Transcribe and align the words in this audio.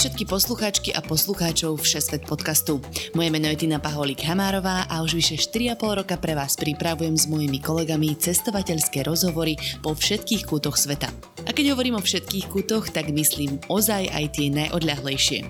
Všetky 0.00 0.24
poslucháčky 0.32 0.90
a 0.96 1.04
poslucháčov 1.04 1.76
Všesvet 1.76 2.24
podcastu. 2.24 2.80
Moje 3.12 3.28
meno 3.28 3.52
je 3.52 3.68
Tina 3.68 3.76
Paholík 3.84 4.24
Hamárová 4.24 4.88
a 4.88 5.04
už 5.04 5.12
vyše 5.12 5.36
4,5 5.36 5.76
roka 6.00 6.16
pre 6.16 6.32
vás 6.32 6.56
pripravujem 6.56 7.20
s 7.20 7.28
mojimi 7.28 7.60
kolegami 7.60 8.16
cestovateľské 8.16 9.04
rozhovory 9.04 9.60
po 9.84 9.92
všetkých 9.92 10.48
kútoch 10.48 10.80
sveta. 10.80 11.12
A 11.50 11.56
keď 11.56 11.74
hovorím 11.74 11.98
o 11.98 12.06
všetkých 12.06 12.46
kútoch, 12.46 12.94
tak 12.94 13.10
myslím 13.10 13.58
ozaj 13.66 14.06
aj 14.06 14.38
tie 14.38 14.54
najodľahlejšie. 14.54 15.42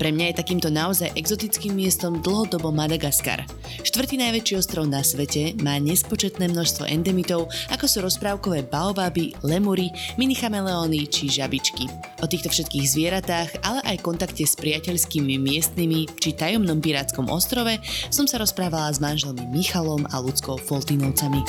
Pre 0.00 0.08
mňa 0.08 0.32
je 0.32 0.38
takýmto 0.40 0.72
naozaj 0.72 1.12
exotickým 1.12 1.76
miestom 1.76 2.24
dlhodobo 2.24 2.72
Madagaskar. 2.72 3.44
Štvrtý 3.84 4.16
najväčší 4.16 4.56
ostrov 4.56 4.88
na 4.88 5.04
svete 5.04 5.52
má 5.60 5.76
nespočetné 5.76 6.48
množstvo 6.48 6.88
endemitov, 6.88 7.52
ako 7.68 7.84
sú 7.84 8.00
rozprávkové 8.00 8.64
baobaby, 8.64 9.36
lemury, 9.44 9.92
minichameleóny 10.16 11.04
či 11.12 11.28
žabičky. 11.28 11.84
O 12.24 12.26
týchto 12.32 12.48
všetkých 12.48 12.88
zvieratách 12.88 13.60
ale 13.60 13.84
aj 13.92 14.00
kontakte 14.00 14.48
s 14.48 14.56
priateľskými 14.56 15.36
miestnymi 15.36 16.16
či 16.16 16.32
tajomnom 16.32 16.80
pirátskom 16.80 17.28
ostrove 17.28 17.76
som 18.08 18.24
sa 18.24 18.40
rozprávala 18.40 18.88
s 18.88 19.04
manželmi 19.04 19.44
Michalom 19.52 20.08
a 20.08 20.16
ľudskou 20.16 20.56
Foltinovcami. 20.64 21.44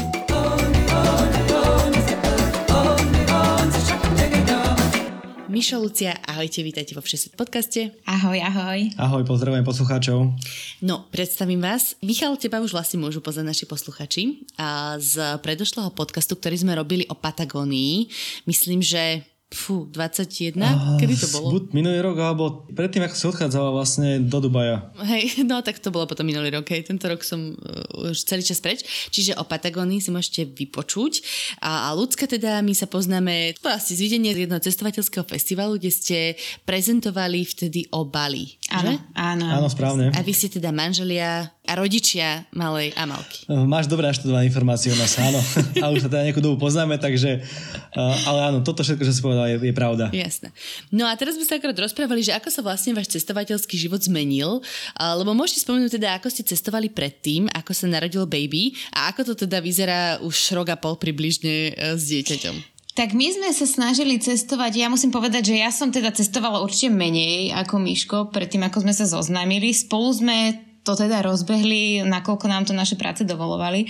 Mišo, 5.53 5.77
Lucia, 5.77 6.17
ahojte, 6.25 6.65
vítajte 6.65 6.97
vo 6.97 7.05
Všeset 7.05 7.37
podcaste. 7.37 7.93
Ahoj, 8.09 8.41
ahoj. 8.41 8.89
Ahoj, 8.97 9.21
pozdravujem 9.21 9.61
poslucháčov. 9.61 10.33
No, 10.81 11.05
predstavím 11.13 11.61
vás. 11.61 11.93
Michal, 12.01 12.33
teba 12.41 12.57
už 12.57 12.73
vlastne 12.73 12.97
môžu 12.97 13.21
poznať 13.21 13.53
naši 13.53 13.65
posluchači. 13.69 14.49
Z 14.97 15.13
predošlého 15.45 15.93
podcastu, 15.93 16.33
ktorý 16.41 16.57
sme 16.57 16.73
robili 16.73 17.05
o 17.05 17.13
Patagónii, 17.13 18.09
myslím, 18.49 18.81
že 18.81 19.29
Fú, 19.53 19.85
21? 19.85 20.57
Uh, 20.57 20.97
Kedy 20.97 21.13
to 21.13 21.29
bolo? 21.29 21.61
Buď 21.61 21.77
minulý 21.77 22.01
rok, 22.01 22.17
alebo 22.17 22.65
predtým, 22.73 23.05
ako 23.05 23.15
si 23.15 23.25
odchádzala 23.29 23.69
vlastne 23.69 24.17
do 24.17 24.41
Dubaja. 24.41 24.89
Hej, 25.05 25.37
no 25.49 25.61
tak 25.61 25.77
to 25.77 25.93
bolo 25.93 26.09
potom 26.09 26.25
minulý 26.25 26.49
rok, 26.49 26.65
hej. 26.73 26.81
Tento 26.81 27.05
rok 27.05 27.21
som 27.21 27.53
uh, 27.53 28.09
už 28.09 28.25
celý 28.25 28.41
čas 28.41 28.57
preč. 28.57 28.81
Čiže 29.13 29.37
o 29.37 29.45
Patagónii 29.45 30.01
si 30.01 30.09
môžete 30.09 30.49
vypočuť. 30.49 31.21
A, 31.61 31.87
a 31.87 31.93
ľudské 31.93 32.25
teda, 32.25 32.65
my 32.65 32.73
sa 32.73 32.89
poznáme 32.89 33.53
vlastne 33.61 33.93
z 33.93 34.01
videnia 34.01 34.33
z 34.33 34.49
jedného 34.49 34.61
cestovateľského 34.65 35.23
festivalu, 35.29 35.77
kde 35.77 35.91
ste 35.93 36.17
prezentovali 36.65 37.45
vtedy 37.45 37.85
o 37.93 38.09
Bali. 38.09 38.57
Áno, 38.73 38.97
áno. 39.13 39.45
Áno, 39.45 39.67
správne. 39.69 40.09
A 40.17 40.25
vy 40.25 40.33
ste 40.33 40.49
teda 40.49 40.73
manželia 40.73 41.53
a 41.63 41.79
rodičia 41.79 42.43
malej 42.51 42.91
Amalky. 42.99 43.47
Uh, 43.47 43.63
máš 43.63 43.87
dobré 43.87 44.11
študované 44.11 44.51
informácie 44.51 44.91
o 44.91 44.97
nás, 44.99 45.15
áno. 45.15 45.39
a 45.83 45.85
už 45.95 46.03
sa 46.03 46.09
teda 46.11 46.27
nejakú 46.27 46.43
dobu 46.43 46.59
poznáme, 46.59 46.99
takže... 46.99 47.39
Uh, 47.95 48.11
ale 48.27 48.51
áno, 48.51 48.57
toto 48.67 48.83
všetko, 48.83 49.03
čo 49.07 49.13
si 49.15 49.21
povedal, 49.23 49.42
je, 49.47 49.57
je 49.59 49.73
pravda. 49.73 50.09
Jasné. 50.13 50.53
No 50.93 51.07
a 51.07 51.13
teraz 51.15 51.35
by 51.35 51.43
sa 51.45 51.57
akorát 51.57 51.77
rozprávali, 51.77 52.23
že 52.23 52.35
ako 52.35 52.49
sa 52.49 52.61
vlastne 52.61 52.95
váš 52.95 53.11
cestovateľský 53.13 53.75
život 53.75 54.01
zmenil, 54.01 54.63
lebo 54.95 55.31
môžete 55.35 55.63
spomenúť 55.65 55.97
teda, 55.99 56.17
ako 56.17 56.27
ste 56.31 56.47
cestovali 56.47 56.89
predtým, 56.91 57.51
ako 57.51 57.71
sa 57.71 57.85
narodil 57.89 58.25
baby 58.25 58.73
a 58.93 59.11
ako 59.11 59.33
to 59.33 59.47
teda 59.47 59.59
vyzerá 59.59 60.21
už 60.23 60.35
rok 60.57 60.73
a 60.73 60.77
pol 60.77 60.95
približne 60.95 61.73
uh, 61.73 61.97
s 61.97 62.09
dieťaťom. 62.09 62.73
Tak 62.93 63.17
my 63.17 63.25
sme 63.25 63.49
sa 63.49 63.65
snažili 63.65 64.21
cestovať, 64.21 64.77
ja 64.77 64.85
musím 64.85 65.09
povedať, 65.09 65.49
že 65.49 65.55
ja 65.57 65.73
som 65.73 65.89
teda 65.89 66.13
cestovala 66.13 66.61
určite 66.61 66.93
menej 66.93 67.49
ako 67.49 67.81
Miško, 67.81 68.17
predtým 68.29 68.61
ako 68.69 68.85
sme 68.85 68.93
sa 68.93 69.09
zoznámili. 69.09 69.73
Spolu 69.73 70.13
sme 70.13 70.61
to 70.83 70.99
teda 70.99 71.23
rozbehli, 71.23 72.03
nakoľko 72.03 72.45
nám 72.51 72.67
to 72.67 72.75
naše 72.75 72.99
práce 72.99 73.23
dovolovali. 73.23 73.87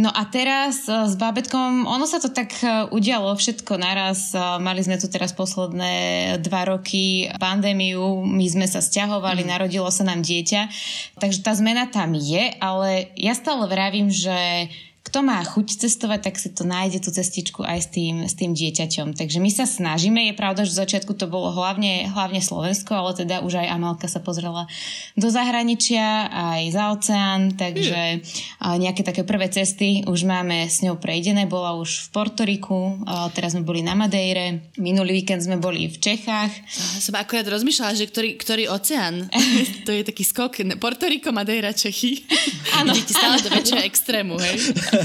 No 0.00 0.08
a 0.08 0.24
teraz 0.24 0.88
e, 0.88 1.04
s 1.04 1.14
bábetkom, 1.20 1.84
ono 1.84 2.08
sa 2.08 2.16
to 2.24 2.32
tak 2.32 2.56
e, 2.64 2.88
udialo 2.88 3.36
všetko 3.36 3.76
naraz. 3.76 4.32
E, 4.32 4.40
mali 4.58 4.80
sme 4.80 4.96
tu 4.96 5.12
teraz 5.12 5.36
posledné 5.36 5.94
dva 6.40 6.72
roky 6.72 7.28
pandémiu, 7.36 8.24
my 8.24 8.48
sme 8.48 8.64
sa 8.64 8.80
stiahovali, 8.80 9.44
mm. 9.44 9.48
narodilo 9.52 9.92
sa 9.92 10.08
nám 10.08 10.24
dieťa. 10.24 10.72
Takže 11.20 11.44
tá 11.44 11.52
zmena 11.52 11.84
tam 11.92 12.16
je, 12.16 12.56
ale 12.64 13.12
ja 13.20 13.36
stále 13.36 13.68
vravím, 13.68 14.08
že 14.08 14.72
kto 15.12 15.20
má 15.20 15.44
chuť 15.44 15.84
cestovať, 15.84 16.24
tak 16.24 16.40
si 16.40 16.48
to 16.48 16.64
nájde 16.64 17.04
tú 17.04 17.12
cestičku 17.12 17.60
aj 17.60 17.84
s 17.84 17.88
tým, 17.92 18.24
s 18.24 18.32
tým 18.32 18.56
dieťaťom. 18.56 19.12
Takže 19.12 19.44
my 19.44 19.50
sa 19.52 19.68
snažíme, 19.68 20.32
je 20.32 20.32
pravda, 20.32 20.64
že 20.64 20.72
v 20.72 20.80
začiatku 20.88 21.12
to 21.20 21.28
bolo 21.28 21.52
hlavne, 21.52 22.08
hlavne 22.08 22.40
Slovensko, 22.40 22.96
ale 22.96 23.12
teda 23.20 23.44
už 23.44 23.60
aj 23.60 23.76
Amalka 23.76 24.08
sa 24.08 24.24
pozrela 24.24 24.64
do 25.12 25.28
zahraničia, 25.28 26.32
aj 26.32 26.62
za 26.72 26.84
oceán, 26.96 27.52
takže 27.60 28.24
mm. 28.24 28.80
nejaké 28.80 29.04
také 29.04 29.20
prvé 29.28 29.52
cesty 29.52 30.00
už 30.08 30.24
máme 30.24 30.64
s 30.64 30.80
ňou 30.80 30.96
prejdené, 30.96 31.44
bola 31.44 31.76
už 31.76 32.08
v 32.08 32.16
Portoriku, 32.16 33.04
teraz 33.36 33.52
sme 33.52 33.68
boli 33.68 33.84
na 33.84 33.92
Madeire, 33.92 34.72
minulý 34.80 35.20
víkend 35.20 35.44
sme 35.44 35.60
boli 35.60 35.92
v 35.92 35.96
Čechách. 36.00 36.56
Som 37.04 37.20
akorát 37.20 37.44
rozmýšľala, 37.52 38.00
že 38.00 38.08
ktorý, 38.08 38.40
ktorý 38.40 38.64
oceán, 38.72 39.28
to 39.84 39.92
je 39.92 40.08
taký 40.08 40.24
skok, 40.24 40.64
Portoriko, 40.80 41.36
Madeira, 41.36 41.76
Čechy. 41.76 42.24
Áno. 42.80 42.96
Idete 42.96 43.12
stále 43.12 43.44
do 43.44 43.52
väčšieho 43.52 43.84
extrému, 43.84 44.40
hej? 44.40 44.56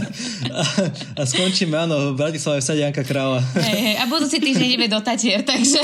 a, 1.18 1.22
skončíme, 1.25 1.75
áno, 1.75 2.13
v 2.13 2.19
Bratislave 2.19 2.62
v 2.62 2.80
Janka 2.85 3.03
Krála. 3.03 3.41
Hej, 3.58 3.80
hej, 3.81 3.96
a 4.00 4.03
budúci 4.06 4.38
týždeň 4.38 4.68
ideme 4.78 4.88
do 4.88 5.02
Tatier, 5.02 5.41
takže... 5.41 5.81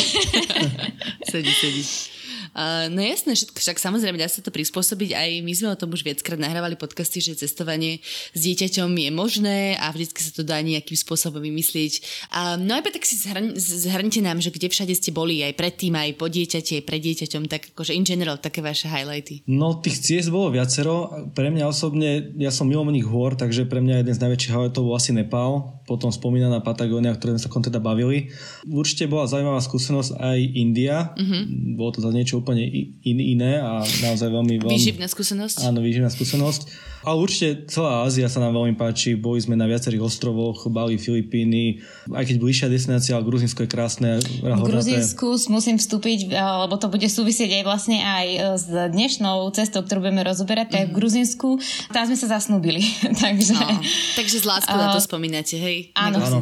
sedí, 1.31 1.51
sedí. 1.51 2.12
Uh, 2.53 2.85
no 2.93 3.01
jasné, 3.01 3.33
všetko, 3.33 3.57
však 3.57 3.77
samozrejme 3.81 4.21
dá 4.21 4.29
sa 4.29 4.45
to 4.45 4.53
prispôsobiť. 4.53 5.09
Aj 5.17 5.29
my 5.41 5.53
sme 5.57 5.73
o 5.73 5.77
tom 5.77 5.89
už 5.89 6.05
viackrát 6.05 6.37
nahrávali 6.37 6.77
podcasty, 6.77 7.17
že 7.17 7.33
cestovanie 7.33 7.99
s 8.33 8.39
dieťaťom 8.45 8.93
je 8.93 9.09
možné 9.09 9.57
a 9.81 9.89
vždycky 9.89 10.21
sa 10.21 10.31
to 10.37 10.45
dá 10.45 10.61
nejakým 10.61 10.93
spôsobom 10.93 11.41
vymyslieť. 11.41 12.05
Uh, 12.29 12.61
no 12.61 12.77
aj 12.77 12.93
tak 12.93 13.09
si 13.09 13.17
zhrn, 13.17 13.57
zhrnite 13.57 14.21
nám, 14.21 14.37
že 14.37 14.53
kde 14.53 14.69
všade 14.69 14.93
ste 14.93 15.09
boli, 15.09 15.41
aj 15.41 15.57
predtým, 15.57 15.97
aj 15.97 16.13
po 16.13 16.29
dieťate, 16.29 16.79
aj 16.79 16.85
pred 16.85 17.01
dieťaťom, 17.01 17.43
tak 17.49 17.73
akože 17.73 17.97
in 17.97 18.05
general, 18.05 18.37
také 18.37 18.61
vaše 18.61 18.85
highlighty. 18.85 19.41
No 19.49 19.81
tých 19.81 19.97
ciest 20.05 20.29
bolo 20.29 20.53
viacero. 20.53 21.09
Pre 21.33 21.49
mňa 21.49 21.65
osobne, 21.65 22.37
ja 22.37 22.53
som 22.53 22.69
milovník 22.69 23.09
hôr, 23.09 23.33
takže 23.33 23.65
pre 23.65 23.81
mňa 23.81 24.05
jeden 24.05 24.13
z 24.13 24.21
najväčších 24.21 24.53
highlightov 24.53 24.85
bol 24.85 24.93
asi 24.93 25.09
Nepal, 25.09 25.81
potom 25.83 26.09
spomínaná 26.11 26.63
Patagónia, 26.63 27.11
o 27.11 27.17
ktorej 27.19 27.39
sme 27.39 27.43
sa 27.43 27.51
teda 27.51 27.79
bavili. 27.83 28.31
Určite 28.63 29.11
bola 29.11 29.27
zaujímavá 29.27 29.59
skúsenosť 29.59 30.15
aj 30.15 30.39
India. 30.55 31.11
Uh-huh. 31.15 31.43
Bolo 31.75 31.91
to 31.95 31.99
za 31.99 32.11
niečo 32.15 32.39
úplne 32.39 32.63
in, 33.03 33.19
iné 33.19 33.59
a 33.59 33.83
naozaj 33.83 34.31
veľmi... 34.31 34.63
veľmi 34.63 34.75
výživná 34.79 35.07
skúsenosť. 35.11 35.67
Áno, 35.67 35.83
výživná 35.83 36.07
skúsenosť. 36.07 36.93
Ale 37.03 37.19
určite 37.19 37.67
celá 37.67 38.07
Ázia 38.07 38.31
sa 38.31 38.39
nám 38.39 38.55
veľmi 38.55 38.79
páči. 38.79 39.19
Boli 39.19 39.43
sme 39.43 39.59
na 39.59 39.67
viacerých 39.67 40.07
ostrovoch, 40.07 40.71
Bali, 40.71 40.95
Filipíny, 40.95 41.83
aj 42.15 42.23
keď 42.31 42.35
bližšia 42.39 42.67
destinácia, 42.71 43.11
ale 43.19 43.27
Gruzinsko 43.27 43.67
je 43.67 43.69
krásne. 43.69 44.23
V 44.39 44.63
Gruzinsku 44.63 45.35
musím 45.51 45.75
vstúpiť, 45.75 46.31
eh, 46.31 46.39
lebo 46.39 46.79
to 46.79 46.87
bude 46.87 47.03
súvisieť 47.03 47.59
aj 47.59 47.63
vlastne 47.67 47.99
aj 47.99 48.27
eh, 48.31 48.39
s 48.55 48.67
dnešnou 48.71 49.51
cestou, 49.51 49.83
ktorú 49.83 50.07
budeme 50.07 50.23
rozoberať, 50.23 50.67
tak 50.71 50.81
mm. 50.81 50.87
v 50.87 50.91
mhm. 50.95 50.97
Gruzinsku, 51.03 51.49
tam 51.91 52.03
sme 52.07 52.15
sa 52.15 52.27
zasnúbili. 52.39 52.79
takže, 53.23 53.59
no, 53.59 53.67
takže 54.15 54.39
z 54.39 54.45
láskou 54.47 54.79
na 54.79 54.95
to 54.95 55.03
spomínate, 55.03 55.59
hej? 55.59 55.72
Áno. 55.95 56.17
Áno. 56.21 56.39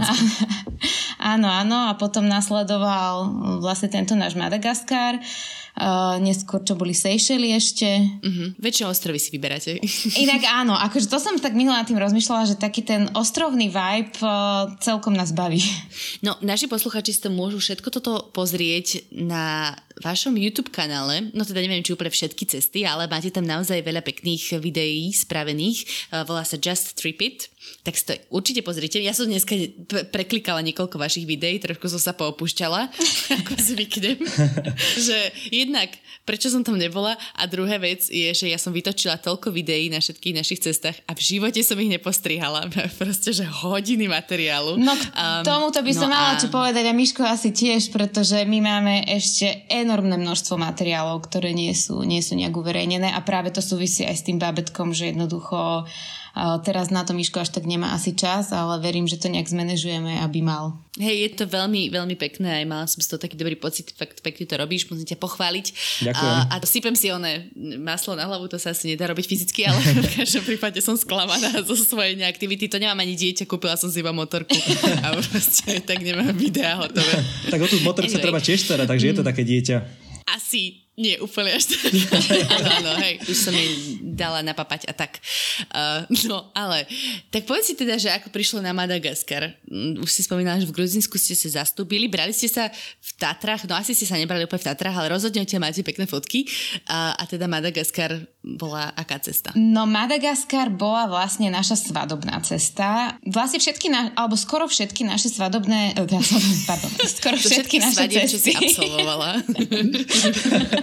áno, 1.34 1.48
áno. 1.48 1.78
A 1.90 1.94
potom 1.96 2.26
nasledoval 2.26 3.30
vlastne 3.62 3.88
tento 3.92 4.14
náš 4.18 4.36
Madagaskar. 4.38 5.20
Uh, 5.72 6.20
neskôr, 6.20 6.60
čo 6.68 6.76
boli 6.76 6.92
Seychely 6.92 7.56
ešte. 7.56 7.88
Uh-huh. 8.20 8.52
Väčšie 8.60 8.92
ostrovy 8.92 9.24
si 9.24 9.32
vyberáte. 9.32 9.80
Inak 10.28 10.44
áno, 10.44 10.76
akože 10.76 11.08
to 11.08 11.16
som 11.16 11.40
tak 11.40 11.56
minulá 11.56 11.88
tým 11.88 11.96
rozmýšľala, 11.96 12.44
že 12.52 12.60
taký 12.60 12.84
ten 12.84 13.08
ostrovný 13.16 13.72
vibe 13.72 14.12
uh, 14.20 14.76
celkom 14.84 15.16
nás 15.16 15.32
baví. 15.32 15.64
No, 16.20 16.36
naši 16.44 16.68
posluchači 16.68 17.16
si 17.16 17.24
to 17.24 17.32
môžu 17.32 17.64
všetko 17.64 17.88
toto 17.88 18.30
pozrieť 18.36 19.08
na 19.16 19.72
vašom 20.02 20.36
YouTube 20.36 20.74
kanále, 20.74 21.30
no 21.32 21.46
teda 21.46 21.62
neviem, 21.62 21.86
či 21.86 21.94
úplne 21.94 22.12
všetky 22.12 22.44
cesty, 22.50 22.84
ale 22.84 23.06
máte 23.08 23.30
tam 23.30 23.46
naozaj 23.46 23.86
veľa 23.86 24.02
pekných 24.02 24.58
videí 24.58 25.14
spravených. 25.14 26.10
Uh, 26.10 26.26
volá 26.26 26.42
sa 26.42 26.58
Just 26.58 26.98
Trip 26.98 27.22
It 27.22 27.40
tak 27.82 27.98
si 27.98 28.04
to 28.06 28.14
určite 28.34 28.62
pozrite. 28.66 28.98
Ja 29.02 29.14
som 29.14 29.30
dneska 29.30 29.54
preklikala 30.10 30.66
niekoľko 30.66 30.98
vašich 30.98 31.26
videí, 31.26 31.62
trošku 31.62 31.90
som 31.90 32.02
sa 32.02 32.14
poopúšťala, 32.18 32.90
ako 33.42 33.54
zvyknem. 33.58 34.18
že 35.10 35.18
jednak, 35.50 35.94
prečo 36.26 36.50
som 36.50 36.66
tam 36.66 36.78
nebola 36.78 37.18
a 37.38 37.44
druhá 37.46 37.78
vec 37.78 38.06
je, 38.10 38.34
že 38.34 38.50
ja 38.50 38.58
som 38.58 38.74
vytočila 38.74 39.18
toľko 39.22 39.54
videí 39.54 39.90
na 39.94 40.02
všetkých 40.02 40.38
našich 40.38 40.62
cestách 40.62 41.02
a 41.06 41.14
v 41.14 41.22
živote 41.22 41.62
som 41.62 41.78
ich 41.78 41.90
nepostrihala. 41.90 42.70
Proste, 43.02 43.34
že 43.34 43.46
hodiny 43.46 44.10
materiálu. 44.10 44.78
No 44.82 44.94
k 44.98 45.02
um, 45.14 45.42
tomuto 45.46 45.82
by 45.82 45.94
som 45.94 46.10
no 46.10 46.18
mala 46.18 46.38
a... 46.38 46.42
čo 46.42 46.50
povedať 46.50 46.86
a 46.86 46.94
Miško 46.94 47.26
asi 47.26 47.54
tiež, 47.54 47.94
pretože 47.94 48.42
my 48.46 48.60
máme 48.62 49.06
ešte 49.06 49.70
enormné 49.92 50.16
množstvo 50.16 50.56
materiálov, 50.56 51.28
ktoré 51.28 51.52
nie 51.52 51.76
sú, 51.76 52.08
nie 52.08 52.24
sú 52.24 52.40
nejak 52.40 52.56
uverejnené 52.56 53.12
a 53.12 53.20
práve 53.28 53.52
to 53.52 53.60
súvisí 53.60 54.08
aj 54.08 54.24
s 54.24 54.24
tým 54.24 54.40
bábetkom, 54.40 54.96
že 54.96 55.12
jednoducho 55.12 55.84
teraz 56.64 56.88
na 56.88 57.04
to 57.04 57.12
Miško 57.12 57.44
až 57.44 57.52
tak 57.52 57.68
nemá 57.68 57.92
asi 57.92 58.16
čas, 58.16 58.56
ale 58.56 58.80
verím, 58.80 59.04
že 59.04 59.20
to 59.20 59.28
nejak 59.28 59.52
zmanéžujeme, 59.52 60.24
aby 60.24 60.40
mal. 60.40 60.80
Hej, 60.96 61.16
je 61.24 61.30
to 61.40 61.46
veľmi, 61.48 61.92
veľmi 61.92 62.16
pekné, 62.20 62.64
aj 62.64 62.66
mala 62.68 62.86
som 62.88 63.00
z 63.00 63.08
toho 63.12 63.20
taký 63.20 63.40
dobrý 63.40 63.56
pocit, 63.56 63.92
fakt 63.96 64.20
pekne 64.20 64.44
to 64.44 64.56
robíš, 64.60 64.88
musím 64.92 65.08
ťa 65.08 65.20
pochváliť. 65.20 65.66
Ďakujem. 66.08 66.36
A, 66.52 66.56
a 66.60 66.66
sypem 66.68 66.96
si 66.96 67.12
oné 67.12 67.52
maslo 67.80 68.16
na 68.16 68.28
hlavu, 68.28 68.48
to 68.52 68.60
sa 68.60 68.76
asi 68.76 68.92
nedá 68.92 69.08
robiť 69.08 69.28
fyzicky, 69.28 69.68
ale 69.68 69.80
v 70.08 70.24
každom 70.24 70.44
prípade 70.44 70.80
som 70.84 70.96
sklamaná 70.96 71.64
zo 71.64 71.76
svojej 71.80 72.20
neaktivity. 72.20 72.72
To 72.72 72.80
nemám 72.80 73.00
ani 73.00 73.16
dieťa, 73.16 73.48
kúpila 73.48 73.76
som 73.76 73.92
si 73.92 74.04
iba 74.04 74.16
motorku 74.16 74.56
a 75.04 75.16
proste 75.20 75.80
tak 75.84 76.00
nemám 76.04 76.36
videa 76.36 76.80
hotové. 76.80 77.24
Tak 77.48 77.60
o 77.60 77.68
tú 77.68 77.80
motorku 77.84 78.12
anyway. 78.12 78.24
sa 78.24 78.28
treba 78.28 78.40
tiež 78.44 78.60
starať, 78.64 78.88
takže 78.88 79.06
je 79.12 79.16
to 79.16 79.24
také 79.24 79.44
dieťa. 79.44 79.78
Asi 80.28 80.91
nie 81.00 81.16
úplne 81.24 81.56
až 81.56 81.72
tak. 81.72 81.88
áno, 82.52 82.70
áno, 82.84 82.92
hej, 83.00 83.24
už 83.24 83.38
som 83.48 83.56
jej 83.56 83.96
dala 84.04 84.44
napapať 84.44 84.92
a 84.92 84.94
tak. 84.94 85.24
Uh, 85.72 86.04
no, 86.28 86.52
ale 86.52 86.84
tak 87.32 87.48
povedz 87.48 87.72
si 87.72 87.76
teda, 87.80 87.96
že 87.96 88.12
ako 88.12 88.28
prišlo 88.28 88.60
na 88.60 88.76
Madagaskar. 88.76 89.56
Mm, 89.72 90.04
už 90.04 90.12
si 90.12 90.22
spomínala, 90.28 90.60
že 90.60 90.68
v 90.68 90.76
Gruzinsku 90.76 91.16
ste 91.16 91.32
sa 91.32 91.64
zastúpili, 91.64 92.12
brali 92.12 92.36
ste 92.36 92.52
sa 92.52 92.68
v 93.00 93.12
Tatrach, 93.16 93.64
no 93.72 93.80
asi 93.80 93.96
ste 93.96 94.04
sa 94.04 94.20
nebrali 94.20 94.44
úplne 94.44 94.68
v 94.68 94.68
Tatrach, 94.68 94.96
ale 95.00 95.16
rozhodne 95.16 95.48
tie 95.48 95.64
máte 95.64 95.80
pekné 95.80 96.12
fotky. 96.12 96.44
A, 96.92 97.16
a 97.16 97.24
teda 97.24 97.48
Madagaskar 97.48 98.28
bola 98.44 98.92
aká 98.92 99.16
cesta? 99.24 99.56
No 99.56 99.88
Madagaskar 99.88 100.74
bola 100.74 101.08
vlastne 101.08 101.48
naša 101.48 101.80
svadobná 101.80 102.36
cesta. 102.44 103.16
Vlastne 103.24 103.64
všetky, 103.64 103.88
na, 103.88 104.12
alebo 104.20 104.36
skoro 104.36 104.68
všetky 104.68 105.08
naše 105.08 105.32
svadobné, 105.32 105.96
eh, 105.96 106.68
pardon, 106.68 106.92
skoro 107.22 107.40
všetky, 107.40 107.56
všetky 107.56 107.78
naše 107.80 107.96
svadieb, 107.96 108.22
cesty. 108.28 108.34
čo 108.34 108.38
si 108.44 108.52
absolvovala. 108.60 109.30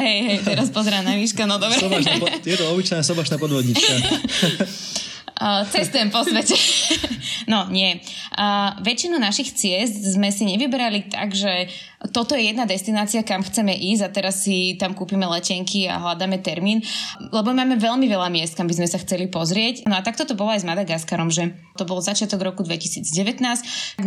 hej, 0.00 0.16
hej, 0.24 0.38
teraz 0.44 0.70
pozerám 0.70 1.04
na 1.04 1.16
Miška, 1.16 1.44
no 1.44 1.58
dobre. 1.60 1.76
Sobašná, 1.80 2.16
je 2.44 2.56
to 2.56 2.64
obyčajná 2.72 3.02
sobašná 3.02 3.36
podvodnička. 3.36 3.92
Uh, 5.36 5.68
cestujem 5.68 6.08
po 6.08 6.24
svete. 6.24 6.56
no, 7.52 7.68
nie. 7.68 8.00
Uh, 8.32 8.72
väčšinu 8.80 9.20
našich 9.20 9.52
ciest 9.52 10.00
sme 10.16 10.32
si 10.32 10.48
nevyberali 10.48 11.12
tak, 11.12 11.36
že 11.36 11.68
toto 12.16 12.32
je 12.32 12.48
jedna 12.48 12.64
destinácia, 12.64 13.20
kam 13.20 13.44
chceme 13.44 13.76
ísť 13.76 14.02
a 14.04 14.12
teraz 14.12 14.48
si 14.48 14.80
tam 14.80 14.96
kúpime 14.96 15.28
letenky 15.28 15.92
a 15.92 16.00
hľadáme 16.00 16.40
termín, 16.40 16.80
lebo 17.20 17.52
máme 17.52 17.76
veľmi 17.76 18.08
veľa 18.08 18.32
miest, 18.32 18.56
kam 18.56 18.64
by 18.64 18.80
sme 18.80 18.88
sa 18.88 18.96
chceli 18.96 19.28
pozrieť. 19.28 19.84
No 19.84 19.96
a 19.96 20.00
takto 20.00 20.24
to 20.24 20.32
bolo 20.32 20.56
aj 20.56 20.64
s 20.64 20.68
Madagaskarom, 20.68 21.28
že 21.28 21.52
to 21.76 21.84
bol 21.84 22.00
začiatok 22.00 22.40
roku 22.40 22.64
2019. 22.64 23.04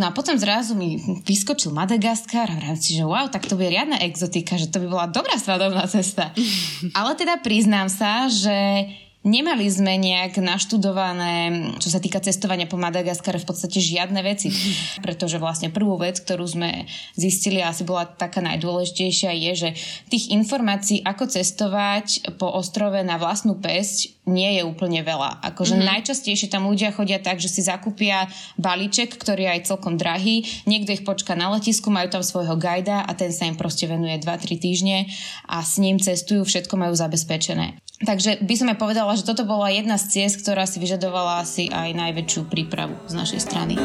No 0.01 0.09
a 0.09 0.11
potom 0.17 0.33
zrazu 0.33 0.73
mi 0.73 0.97
vyskočil 1.29 1.69
Madagaskar 1.69 2.49
a 2.49 2.57
vrám 2.57 2.77
si, 2.81 2.97
že 2.97 3.05
wow, 3.05 3.29
tak 3.29 3.45
to 3.45 3.53
bude 3.53 3.69
riadna 3.69 4.01
exotika, 4.01 4.57
že 4.57 4.73
to 4.73 4.81
by 4.81 4.87
bola 4.89 5.05
dobrá 5.05 5.37
svadobná 5.37 5.85
cesta. 5.85 6.33
Ale 6.97 7.13
teda 7.13 7.37
priznám 7.41 7.85
sa, 7.85 8.25
že 8.25 8.89
Nemali 9.19 9.68
sme 9.68 10.00
nejak 10.00 10.39
naštudované, 10.39 11.51
čo 11.83 11.92
sa 11.92 12.00
týka 12.00 12.24
cestovania 12.24 12.71
po 12.71 12.80
Madagaskare, 12.80 13.36
v 13.36 13.51
podstate 13.51 13.83
žiadne 13.83 14.24
veci. 14.24 14.48
Pretože 15.06 15.44
vlastne 15.44 15.68
prvú 15.68 16.00
vec, 16.00 16.24
ktorú 16.24 16.48
sme 16.48 16.88
zistili, 17.19 17.60
asi 17.60 17.83
bola 17.83 18.07
taká 18.07 18.39
najdôležitejšia, 18.39 19.36
je, 19.36 19.51
že 19.51 19.69
tých 20.07 20.31
informácií, 20.31 21.04
ako 21.04 21.36
cestovať 21.36 22.39
po 22.39 22.48
ostrove 22.48 22.95
na 23.04 23.19
vlastnú 23.19 23.60
pesť, 23.60 24.16
nie 24.24 24.56
je 24.56 24.63
úplne 24.63 25.04
veľa. 25.04 25.44
Akože 25.51 25.75
mm-hmm. 25.75 25.89
najčastejšie 26.00 26.48
tam 26.48 26.71
ľudia 26.71 26.95
chodia 26.95 27.19
tak, 27.19 27.44
že 27.44 27.51
si 27.51 27.60
zakúpia 27.60 28.31
balíček, 28.56 29.19
ktorý 29.19 29.51
je 29.51 29.54
aj 29.60 29.68
celkom 29.68 30.00
drahý, 30.00 30.48
niekto 30.63 30.95
ich 30.95 31.04
počká 31.04 31.36
na 31.36 31.51
letisku, 31.51 31.92
majú 31.92 32.07
tam 32.07 32.24
svojho 32.24 32.56
gajda 32.56 33.04
a 33.04 33.12
ten 33.19 33.36
sa 33.36 33.51
im 33.51 33.60
proste 33.60 33.83
venuje 33.83 34.16
2-3 34.16 34.63
týždne 34.63 35.12
a 35.44 35.60
s 35.60 35.75
ním 35.75 36.00
cestujú, 36.00 36.48
všetko 36.48 36.80
majú 36.80 36.95
zabezpečené. 36.95 37.75
Takže 37.99 38.39
by 38.39 38.55
som 38.55 38.71
aj 38.71 38.77
povedala, 38.79 39.11
že 39.19 39.27
toto 39.27 39.43
bola 39.43 39.67
jedna 39.67 39.99
z 39.99 40.07
ciest, 40.07 40.39
ktorá 40.39 40.63
si 40.63 40.79
vyžadovala 40.79 41.43
asi 41.43 41.67
aj 41.67 41.91
najväčšiu 41.99 42.47
prípravu 42.47 42.95
z 43.11 43.13
našej 43.15 43.39
strany. 43.43 43.75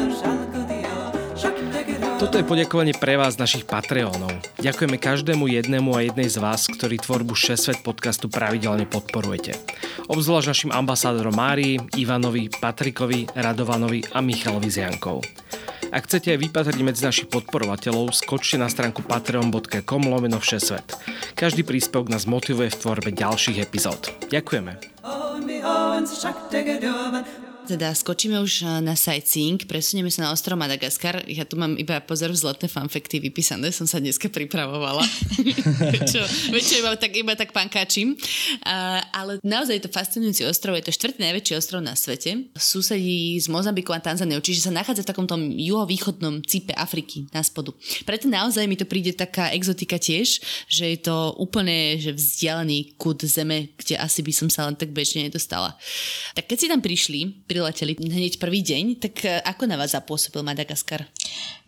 Toto 2.15 2.39
je 2.39 2.47
poďakovanie 2.47 2.95
pre 2.95 3.19
vás, 3.19 3.35
našich 3.35 3.67
Patreónov. 3.67 4.31
Ďakujeme 4.63 4.95
každému 4.95 5.51
jednému 5.51 5.91
a 5.99 6.07
jednej 6.07 6.31
z 6.31 6.39
vás, 6.39 6.63
ktorí 6.63 6.95
tvorbu 7.03 7.35
6 7.35 7.59
Svet 7.59 7.79
podcastu 7.83 8.31
pravidelne 8.31 8.87
podporujete. 8.87 9.59
Obzvlášť 10.07 10.47
našim 10.47 10.71
ambasádorom 10.71 11.35
Márii, 11.35 11.75
Ivanovi, 11.99 12.47
Patrikovi, 12.47 13.27
Radovanovi 13.35 14.15
a 14.15 14.23
Michalovi 14.23 14.71
Ziankov. 14.71 15.27
Ak 15.95 16.11
chcete 16.11 16.35
aj 16.35 16.43
vypatriť 16.43 16.83
medzi 16.83 17.07
našich 17.07 17.31
podporovateľov, 17.31 18.11
skočte 18.11 18.59
na 18.59 18.67
stránku 18.67 18.99
patreon.com 19.07 20.03
lomeno 20.11 20.43
všesvet. 20.43 20.91
Každý 21.39 21.63
príspevok 21.63 22.11
nás 22.11 22.27
motivuje 22.27 22.67
v 22.67 22.79
tvorbe 22.83 23.15
ďalších 23.15 23.63
epizód. 23.63 24.11
Ďakujeme 24.27 24.75
teda 27.65 27.89
skočíme 27.97 28.37
už 28.37 28.61
eh, 28.61 28.67
na 28.85 28.93
sightseeing, 28.93 29.65
presunieme 29.65 30.13
sa 30.13 30.29
na 30.29 30.31
ostrov 30.31 30.55
Madagaskar. 30.61 31.25
Ja 31.25 31.43
tu 31.43 31.57
mám 31.57 31.73
iba 31.75 31.97
pozor 32.05 32.29
vzletné 32.29 32.69
fanfekty 32.69 33.17
vypísané, 33.17 33.73
som 33.73 33.89
sa 33.89 33.97
dneska 33.97 34.29
pripravovala. 34.29 35.01
čo, 36.11 36.21
čo 36.53 36.73
iba 36.79 36.93
tak, 36.95 37.11
iba 37.17 37.33
tak 37.33 37.49
pankáčim. 37.51 38.13
Uh, 38.61 39.01
ale 39.11 39.41
naozaj 39.41 39.81
je 39.81 39.83
to 39.89 39.91
fascinujúci 39.91 40.45
ostrov, 40.45 40.77
je 40.77 40.85
to 40.85 40.93
štvrtý 40.93 41.19
najväčší 41.25 41.53
ostrov 41.57 41.81
na 41.81 41.97
svete. 41.97 42.53
Susedí 42.53 43.41
s 43.41 43.49
Mozambikom 43.49 43.97
a 43.97 43.99
Tanzániou, 43.99 44.39
čiže 44.39 44.69
sa 44.69 44.71
nachádza 44.71 45.01
v 45.01 45.11
takomto 45.11 45.35
juhovýchodnom 45.41 46.45
cipe 46.45 46.77
Afriky 46.77 47.25
na 47.33 47.41
spodu. 47.41 47.73
Preto 48.05 48.29
naozaj 48.29 48.69
mi 48.69 48.77
to 48.77 48.85
príde 48.85 49.17
taká 49.17 49.49
exotika 49.51 49.97
tiež, 49.97 50.39
že 50.69 50.85
je 50.93 50.99
to 51.01 51.33
úplne 51.41 51.97
že 51.97 52.13
vzdialený 52.13 52.99
kud 53.01 53.25
zeme, 53.25 53.73
kde 53.79 53.97
asi 53.97 54.21
by 54.21 54.33
som 54.35 54.47
sa 54.51 54.69
len 54.69 54.77
tak 54.77 54.93
bežne 54.93 55.25
nedostala. 55.25 55.73
Tak 56.37 56.45
keď 56.51 56.57
si 56.59 56.67
tam 56.69 56.81
prišli, 56.83 57.47
prileteli 57.55 57.95
hneď 57.95 58.35
prvý 58.35 58.59
deň, 58.59 58.99
tak 58.99 59.23
e, 59.23 59.39
ako 59.39 59.63
na 59.63 59.79
vás 59.79 59.95
zapôsobil 59.95 60.43
Madagaskar? 60.43 61.07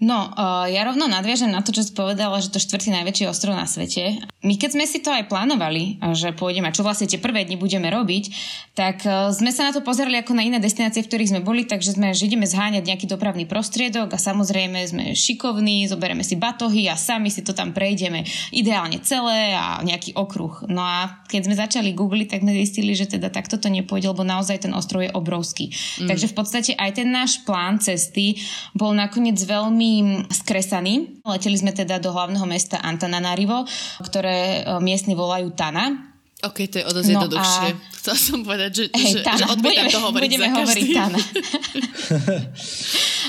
No, 0.03 0.35
uh, 0.35 0.67
ja 0.67 0.83
rovno 0.83 1.07
nadviažem 1.07 1.47
na 1.47 1.63
to, 1.63 1.71
čo 1.71 1.81
si 1.81 1.95
povedala, 1.95 2.43
že 2.43 2.51
to 2.51 2.59
štvrtý 2.59 2.91
najväčší 2.91 3.25
ostrov 3.25 3.55
na 3.55 3.63
svete. 3.63 4.19
My 4.43 4.59
keď 4.59 4.75
sme 4.75 4.85
si 4.85 4.99
to 4.99 5.09
aj 5.09 5.31
plánovali, 5.31 5.97
že 6.13 6.35
pôjdeme 6.35 6.67
a 6.69 6.75
čo 6.75 6.85
vlastne 6.85 7.09
tie 7.09 7.17
prvé 7.17 7.47
dni 7.47 7.57
budeme 7.57 7.87
robiť, 7.89 8.29
tak 8.77 9.01
sme 9.33 9.49
sa 9.49 9.65
na 9.65 9.71
to 9.73 9.81
pozerali 9.81 10.21
ako 10.21 10.37
na 10.37 10.45
iné 10.45 10.61
destinácie, 10.61 11.01
v 11.01 11.09
ktorých 11.09 11.31
sme 11.33 11.41
boli, 11.41 11.65
takže 11.65 11.97
sme, 11.97 12.13
že 12.13 12.29
ideme 12.29 12.45
zháňať 12.45 12.85
nejaký 12.85 13.05
dopravný 13.09 13.49
prostriedok 13.49 14.13
a 14.13 14.21
samozrejme 14.21 14.77
sme 14.85 15.05
šikovní, 15.17 15.89
zoberieme 15.89 16.21
si 16.21 16.37
batohy 16.37 16.85
a 16.85 16.95
sami 16.99 17.33
si 17.33 17.41
to 17.41 17.57
tam 17.57 17.73
prejdeme 17.73 18.21
ideálne 18.53 19.01
celé 19.01 19.57
a 19.57 19.81
nejaký 19.81 20.13
okruh. 20.13 20.69
No 20.69 20.85
a 20.85 21.25
keď 21.25 21.49
sme 21.49 21.55
začali 21.57 21.97
googliť, 21.97 22.37
tak 22.37 22.45
sme 22.45 22.53
zistili, 22.53 22.93
že 22.93 23.09
teda 23.09 23.33
takto 23.33 23.57
to 23.57 23.73
nepôjde, 23.73 24.13
lebo 24.13 24.21
naozaj 24.21 24.69
ten 24.69 24.73
ostrov 24.77 25.01
je 25.01 25.09
obrovský. 25.09 25.73
Mm. 25.99 26.07
Takže 26.09 26.27
v 26.31 26.35
podstate 26.35 26.71
aj 26.75 26.91
ten 26.97 27.09
náš 27.11 27.43
plán 27.43 27.77
cesty 27.77 28.39
bol 28.73 28.95
nakoniec 28.95 29.37
veľmi 29.37 30.25
skresaný. 30.31 31.21
Leteli 31.23 31.57
sme 31.59 31.75
teda 31.75 31.99
do 31.99 32.11
hlavného 32.11 32.45
mesta 32.47 32.79
Antananarivo, 32.79 33.67
ktoré 34.01 34.63
e, 34.63 34.79
miestni 34.79 35.13
volajú 35.13 35.51
Tana. 35.53 36.06
OK, 36.37 36.69
to 36.69 36.77
je 36.77 36.85
o 36.85 36.93
dosť 36.93 37.09
no 37.09 37.13
jednoduchšie. 37.17 37.67
A... 37.73 37.81
Chcela 37.97 38.17
som 38.21 38.39
povedať, 38.45 38.71
že, 38.71 38.83
hey, 38.93 39.09
že, 39.09 39.19
že 39.25 39.45
odmietam 39.49 39.89
to 39.89 39.99
hovoriť 40.05 40.29
budeme 40.29 40.47
za 40.47 40.53
hovoriť 40.53 40.87
Tana. 40.93 41.17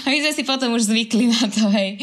A 0.05 0.13
my 0.13 0.19
sme 0.25 0.33
si 0.33 0.43
potom 0.47 0.73
už 0.73 0.89
zvykli 0.89 1.29
na 1.29 1.45
to, 1.51 1.69
hej. 1.69 2.01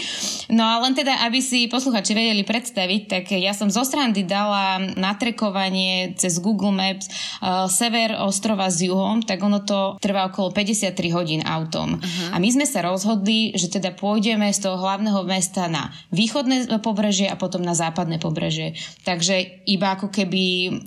No 0.52 0.62
a 0.62 0.78
len 0.84 0.94
teda, 0.94 1.26
aby 1.26 1.42
si 1.42 1.66
posluchači 1.66 2.14
vedeli 2.14 2.46
predstaviť, 2.46 3.02
tak 3.10 3.34
ja 3.34 3.50
som 3.56 3.72
zo 3.72 3.82
srandy 3.82 4.22
dala 4.22 4.78
natrekovanie 4.94 6.14
cez 6.14 6.38
Google 6.38 6.70
Maps 6.70 7.10
uh, 7.42 7.66
sever 7.66 8.14
ostrova 8.22 8.70
s 8.70 8.86
juhom, 8.86 9.26
tak 9.26 9.42
ono 9.42 9.66
to 9.66 9.98
trvá 9.98 10.30
okolo 10.30 10.54
53 10.54 11.18
hodín 11.18 11.42
autom. 11.42 11.98
Uh-huh. 11.98 12.30
A 12.30 12.38
my 12.38 12.50
sme 12.52 12.70
sa 12.70 12.86
rozhodli, 12.86 13.58
že 13.58 13.74
teda 13.74 13.98
pôjdeme 13.98 14.54
z 14.54 14.60
toho 14.62 14.78
hlavného 14.78 15.26
mesta 15.26 15.66
na 15.66 15.90
východné 16.14 16.70
pobrežie 16.86 17.26
a 17.26 17.40
potom 17.40 17.66
na 17.66 17.74
západné 17.74 18.22
pobrežie. 18.22 18.78
Takže 19.02 19.66
iba 19.66 19.98
ako 19.98 20.14
keby 20.14 20.44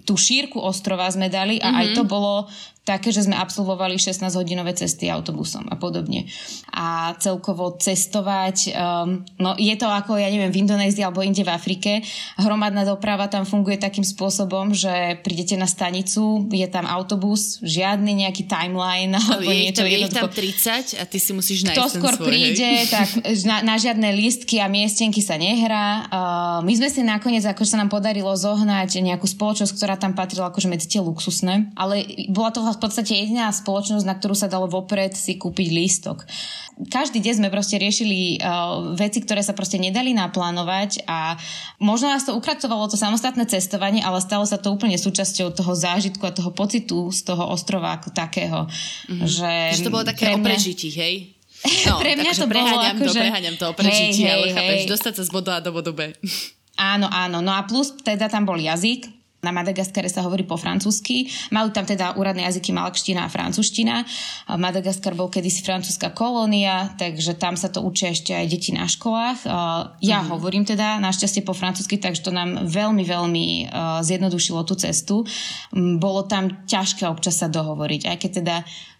tú 0.08 0.16
šírku 0.16 0.56
ostrova 0.56 1.04
sme 1.12 1.28
dali 1.28 1.60
a 1.60 1.68
uh-huh. 1.68 1.80
aj 1.84 1.86
to 1.92 2.02
bolo 2.08 2.48
také, 2.88 3.12
že 3.12 3.28
sme 3.28 3.36
absolvovali 3.36 4.00
16-hodinové 4.00 4.72
cesty 4.72 5.12
autobusom 5.12 5.68
a 5.68 5.76
podobne. 5.76 6.24
A 6.72 7.12
celkovo 7.20 7.76
cestovať, 7.76 8.72
um, 8.72 9.20
no 9.36 9.52
je 9.60 9.76
to 9.76 9.84
ako, 9.84 10.16
ja 10.16 10.32
neviem, 10.32 10.48
v 10.48 10.64
Indonézii 10.64 11.04
alebo 11.04 11.20
inde 11.20 11.44
v 11.44 11.52
Afrike. 11.52 12.00
Hromadná 12.40 12.88
doprava 12.88 13.28
tam 13.28 13.44
funguje 13.44 13.76
takým 13.76 14.08
spôsobom, 14.08 14.72
že 14.72 15.20
prídete 15.20 15.60
na 15.60 15.68
stanicu, 15.68 16.48
je 16.48 16.64
tam 16.72 16.88
autobus, 16.88 17.60
žiadny 17.60 18.24
nejaký 18.24 18.48
timeline 18.48 19.12
alebo 19.20 19.52
je 19.52 19.68
niečo. 19.68 19.84
To, 19.84 19.88
je 19.88 20.08
tam 20.08 20.32
30 20.32 20.96
a 20.96 21.04
ty 21.04 21.18
si 21.20 21.36
musíš 21.36 21.68
nájsť 21.68 21.76
Kto 21.76 21.86
skôr 22.00 22.14
svoj, 22.16 22.26
príde, 22.32 22.64
hej? 22.64 22.88
tak 22.88 23.08
na, 23.44 23.60
na 23.60 23.74
žiadne 23.76 24.08
lístky 24.16 24.62
a 24.64 24.70
miestenky 24.72 25.20
sa 25.20 25.36
nehrá. 25.36 26.08
Uh, 26.08 26.58
my 26.64 26.72
sme 26.72 26.88
si 26.88 27.04
nakoniec, 27.04 27.44
ako 27.44 27.68
sa 27.68 27.76
nám 27.76 27.92
podarilo 27.92 28.32
zohnať 28.32 29.04
nejakú 29.04 29.28
spoločnosť, 29.28 29.72
ktorá 29.74 29.94
tam 30.00 30.16
patrila 30.16 30.48
akože 30.48 30.70
medzi 30.70 30.86
tie 30.88 31.02
luxusné, 31.02 31.74
ale 31.74 32.06
bola 32.30 32.54
to 32.54 32.62
v 32.78 32.86
podstate 32.86 33.18
jediná 33.18 33.50
spoločnosť, 33.50 34.06
na 34.06 34.14
ktorú 34.14 34.38
sa 34.38 34.46
dalo 34.46 34.70
vopred 34.70 35.18
si 35.18 35.34
kúpiť 35.34 35.68
lístok. 35.74 36.22
Každý 36.78 37.18
deň 37.18 37.34
sme 37.42 37.48
proste 37.50 37.74
riešili 37.74 38.38
uh, 38.38 38.94
veci, 38.94 39.18
ktoré 39.18 39.42
sa 39.42 39.50
proste 39.50 39.82
nedali 39.82 40.14
naplánovať 40.14 41.02
a 41.10 41.34
možno 41.82 42.14
nás 42.14 42.22
to 42.22 42.38
ukracovalo 42.38 42.86
to 42.86 42.94
samostatné 42.94 43.50
cestovanie, 43.50 43.98
ale 43.98 44.22
stalo 44.22 44.46
sa 44.46 44.62
to 44.62 44.70
úplne 44.70 44.94
súčasťou 44.94 45.50
toho 45.50 45.74
zážitku 45.74 46.22
a 46.22 46.30
toho 46.30 46.54
pocitu 46.54 47.10
z 47.10 47.26
toho 47.26 47.50
ostrova 47.50 47.98
ako 47.98 48.14
takého. 48.14 48.70
Mm-hmm. 48.70 49.26
Že, 49.26 49.52
že 49.74 49.82
to 49.82 49.90
bolo 49.90 50.06
také 50.06 50.30
mňa... 50.30 50.38
o 50.38 50.46
prežití, 50.46 50.88
hej? 50.94 51.14
No, 51.90 51.98
pre 51.98 52.14
mňa 52.14 52.32
to 52.38 52.46
bolo 52.46 52.78
ako, 52.78 53.02
to, 53.10 53.18
preháňam 53.18 53.56
to 53.58 53.66
o 53.66 53.74
prežití, 53.74 54.22
hej, 54.22 54.30
hej, 54.30 54.34
ale 54.38 54.46
chápeš, 54.54 54.80
dostať 54.86 55.12
sa 55.18 55.22
z 55.26 55.30
bodu 55.34 55.50
A 55.50 55.58
do 55.58 55.74
bodu 55.74 55.90
B. 55.90 56.14
Áno, 56.78 57.10
áno. 57.10 57.42
No 57.42 57.50
a 57.50 57.66
plus 57.66 57.90
teda 57.98 58.30
tam 58.30 58.46
bol 58.46 58.54
jazyk, 58.54 59.17
na 59.38 59.54
Madagaskare 59.54 60.10
sa 60.10 60.26
hovorí 60.26 60.42
po 60.42 60.58
francúzsky. 60.58 61.30
Majú 61.54 61.70
tam 61.70 61.86
teda 61.86 62.18
úradné 62.18 62.42
jazyky 62.42 62.74
malakština 62.74 63.22
a 63.22 63.30
francúzština. 63.30 64.02
Madagaskar 64.58 65.14
bol 65.14 65.30
kedysi 65.30 65.62
francúzska 65.62 66.10
kolónia, 66.10 66.90
takže 66.98 67.38
tam 67.38 67.54
sa 67.54 67.70
to 67.70 67.86
učia 67.86 68.10
ešte 68.10 68.34
aj 68.34 68.46
deti 68.50 68.74
na 68.74 68.90
školách. 68.90 69.46
Ja 70.02 70.26
mm. 70.26 70.28
hovorím 70.34 70.66
teda 70.66 70.98
našťastie 70.98 71.46
po 71.46 71.54
francúzsky, 71.54 72.02
takže 72.02 72.26
to 72.26 72.34
nám 72.34 72.66
veľmi, 72.66 73.06
veľmi 73.06 73.46
zjednodušilo 74.02 74.66
tú 74.66 74.74
cestu. 74.74 75.22
Bolo 75.72 76.26
tam 76.26 76.66
ťažké 76.66 77.06
občas 77.06 77.38
sa 77.38 77.46
dohovoriť, 77.46 78.10
aj 78.10 78.16
keď 78.18 78.30
teda 78.42 78.56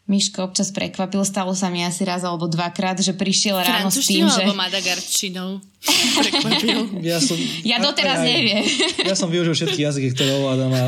Miško 0.08 0.40
občas 0.40 0.72
prekvapil, 0.72 1.20
stalo 1.20 1.52
sa 1.52 1.68
mi 1.68 1.84
asi 1.84 2.00
raz 2.08 2.24
alebo 2.24 2.48
dvakrát, 2.48 2.96
že 2.96 3.12
prišiel 3.12 3.60
ráno 3.60 3.92
s 3.92 4.08
tým, 4.08 4.24
že... 4.24 4.40
alebo 4.40 4.56
madagarčinou 4.56 5.60
prekvapil. 6.24 7.04
Ja, 7.04 7.20
som, 7.20 7.36
ja 7.60 7.76
doteraz 7.76 8.24
aj, 8.24 8.32
neviem. 8.32 8.64
Ja 9.04 9.12
som 9.12 9.28
využil 9.28 9.52
všetky 9.52 9.84
jazyky, 9.84 10.16
ktoré 10.16 10.40
ovládam 10.40 10.72
a 10.72 10.84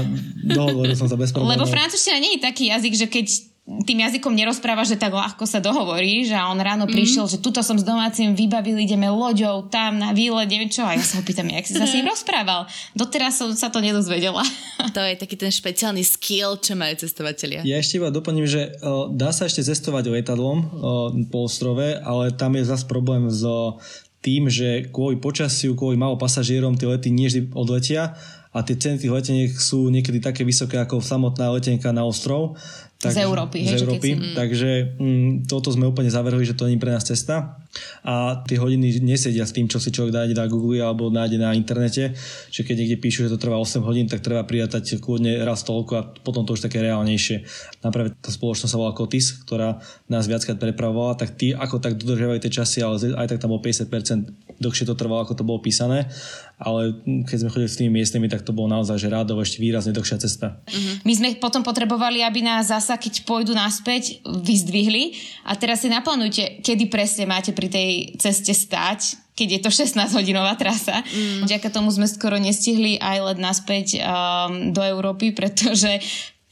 dohovoril 0.57 0.97
som 0.97 1.05
sa 1.05 1.21
bez 1.21 1.37
problémov. 1.37 1.53
Lebo 1.53 1.69
francúzština 1.69 2.17
nie 2.17 2.41
je 2.41 2.49
taký 2.49 2.73
jazyk, 2.73 2.93
že 2.97 3.07
keď 3.13 3.27
tým 3.87 4.03
jazykom 4.03 4.35
nerozpráva, 4.35 4.83
že 4.83 4.99
tak 4.99 5.15
ľahko 5.15 5.47
sa 5.47 5.63
dohovorí, 5.63 6.27
že 6.27 6.35
on 6.35 6.59
ráno 6.59 6.91
mm. 6.91 6.93
prišiel, 6.93 7.31
že 7.31 7.39
tuto 7.39 7.63
som 7.63 7.79
s 7.79 7.87
domácim 7.87 8.35
vybavil, 8.35 8.75
ideme 8.75 9.07
loďou 9.07 9.71
tam 9.71 10.03
na 10.03 10.11
výlet, 10.11 10.51
neviem 10.51 10.67
čo. 10.67 10.83
A 10.83 10.99
ja 10.99 11.05
sa 11.07 11.23
ho 11.23 11.25
pýtam, 11.25 11.47
jak 11.47 11.67
si 11.71 11.79
sa 11.79 11.87
s 11.87 11.95
ním 11.95 12.11
rozprával. 12.13 12.67
Doteraz 12.99 13.39
som 13.39 13.55
sa 13.55 13.71
to 13.71 13.79
nedozvedela. 13.79 14.43
To 14.91 15.05
je 15.05 15.15
taký 15.15 15.37
ten 15.37 15.53
špeciálny 15.53 16.03
skill, 16.03 16.57
čo 16.57 16.73
majú 16.73 16.97
cestovatelia. 16.99 17.61
Ja 17.63 17.79
ešte 17.79 18.01
iba 18.01 18.09
doplním, 18.11 18.49
že 18.49 18.75
uh, 18.81 19.13
dá 19.13 19.31
sa 19.31 19.47
ešte 19.47 19.61
cestovať 19.61 20.09
lietadlom 20.09 20.59
uh, 20.59 20.67
po 21.29 21.47
ostrove, 21.47 22.01
ale 22.01 22.33
tam 22.35 22.57
je 22.57 22.65
zase 22.65 22.89
problém 22.89 23.29
s 23.29 23.45
tým, 24.25 24.49
že 24.49 24.89
kvôli 24.89 25.21
počasiu, 25.21 25.77
kvôli 25.77 26.01
malo 26.01 26.17
pasažierom 26.17 26.81
tie 26.81 26.89
lety 26.89 27.13
nie 27.13 27.29
vždy 27.29 27.53
odletia 27.53 28.17
a 28.51 28.67
tie 28.67 28.75
ceny 28.75 28.99
tých 28.99 29.15
leteniek 29.15 29.51
sú 29.55 29.89
niekedy 29.89 30.19
také 30.19 30.43
vysoké 30.43 30.77
ako 30.83 30.99
samotná 30.99 31.55
letenka 31.55 31.95
na 31.95 32.03
ostrov, 32.03 32.59
tak, 33.01 33.17
z 33.17 33.25
Európy. 33.25 33.65
Z 33.65 33.81
Európy. 33.81 34.13
Si... 34.13 34.37
Takže 34.37 35.01
mm, 35.01 35.49
toto 35.49 35.73
sme 35.73 35.89
úplne 35.89 36.13
zavrhli, 36.13 36.45
že 36.45 36.53
to 36.53 36.69
nie 36.69 36.77
je 36.77 36.85
pre 36.85 36.93
nás 36.93 37.01
cesta. 37.01 37.57
A 38.05 38.45
tie 38.45 38.61
hodiny 38.61 39.01
nesedia 39.01 39.49
s 39.49 39.57
tým, 39.57 39.73
čo 39.73 39.81
si 39.81 39.89
človek 39.89 40.13
nájde 40.13 40.37
na 40.37 40.45
Google 40.45 40.85
alebo 40.85 41.09
nájde 41.09 41.41
na 41.41 41.57
internete. 41.57 42.13
Že 42.53 42.61
keď 42.61 42.75
niekde 42.77 43.01
píšu, 43.01 43.25
že 43.25 43.33
to 43.33 43.41
trvá 43.41 43.57
8 43.57 43.81
hodín, 43.89 44.05
tak 44.05 44.21
treba 44.21 44.45
prijatať 44.45 45.01
kľudne 45.01 45.41
raz 45.41 45.65
toľko 45.65 45.93
a 45.97 46.03
potom 46.21 46.45
to 46.45 46.53
už 46.53 46.69
také 46.69 46.85
reálnejšie. 46.85 47.49
Napríklad 47.81 48.21
tá 48.21 48.29
spoločnosť 48.29 48.69
sa 48.69 48.77
volá 48.77 48.93
Kotis, 48.93 49.33
ktorá 49.49 49.81
nás 50.13 50.29
viackrát 50.29 50.61
prepravovala, 50.61 51.17
tak 51.17 51.41
tí 51.41 51.57
ako 51.57 51.81
tak 51.81 51.97
dodržiavajú 51.97 52.37
tie 52.45 52.53
časy, 52.53 52.85
ale 52.85 53.01
aj 53.17 53.33
tak 53.33 53.41
tam 53.41 53.57
bolo 53.57 53.65
50% 53.65 54.61
dlhšie 54.61 54.85
to 54.85 54.93
trvalo, 54.93 55.25
ako 55.25 55.41
to 55.41 55.49
bolo 55.49 55.65
písané. 55.65 56.13
Ale 56.61 57.01
keď 57.25 57.37
sme 57.41 57.49
chodili 57.49 57.71
s 57.73 57.79
tými 57.81 57.93
miestnymi, 57.97 58.29
tak 58.29 58.45
to 58.45 58.53
bolo 58.53 58.69
naozaj, 58.69 59.01
že 59.01 59.09
rádovo 59.09 59.41
ešte 59.41 59.65
výrazne 59.65 59.97
dlhšia 59.97 60.21
cesta. 60.21 60.61
Uh-huh. 60.69 61.01
My 61.09 61.13
sme 61.17 61.29
potom 61.41 61.65
potrebovali, 61.65 62.21
aby 62.21 62.45
nás 62.45 62.69
zase 62.69 62.91
sa, 62.91 62.99
keď 62.99 63.23
pôjdu 63.23 63.55
naspäť, 63.55 64.19
vyzdvihli. 64.27 65.15
A 65.47 65.55
teraz 65.55 65.87
si 65.87 65.89
naplánujte, 65.89 66.59
kedy 66.59 66.91
presne 66.91 67.23
máte 67.23 67.55
pri 67.55 67.71
tej 67.71 67.91
ceste 68.19 68.51
stať, 68.51 69.15
keď 69.39 69.49
je 69.57 69.61
to 69.63 69.71
16-hodinová 69.71 70.59
trasa. 70.59 71.07
Mm. 71.07 71.47
Vďaka 71.47 71.71
tomu 71.71 71.95
sme 71.95 72.11
skoro 72.11 72.35
nestihli 72.35 72.99
aj 72.99 73.17
let 73.31 73.39
naspäť 73.39 74.03
um, 74.03 74.75
do 74.75 74.83
Európy, 74.83 75.31
pretože 75.31 76.03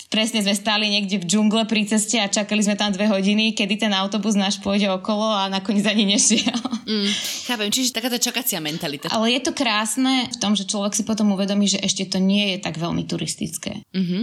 presne 0.08 0.40
sme 0.40 0.56
stáli 0.56 0.88
niekde 0.88 1.20
v 1.20 1.28
džungle 1.28 1.68
pri 1.68 1.84
ceste 1.84 2.16
a 2.16 2.28
čakali 2.28 2.64
sme 2.64 2.74
tam 2.74 2.92
dve 2.92 3.08
hodiny, 3.08 3.52
kedy 3.52 3.76
ten 3.76 3.92
autobus 3.92 4.34
náš 4.34 4.60
pôjde 4.60 4.88
okolo 4.88 5.28
a 5.28 5.52
nakoniec 5.52 5.84
ani 5.84 6.08
nešiel. 6.08 6.56
Mm, 6.88 7.12
chápem, 7.44 7.68
čiže 7.68 7.92
taká 7.92 8.08
tá 8.08 8.16
čakacia 8.16 8.64
mentalita. 8.64 9.12
Ale 9.12 9.28
je 9.36 9.40
to 9.44 9.52
krásne 9.52 10.32
v 10.32 10.36
tom, 10.40 10.56
že 10.56 10.64
človek 10.64 10.96
si 10.96 11.04
potom 11.04 11.28
uvedomí, 11.36 11.68
že 11.68 11.80
ešte 11.84 12.08
to 12.08 12.16
nie 12.16 12.56
je 12.56 12.64
tak 12.64 12.80
veľmi 12.80 13.04
turistické. 13.04 13.84
Mm-hmm. 13.92 14.22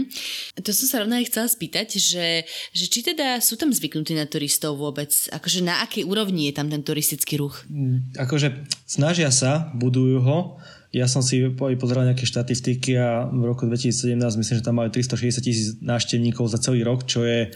To 0.66 0.72
som 0.74 0.86
sa 0.90 0.96
rovno 1.06 1.22
aj 1.22 1.30
chcela 1.30 1.48
spýtať, 1.48 1.88
že, 2.02 2.50
že 2.74 2.86
či 2.90 3.06
teda 3.06 3.38
sú 3.38 3.54
tam 3.54 3.70
zvyknutí 3.70 4.18
na 4.18 4.26
turistov 4.26 4.82
vôbec? 4.82 5.14
Akože 5.30 5.62
na 5.62 5.86
akej 5.86 6.10
úrovni 6.10 6.50
je 6.50 6.58
tam 6.58 6.68
ten 6.74 6.82
turistický 6.82 7.38
ruch? 7.38 7.62
Mm, 7.70 8.18
akože 8.18 8.66
snažia 8.90 9.30
sa, 9.30 9.70
budujú 9.78 10.26
ho, 10.26 10.58
ja 10.96 11.12
som 11.12 11.20
si 11.20 11.44
pozeral 11.52 12.08
nejaké 12.08 12.24
štatistiky 12.24 12.96
a 12.96 13.28
v 13.28 13.44
roku 13.44 13.68
2017 13.68 14.16
myslím, 14.16 14.56
že 14.56 14.64
tam 14.64 14.80
mali 14.80 14.88
360 14.88 15.44
tisíc 15.44 15.76
návštevníkov 15.84 16.48
za 16.48 16.56
celý 16.64 16.88
rok, 16.88 17.04
čo 17.04 17.28
je 17.28 17.52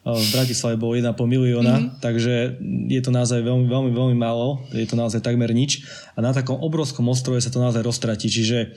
v 0.00 0.32
Bratislave 0.32 0.80
bolo 0.80 0.96
1,5 0.96 1.12
milióna, 1.12 1.76
mm-hmm. 1.76 2.00
takže 2.00 2.56
je 2.88 3.00
to 3.04 3.12
naozaj 3.12 3.44
veľmi, 3.44 3.68
veľmi, 3.68 3.92
veľmi 3.92 4.16
málo, 4.16 4.64
je 4.72 4.88
to 4.88 4.96
naozaj 4.96 5.20
takmer 5.20 5.52
nič 5.52 5.84
a 6.16 6.24
na 6.24 6.32
takom 6.32 6.56
obrovskom 6.56 7.04
ostrove 7.12 7.36
sa 7.36 7.52
to 7.52 7.60
naozaj 7.60 7.84
roztratí, 7.84 8.32
čiže 8.32 8.72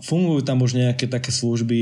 fungujú 0.00 0.48
tam 0.48 0.64
už 0.64 0.80
nejaké 0.80 1.12
také 1.12 1.28
služby, 1.28 1.80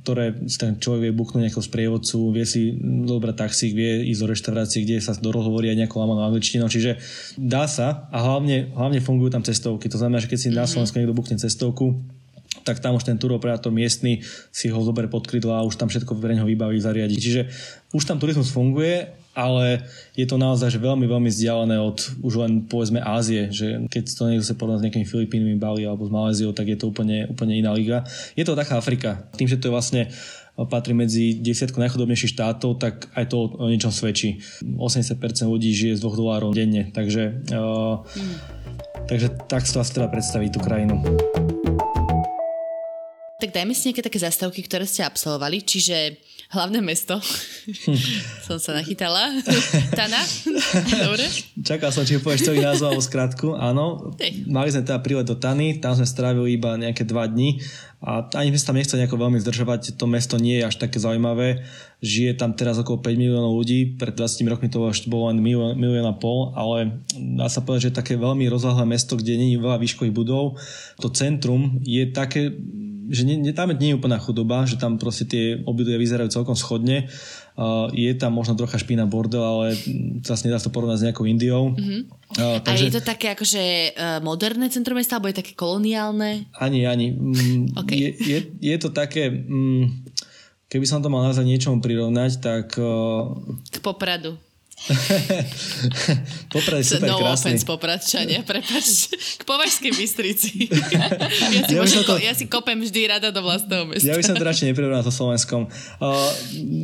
ktoré 0.00 0.32
ten 0.48 0.80
človek 0.80 1.08
vie 1.08 1.12
buknúť 1.12 1.44
nejakého 1.44 1.68
sprievodcu, 1.68 2.32
vie 2.32 2.48
si 2.48 2.72
dobrať 2.80 3.36
taxík, 3.36 3.76
vie 3.76 4.08
ísť 4.08 4.20
do 4.24 4.30
reštaurácie, 4.32 4.88
kde 4.88 5.04
sa 5.04 5.12
dorozhovorí 5.12 5.68
aj 5.68 5.84
nejakou 5.84 6.00
lamanou 6.00 6.24
angličtinou, 6.24 6.72
čiže 6.72 6.96
dá 7.36 7.68
sa 7.68 8.08
a 8.08 8.18
hlavne, 8.24 8.72
hlavne 8.72 9.04
fungujú 9.04 9.28
tam 9.28 9.44
cestovky, 9.44 9.92
to 9.92 10.00
znamená, 10.00 10.24
že 10.24 10.32
keď 10.32 10.38
si 10.40 10.48
mm-hmm. 10.48 10.56
na 10.56 10.64
mhm. 10.64 10.72
Slovensku 10.72 10.96
niekto 10.96 11.12
bukne 11.12 11.36
cestovku, 11.36 12.15
tak 12.66 12.82
tam 12.82 12.98
už 12.98 13.06
ten 13.06 13.14
turoperátor 13.14 13.70
miestny 13.70 14.26
si 14.50 14.66
ho 14.66 14.82
zoberie 14.82 15.06
pod 15.06 15.22
krydlo 15.22 15.54
a 15.54 15.62
už 15.62 15.78
tam 15.78 15.86
všetko 15.86 16.18
pre 16.18 16.34
neho 16.34 16.42
vybaví, 16.42 16.74
zariadi. 16.82 17.14
Čiže 17.14 17.46
už 17.94 18.02
tam 18.02 18.18
turizmus 18.18 18.50
funguje, 18.50 19.06
ale 19.38 19.86
je 20.18 20.26
to 20.26 20.34
naozaj 20.34 20.74
že 20.74 20.82
veľmi, 20.82 21.06
veľmi 21.06 21.30
vzdialené 21.30 21.78
od 21.78 22.02
už 22.26 22.42
len 22.42 22.66
povedzme 22.66 22.98
Ázie, 22.98 23.54
že 23.54 23.86
keď 23.86 24.02
to 24.10 24.22
niekto 24.26 24.48
sa 24.50 24.58
porovná 24.58 24.82
s 24.82 24.84
nejakými 24.90 25.06
Filipínmi, 25.06 25.54
Bali 25.60 25.86
alebo 25.86 26.08
s 26.08 26.10
Maléziou, 26.10 26.50
tak 26.50 26.72
je 26.72 26.78
to 26.80 26.90
úplne, 26.90 27.30
úplne 27.30 27.54
iná 27.54 27.70
liga. 27.70 28.02
Je 28.34 28.42
to 28.42 28.58
taká 28.58 28.80
Afrika. 28.80 29.30
Tým, 29.38 29.46
že 29.46 29.62
to 29.62 29.70
je 29.70 29.76
vlastne 29.76 30.02
patrí 30.64 30.96
medzi 30.96 31.36
desiatku 31.36 31.76
najchudobnejších 31.76 32.32
štátov, 32.32 32.80
tak 32.80 33.12
aj 33.12 33.28
to 33.28 33.44
o 33.60 33.68
niečom 33.68 33.92
svedčí. 33.92 34.40
80% 34.64 35.20
ľudí 35.44 35.76
žije 35.76 36.00
z 36.00 36.02
2 36.02 36.16
dolárov 36.16 36.56
denne, 36.56 36.88
takže, 36.96 37.44
uh, 37.52 38.00
mm. 38.00 38.36
takže 39.12 39.28
tak 39.52 39.68
si 39.68 39.76
to 39.76 39.84
asi 39.84 39.92
treba 39.92 40.08
predstaviť 40.08 40.50
tú 40.56 40.60
krajinu. 40.64 40.96
Tak 43.36 43.52
dajme 43.52 43.76
si 43.76 43.92
nejaké 43.92 44.00
také 44.00 44.16
zastavky, 44.16 44.64
ktoré 44.64 44.88
ste 44.88 45.04
absolvovali, 45.04 45.60
čiže 45.60 46.16
hlavné 46.56 46.80
mesto. 46.80 47.20
som 48.48 48.56
sa 48.56 48.72
nachytala. 48.72 49.28
Tana? 49.98 50.24
Dobre? 51.04 51.28
Čakal 51.60 51.92
som, 51.92 52.08
či 52.08 52.16
povieš 52.16 52.48
celý 52.48 52.64
názov 52.64 52.96
alebo 52.96 53.04
skratku. 53.04 53.52
Áno, 53.52 54.16
hey. 54.16 54.40
mali 54.48 54.72
sme 54.72 54.88
teda 54.88 55.04
prílet 55.04 55.28
do 55.28 55.36
Tany, 55.36 55.84
tam 55.84 55.92
sme 55.92 56.08
strávili 56.08 56.56
iba 56.56 56.80
nejaké 56.80 57.04
dva 57.04 57.28
dni 57.28 57.60
a 58.00 58.24
ani 58.40 58.56
sme 58.56 58.60
sa 58.60 58.68
tam 58.72 58.80
nechceli 58.80 59.04
nejako 59.04 59.20
veľmi 59.20 59.38
zdržovať, 59.44 60.00
to 60.00 60.04
mesto 60.08 60.40
nie 60.40 60.64
je 60.64 60.68
až 60.72 60.80
také 60.80 60.96
zaujímavé. 60.96 61.60
Žije 62.00 62.40
tam 62.40 62.56
teraz 62.56 62.80
okolo 62.80 63.04
5 63.04 63.20
miliónov 63.20 63.52
ľudí, 63.52 64.00
pred 64.00 64.16
20 64.16 64.48
rokmi 64.48 64.72
to 64.72 64.80
bolo 65.12 65.28
len 65.28 65.44
milión, 65.44 65.76
milión 65.76 66.08
a 66.08 66.16
pol, 66.16 66.56
ale 66.56 67.04
dá 67.12 67.52
sa 67.52 67.60
povedať, 67.60 67.88
že 67.88 67.90
je 67.92 68.00
také 68.00 68.14
veľmi 68.16 68.48
rozlahlé 68.48 68.88
mesto, 68.88 69.16
kde 69.16 69.36
nie 69.36 69.56
je 69.56 69.64
veľa 69.64 69.76
výškových 69.76 70.16
budov. 70.16 70.56
To 71.04 71.08
centrum 71.12 71.80
je 71.84 72.04
také 72.08 72.52
že 73.10 73.22
nie, 73.26 73.36
nie, 73.38 73.52
tam 73.54 73.70
nie 73.74 73.94
je 73.94 73.98
úplná 73.98 74.18
chudoba, 74.18 74.66
že 74.66 74.78
tam 74.78 74.98
proste 74.98 75.26
tie 75.26 75.62
obydlia 75.62 75.98
vyzerajú 75.98 76.30
celkom 76.30 76.54
schodne. 76.58 77.06
Uh, 77.56 77.88
je 77.96 78.12
tam 78.12 78.36
možno 78.36 78.52
trocha 78.52 78.76
špína 78.76 79.08
bordel, 79.08 79.40
ale 79.40 79.72
zase 80.20 80.46
nedá 80.46 80.60
sa 80.60 80.68
to 80.68 80.74
porovnať 80.76 80.98
s 81.00 81.04
nejakou 81.08 81.24
Indiou. 81.24 81.72
Mm-hmm. 81.72 82.00
Uh, 82.36 82.58
takže... 82.60 82.84
A 82.84 82.86
je 82.88 82.96
to 82.96 83.02
také 83.02 83.32
akože 83.32 83.64
uh, 83.96 84.20
moderné 84.20 84.68
centrum 84.68 85.00
mesta, 85.00 85.16
alebo 85.16 85.32
je 85.32 85.40
také 85.40 85.56
koloniálne? 85.56 86.46
Ani, 86.56 86.84
ani. 86.84 87.16
Mm, 87.16 87.72
okay. 87.80 87.96
je, 87.96 88.08
je, 88.20 88.38
je 88.60 88.76
to 88.76 88.92
také... 88.92 89.32
Mm, 89.32 90.06
keby 90.66 90.84
som 90.84 91.00
to 91.00 91.08
mal 91.08 91.24
nazvať 91.24 91.46
niečomu 91.48 91.80
prirovnať, 91.80 92.42
tak... 92.42 92.76
Uh... 92.76 93.34
K 93.70 93.80
Popradu. 93.80 94.36
Poprad 96.52 96.84
je 96.84 96.84
super 96.84 97.08
no 97.08 97.18
krásny. 97.18 97.32
offense 97.32 97.64
Popradčania, 97.64 98.44
prepač. 98.44 99.08
K 99.40 99.42
Považskej 99.42 99.92
Bystrici. 99.96 100.68
ja, 101.72 101.82
si 101.88 101.96
ja, 101.96 102.04
to... 102.04 102.20
ja 102.20 102.32
si 102.36 102.44
kopem 102.46 102.78
vždy 102.84 103.08
rada 103.08 103.32
do 103.32 103.40
vlastného 103.40 103.88
mesta. 103.88 104.04
Ja 104.04 104.14
by 104.14 104.22
som 104.22 104.36
to 104.36 104.44
radšej 104.44 104.70
neprirovnal 104.70 105.00
so 105.00 105.10
Slovenskom. 105.10 105.72
Uh, 105.96 106.28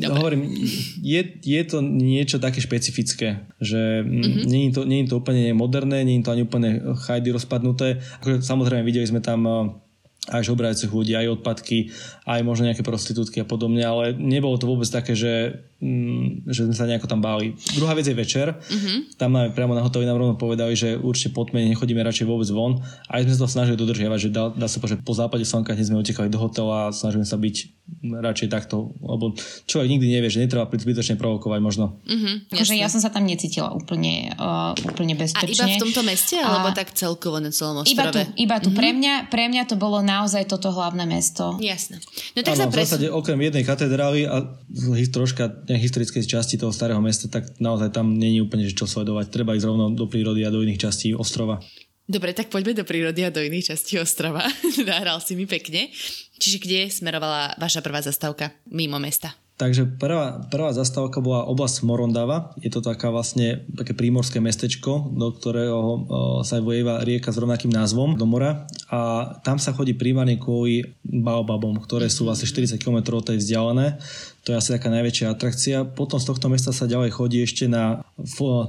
hovorím, 0.08 0.50
je, 1.04 1.20
je 1.44 1.62
to 1.68 1.84
niečo 1.84 2.40
také 2.40 2.64
špecifické, 2.64 3.44
že 3.60 4.02
mm-hmm. 4.02 4.48
je 4.48 4.72
to, 4.72 4.82
to 4.88 5.14
úplne 5.20 5.52
moderné, 5.52 6.02
je 6.02 6.24
to 6.24 6.32
ani 6.32 6.42
úplne 6.48 6.96
chajdy 7.06 7.28
rozpadnuté. 7.28 8.00
Akože, 8.24 8.40
samozrejme, 8.40 8.82
videli 8.88 9.04
sme 9.04 9.20
tam 9.20 9.44
uh, 9.44 9.68
aj 10.30 10.46
žobrajúcich 10.46 10.90
ľudí, 10.94 11.18
aj 11.18 11.42
odpadky, 11.42 11.90
aj 12.30 12.40
možno 12.46 12.70
nejaké 12.70 12.86
prostitútky 12.86 13.42
a 13.42 13.46
podobne, 13.46 13.82
ale 13.82 14.14
nebolo 14.14 14.54
to 14.54 14.70
vôbec 14.70 14.86
také, 14.86 15.18
že, 15.18 15.66
že 16.46 16.70
sme 16.70 16.76
sa 16.78 16.86
nejako 16.86 17.10
tam 17.10 17.18
báli. 17.18 17.58
Druhá 17.74 17.98
vec 17.98 18.06
je 18.06 18.14
večer. 18.14 18.54
Mm-hmm. 18.54 19.18
Tam 19.18 19.34
máme 19.34 19.50
priamo 19.50 19.74
na 19.74 19.82
hoteli 19.82 20.06
nám 20.06 20.14
rovno 20.14 20.38
povedali, 20.38 20.78
že 20.78 20.94
určite 20.94 21.34
po 21.34 21.42
tme 21.42 21.66
nechodíme 21.74 21.98
radšej 22.06 22.26
vôbec 22.26 22.46
von. 22.54 22.78
Aj 23.10 23.18
sme 23.26 23.34
sa 23.34 23.42
to 23.42 23.50
snažili 23.50 23.74
dodržiavať, 23.74 24.18
že 24.22 24.28
dá, 24.30 24.54
dá 24.54 24.70
sa 24.70 24.78
povedať, 24.78 25.02
že 25.02 25.06
po 25.06 25.14
západe 25.18 25.42
slnka 25.42 25.74
hneď 25.74 25.86
sme 25.90 25.98
utekali 25.98 26.30
do 26.30 26.38
hotela 26.38 26.88
a 26.88 26.94
snažíme 26.94 27.26
sa 27.26 27.34
byť 27.34 27.56
radšej 28.02 28.48
takto, 28.48 28.94
lebo 29.02 29.34
človek 29.66 29.88
nikdy 29.90 30.06
nevie, 30.06 30.30
že 30.30 30.38
netreba 30.40 30.70
zbytočne 30.70 31.18
provokovať 31.18 31.60
možno. 31.60 31.98
Mm-hmm, 32.06 32.54
akože 32.54 32.74
ja 32.78 32.88
som 32.88 33.02
sa 33.02 33.10
tam 33.10 33.26
necítila 33.26 33.74
úplne, 33.74 34.32
uh, 34.38 34.72
úplne 34.86 35.18
bezpečne. 35.18 35.50
A 35.50 35.66
iba 35.66 35.66
v 35.76 35.82
tomto 35.82 36.02
meste, 36.06 36.38
alebo 36.38 36.70
a... 36.70 36.76
tak 36.78 36.94
celkovo 36.94 37.42
na 37.42 37.50
celom 37.50 37.82
ostrove? 37.82 37.92
Iba 37.92 38.04
tu, 38.08 38.20
iba 38.38 38.56
tu. 38.62 38.70
Mm-hmm. 38.70 38.78
Pre, 38.78 38.90
mňa, 38.96 39.14
pre 39.28 39.44
mňa 39.50 39.62
to 39.66 39.76
bolo 39.76 39.98
naozaj 40.00 40.46
toto 40.46 40.70
hlavné 40.70 41.04
mesto. 41.04 41.58
Jasné. 41.58 41.98
No 42.38 42.40
tak 42.46 42.54
ano, 42.54 42.60
sa 42.62 42.66
pres... 42.70 42.86
v 42.86 42.88
zásade 42.88 43.08
okrem 43.10 43.38
jednej 43.50 43.64
katedrály 43.66 44.30
a 44.30 44.46
troška 45.12 45.50
historickej 45.78 46.24
časti 46.26 46.56
toho 46.58 46.74
starého 46.74 47.00
mesta, 47.00 47.30
tak 47.30 47.56
naozaj 47.60 47.94
tam 47.94 48.16
není 48.16 48.40
úplne 48.40 48.66
že 48.66 48.76
čo 48.76 48.88
sledovať. 48.88 49.30
Treba 49.30 49.56
ísť 49.56 49.68
rovno 49.68 49.92
do 49.92 50.08
prírody 50.08 50.44
a 50.44 50.52
do 50.52 50.60
iných 50.60 50.82
častí 50.88 51.12
ostrova. 51.16 51.62
Dobre, 52.02 52.34
tak 52.34 52.50
poďme 52.50 52.74
do 52.74 52.84
prírody 52.84 53.22
a 53.22 53.30
do 53.30 53.38
iných 53.38 53.72
častí 53.72 53.96
ostrova. 53.96 54.42
Nahral 54.88 55.22
si 55.22 55.38
mi 55.38 55.46
pekne. 55.46 55.88
Čiže 56.42 56.58
kde 56.58 56.90
smerovala 56.90 57.54
vaša 57.56 57.80
prvá 57.80 58.02
zastávka 58.02 58.50
mimo 58.66 58.98
mesta? 58.98 59.32
Takže 59.62 59.86
prvá, 60.00 60.42
prvá 60.50 60.74
zastávka 60.74 61.22
bola 61.22 61.46
oblasť 61.46 61.86
Morondava. 61.86 62.50
Je 62.58 62.66
to 62.66 62.82
taká 62.82 63.14
vlastne 63.14 63.62
také 63.76 63.94
prímorské 63.94 64.42
mestečko, 64.42 65.12
do 65.14 65.28
ktorého 65.30 65.78
o, 65.78 65.96
sa 66.42 66.58
vojeva 66.58 67.04
rieka 67.06 67.30
s 67.30 67.38
rovnakým 67.38 67.70
názvom 67.70 68.18
do 68.18 68.26
mora. 68.26 68.66
A 68.90 69.30
tam 69.46 69.62
sa 69.62 69.70
chodí 69.70 69.94
primárne 69.94 70.34
kvôli 70.34 70.98
baobabom, 71.06 71.78
ktoré 71.78 72.10
sú 72.10 72.26
vlastne 72.26 72.50
40 72.50 72.80
km 72.82 73.14
od 73.14 73.28
tej 73.28 73.38
vzdialené. 73.38 74.02
To 74.42 74.50
je 74.50 74.58
asi 74.58 74.74
taká 74.74 74.90
najväčšia 74.90 75.30
atrakcia. 75.30 75.86
Potom 75.86 76.18
z 76.18 76.26
tohto 76.26 76.50
mesta 76.50 76.74
sa 76.74 76.90
ďalej 76.90 77.14
chodí 77.14 77.38
ešte 77.46 77.70
na 77.70 78.02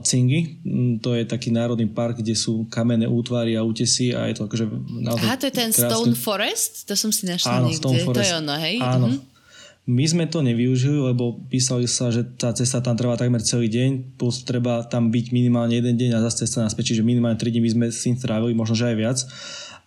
Cingy. 0.05 0.61
Mm, 0.61 1.01
to 1.01 1.17
je 1.17 1.25
taký 1.25 1.49
národný 1.49 1.89
park, 1.89 2.21
kde 2.21 2.37
sú 2.37 2.69
kamenné 2.69 3.09
útvary 3.09 3.57
a 3.57 3.65
útesy 3.65 4.13
a 4.13 4.29
je 4.29 4.37
to 4.37 4.45
akože 4.45 4.69
naozaj 5.01 5.25
Aha, 5.25 5.35
to 5.41 5.49
je 5.49 5.55
ten 5.57 5.73
krásny... 5.73 5.89
Stone 5.89 6.13
Forest? 6.13 6.85
To 6.85 6.93
som 6.93 7.09
si 7.09 7.25
našla 7.25 7.57
Áno, 7.57 7.73
niekde. 7.73 7.81
Stone 7.81 8.01
Forest. 8.05 8.17
To 8.21 8.21
je 8.21 8.33
ono, 8.37 8.55
hej? 8.61 8.75
Áno. 8.85 9.07
Mhm. 9.09 9.33
My 9.83 10.07
sme 10.07 10.31
to 10.31 10.39
nevyužili, 10.39 10.95
lebo 10.95 11.43
písali 11.51 11.91
sa, 11.91 12.07
že 12.07 12.23
tá 12.23 12.55
cesta 12.55 12.79
tam 12.79 12.95
trvá 12.95 13.19
takmer 13.19 13.43
celý 13.43 13.67
deň, 13.67 14.15
plus 14.15 14.47
treba 14.47 14.79
tam 14.87 15.11
byť 15.11 15.35
minimálne 15.35 15.75
jeden 15.75 15.99
deň 15.99 16.15
a 16.15 16.23
zase 16.23 16.47
cesta 16.47 16.63
naspäť, 16.63 16.95
čiže 16.95 17.03
minimálne 17.03 17.35
3 17.35 17.51
dní 17.51 17.59
by 17.67 17.71
sme 17.75 17.85
s 17.91 18.07
tým 18.07 18.15
strávili, 18.15 18.55
možno 18.55 18.79
že 18.79 18.87
aj 18.87 18.95
viac. 18.95 19.19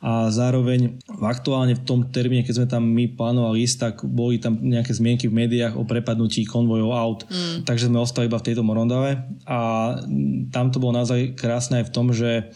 A 0.05 0.29
zároveň 0.29 1.00
aktuálne 1.09 1.73
v 1.73 1.85
tom 1.88 2.05
termíne, 2.12 2.45
keď 2.45 2.55
sme 2.61 2.67
tam 2.69 2.85
my 2.85 3.17
plánovali 3.17 3.65
ísť, 3.65 3.76
tak 3.81 3.95
boli 4.05 4.37
tam 4.37 4.61
nejaké 4.61 4.93
zmienky 4.93 5.25
v 5.25 5.41
médiách 5.41 5.73
o 5.73 5.88
prepadnutí 5.88 6.45
konvojov 6.45 6.91
aut. 6.93 7.21
Mm. 7.25 7.65
Takže 7.65 7.88
sme 7.88 8.05
ostali 8.05 8.29
iba 8.29 8.37
v 8.37 8.47
tejto 8.53 8.61
Morondave 8.61 9.25
a 9.49 9.59
tam 10.53 10.69
to 10.69 10.76
bolo 10.85 11.00
naozaj 11.00 11.33
krásne 11.33 11.81
aj 11.81 11.88
v 11.88 11.95
tom, 11.97 12.12
že 12.12 12.53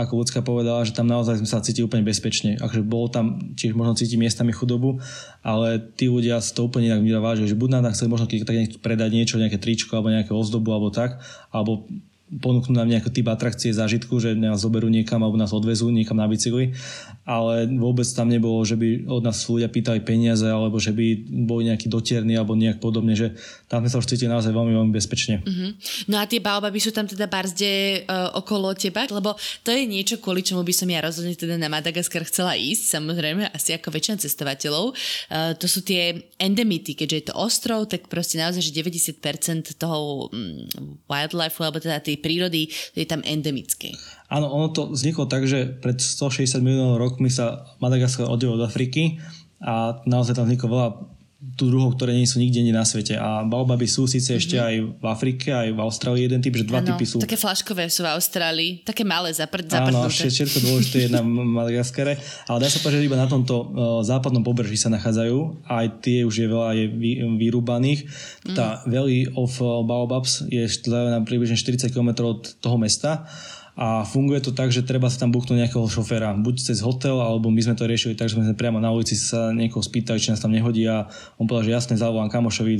ako 0.00 0.24
ľudská 0.24 0.40
povedala, 0.40 0.86
že 0.88 0.96
tam 0.96 1.04
naozaj 1.04 1.44
sme 1.44 1.48
sa 1.50 1.60
cítili 1.60 1.84
úplne 1.84 2.08
bezpečne. 2.08 2.56
Akože 2.56 2.80
bolo 2.80 3.12
tam 3.12 3.52
tiež 3.52 3.76
možno 3.76 3.92
cítiť 3.92 4.16
miestami 4.16 4.56
chudobu, 4.56 4.96
ale 5.44 5.82
tí 5.92 6.08
ľudia 6.08 6.40
si 6.40 6.56
to 6.56 6.64
úplne 6.64 6.88
inak 6.88 7.04
vyvážili, 7.04 7.52
že 7.52 7.58
buď 7.58 7.68
nám 7.78 7.82
tam 7.90 7.92
chceli 7.92 8.08
možno 8.08 8.26
tak 8.30 8.56
predať 8.80 9.10
niečo, 9.12 9.36
nejaké 9.36 9.60
tričko 9.60 9.98
alebo 9.98 10.14
nejaké 10.14 10.32
ozdobu 10.32 10.72
alebo 10.72 10.88
tak, 10.88 11.20
alebo 11.52 11.84
ponúknú 12.28 12.76
nám 12.76 12.92
nejaký 12.92 13.08
typ 13.08 13.26
atrakcie, 13.32 13.72
zážitku, 13.72 14.20
že 14.20 14.36
nás 14.36 14.60
zoberú 14.60 14.92
niekam 14.92 15.24
alebo 15.24 15.40
nás 15.40 15.50
odvezú 15.56 15.88
niekam 15.88 16.20
na 16.20 16.28
bicykli, 16.28 16.76
ale 17.24 17.64
vôbec 17.80 18.04
tam 18.12 18.28
nebolo, 18.28 18.60
že 18.64 18.76
by 18.76 19.08
od 19.08 19.24
nás 19.24 19.40
ľudia 19.48 19.72
pýtali 19.72 20.04
peniaze 20.04 20.44
alebo 20.44 20.76
že 20.76 20.92
by 20.92 21.28
boli 21.48 21.72
nejakí 21.72 21.88
dotierni 21.88 22.36
alebo 22.36 22.52
nejak 22.52 22.80
podobne, 22.84 23.16
že 23.16 23.32
tam 23.68 23.84
sme 23.84 23.88
sa 23.88 24.00
už 24.00 24.08
cítili 24.08 24.28
naozaj 24.28 24.52
veľmi, 24.52 24.72
veľmi 24.76 24.92
bezpečne. 24.92 25.40
Uh-huh. 25.40 25.72
No 26.08 26.20
a 26.20 26.28
tie 26.28 26.40
baobaby 26.40 26.80
sú 26.80 26.92
tam 26.92 27.08
teda 27.08 27.24
barzde 27.28 28.04
uh, 28.04 28.36
okolo 28.36 28.76
teba, 28.76 29.08
lebo 29.08 29.36
to 29.64 29.72
je 29.72 29.88
niečo, 29.88 30.20
kvôli 30.20 30.44
čomu 30.44 30.64
by 30.64 30.72
som 30.76 30.88
ja 30.88 31.00
rozhodne 31.00 31.32
teda 31.32 31.56
na 31.56 31.72
Madagaskar 31.72 32.24
chcela 32.28 32.56
ísť, 32.56 32.96
samozrejme, 32.96 33.48
asi 33.52 33.72
ako 33.76 33.88
väčšina 33.92 34.16
cestovateľov. 34.20 34.92
Uh, 34.92 35.52
to 35.56 35.64
sú 35.64 35.80
tie 35.80 36.32
endemity, 36.36 36.92
keďže 36.92 37.16
je 37.16 37.24
to 37.28 37.34
ostrov, 37.36 37.88
tak 37.88 38.08
proste 38.08 38.36
naozaj, 38.36 38.60
že 38.60 38.72
90% 38.72 39.76
toho 39.76 40.28
um, 40.32 40.64
wildlife, 41.08 41.60
alebo 41.60 41.80
teda 41.80 42.00
tej 42.18 42.24
prírody 42.26 42.66
je 42.98 43.06
tam 43.06 43.22
endemické. 43.22 43.94
Áno, 44.26 44.50
ono 44.50 44.74
to 44.74 44.90
vzniklo 44.90 45.30
tak, 45.30 45.46
že 45.46 45.70
pred 45.78 46.02
160 46.02 46.58
miliónov 46.58 46.98
rokmi 46.98 47.30
sa 47.30 47.70
Madagaskar 47.78 48.26
oddelil 48.26 48.58
od 48.58 48.66
Afriky 48.66 49.22
a 49.62 50.02
naozaj 50.02 50.34
tam 50.34 50.50
vzniklo 50.50 50.68
veľa 50.68 50.88
tu 51.38 51.70
druhov, 51.70 51.94
ktoré 51.94 52.18
nie 52.18 52.26
sú 52.26 52.42
nikde 52.42 52.58
nie 52.66 52.74
na 52.74 52.82
svete. 52.82 53.14
A 53.14 53.46
baobaby 53.46 53.86
sú 53.86 54.10
síce 54.10 54.34
mm-hmm. 54.34 54.42
ešte 54.42 54.56
aj 54.58 54.74
v 54.98 55.04
Afrike, 55.06 55.54
aj 55.54 55.70
v 55.70 55.78
Austrálii 55.78 56.26
jeden 56.26 56.42
typ, 56.42 56.50
že 56.58 56.66
dva 56.66 56.82
ano, 56.82 56.90
typy 56.90 57.06
sú. 57.06 57.22
také 57.22 57.38
flaškové 57.38 57.86
sú 57.86 58.02
v 58.02 58.10
Austrálii, 58.10 58.70
také 58.82 59.06
malé, 59.06 59.30
zapr- 59.30 59.62
Áno, 59.70 60.10
všetko 60.10 60.58
dôležité 60.66 61.06
je 61.06 61.10
na 61.14 61.22
Madagaskare, 61.62 62.18
ale 62.50 62.58
dá 62.58 62.66
sa 62.66 62.82
povedať, 62.82 63.06
že 63.06 63.06
iba 63.06 63.22
na 63.22 63.30
tomto 63.30 63.54
uh, 63.54 63.66
západnom 64.02 64.42
pobreží 64.42 64.74
sa 64.74 64.90
nachádzajú, 64.90 65.62
aj 65.70 65.86
tie 66.02 66.26
už 66.26 66.34
je 66.42 66.46
veľa 66.50 66.70
je 66.74 66.84
vy, 66.90 67.10
vyrúbaných. 67.38 68.10
Mm. 68.42 68.56
Tá 68.58 68.82
Valley 68.90 69.30
of 69.38 69.62
Baobabs 69.62 70.42
je 70.50 70.66
na 70.90 71.22
približne 71.22 71.54
40 71.54 71.94
km 71.94 72.34
od 72.34 72.58
toho 72.58 72.82
mesta 72.82 73.30
a 73.78 74.02
funguje 74.02 74.42
to 74.42 74.50
tak, 74.50 74.74
že 74.74 74.82
treba 74.82 75.06
sa 75.06 75.22
tam 75.22 75.30
buchnúť 75.30 75.54
nejakého 75.54 75.86
šoféra, 75.86 76.34
buď 76.34 76.66
cez 76.66 76.82
hotel, 76.82 77.22
alebo 77.22 77.46
my 77.46 77.62
sme 77.62 77.78
to 77.78 77.86
riešili 77.86 78.18
tak, 78.18 78.26
že 78.26 78.34
sme 78.34 78.58
priamo 78.58 78.82
na 78.82 78.90
ulici 78.90 79.14
sa 79.14 79.54
niekoho 79.54 79.78
spýtali, 79.78 80.18
či 80.18 80.34
nás 80.34 80.42
tam 80.42 80.50
nehodí 80.50 80.82
a 80.90 81.06
on 81.38 81.46
povedal, 81.46 81.70
že 81.70 81.74
jasne, 81.78 81.94
zavolám 81.94 82.26
kamošovi, 82.26 82.74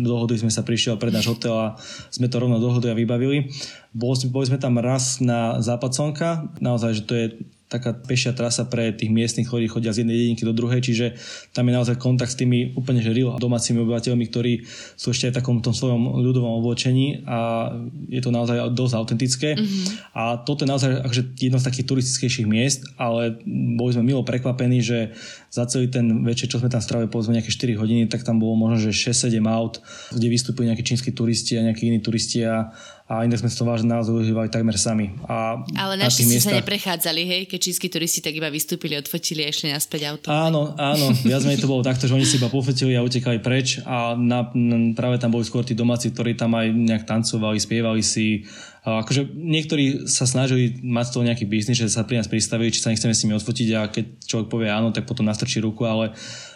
dohodli 0.00 0.40
sme 0.40 0.48
sa, 0.48 0.64
prišiel 0.64 0.96
pred 0.96 1.12
náš 1.12 1.28
hotel 1.28 1.52
a 1.52 1.66
sme 2.08 2.32
to 2.32 2.40
rovno 2.40 2.56
dohodli 2.56 2.88
a 2.88 2.96
vybavili. 2.96 3.52
Boli, 3.92 4.48
sme 4.48 4.56
tam 4.56 4.80
raz 4.80 5.20
na 5.20 5.60
západ 5.60 5.92
slnka, 5.92 6.28
naozaj, 6.64 6.96
že 6.96 7.02
to 7.04 7.12
je 7.12 7.26
taká 7.68 7.92
pešia 7.92 8.32
trasa 8.32 8.64
pre 8.64 8.96
tých 8.96 9.12
miestnych, 9.12 9.46
ktorí 9.46 9.68
chodia 9.68 9.92
z 9.92 10.02
jednej 10.02 10.16
dedinky 10.16 10.48
do 10.48 10.56
druhej, 10.56 10.80
čiže 10.80 11.20
tam 11.52 11.68
je 11.68 11.76
naozaj 11.76 12.00
kontakt 12.00 12.32
s 12.32 12.40
tými 12.40 12.72
úplne 12.72 13.04
že 13.04 13.12
real 13.12 13.36
domácimi 13.36 13.84
obyvateľmi, 13.84 14.24
ktorí 14.24 14.52
sú 14.96 15.12
ešte 15.12 15.28
aj 15.28 15.32
v 15.36 15.38
takom 15.44 15.56
tom 15.60 15.76
svojom 15.76 16.16
ľudovom 16.24 16.64
oblečení 16.64 17.22
a 17.28 17.70
je 18.08 18.20
to 18.24 18.32
naozaj 18.32 18.72
dosť 18.72 18.94
autentické. 18.96 19.48
Mm-hmm. 19.54 20.16
A 20.16 20.40
toto 20.40 20.64
je 20.64 20.72
naozaj 20.72 20.90
akože 21.04 21.22
jedno 21.36 21.60
z 21.60 21.68
takých 21.68 21.86
turistickejších 21.92 22.48
miest, 22.48 22.88
ale 22.96 23.36
boli 23.76 23.92
sme 23.92 24.08
milo 24.08 24.24
prekvapení, 24.24 24.80
že 24.80 25.12
za 25.52 25.68
celý 25.68 25.92
ten 25.92 26.24
večer, 26.24 26.48
čo 26.48 26.60
sme 26.60 26.72
tam 26.72 26.80
strávili 26.80 27.12
povedzme 27.12 27.36
nejaké 27.36 27.52
4 27.52 27.80
hodiny, 27.80 28.08
tak 28.08 28.24
tam 28.24 28.40
bolo 28.40 28.56
možno, 28.56 28.88
že 28.88 29.12
6-7 29.12 29.44
aut, 29.44 29.80
kde 30.12 30.26
vystúpili 30.32 30.72
nejakí 30.72 30.84
čínsky 30.84 31.12
turisti 31.12 31.60
a 31.60 31.64
nejakí 31.68 31.88
iní 31.88 32.00
turisti 32.00 32.44
a 32.44 32.72
a 33.08 33.24
inak 33.24 33.40
sme 33.40 33.48
to 33.48 33.64
vážne 33.64 33.88
naozaj 33.88 34.12
užívali 34.12 34.52
takmer 34.52 34.76
sami. 34.76 35.16
A 35.24 35.64
Ale 35.80 35.96
naši 35.96 36.28
miestach... 36.28 36.52
sa 36.52 36.60
neprechádzali, 36.60 37.22
hej? 37.24 37.42
Keď 37.48 37.58
čínsky 37.72 37.88
turisti 37.88 38.20
tak 38.20 38.36
iba 38.36 38.52
vystúpili, 38.52 39.00
odfotili 39.00 39.42
a 39.44 39.48
išli 39.48 39.72
naspäť 39.72 40.12
auto. 40.12 40.28
Áno, 40.28 40.76
áno. 40.76 41.16
Viac 41.24 41.40
menej 41.48 41.64
to 41.64 41.72
bolo 41.72 41.80
takto, 41.80 42.04
že 42.04 42.12
oni 42.12 42.28
si 42.28 42.36
iba 42.36 42.52
pofotili 42.52 42.92
a 42.92 43.00
utekali 43.00 43.40
preč 43.40 43.80
a 43.88 44.12
na, 44.12 44.52
na, 44.52 44.92
práve 44.92 45.16
tam 45.16 45.32
boli 45.32 45.48
skôr 45.48 45.64
tí 45.64 45.72
domáci, 45.72 46.12
ktorí 46.12 46.36
tam 46.36 46.52
aj 46.52 46.68
nejak 46.68 47.08
tancovali, 47.08 47.56
spievali 47.56 48.04
si. 48.04 48.44
A 48.84 49.00
akože 49.00 49.24
niektorí 49.32 50.04
sa 50.04 50.28
snažili 50.28 50.76
mať 50.84 51.04
z 51.08 51.12
toho 51.16 51.24
nejaký 51.32 51.44
biznis, 51.48 51.80
že 51.80 51.88
sa 51.88 52.04
pri 52.04 52.20
nás 52.20 52.28
pristavili, 52.28 52.68
či 52.68 52.84
sa 52.84 52.92
nechceme 52.92 53.16
s 53.16 53.24
nimi 53.24 53.40
odfotiť 53.40 53.68
a 53.72 53.88
keď 53.88 54.04
človek 54.28 54.48
povie 54.52 54.68
áno, 54.68 54.92
tak 54.92 55.08
potom 55.08 55.24
nastrčí 55.24 55.64
ruku, 55.64 55.88
ale 55.88 56.12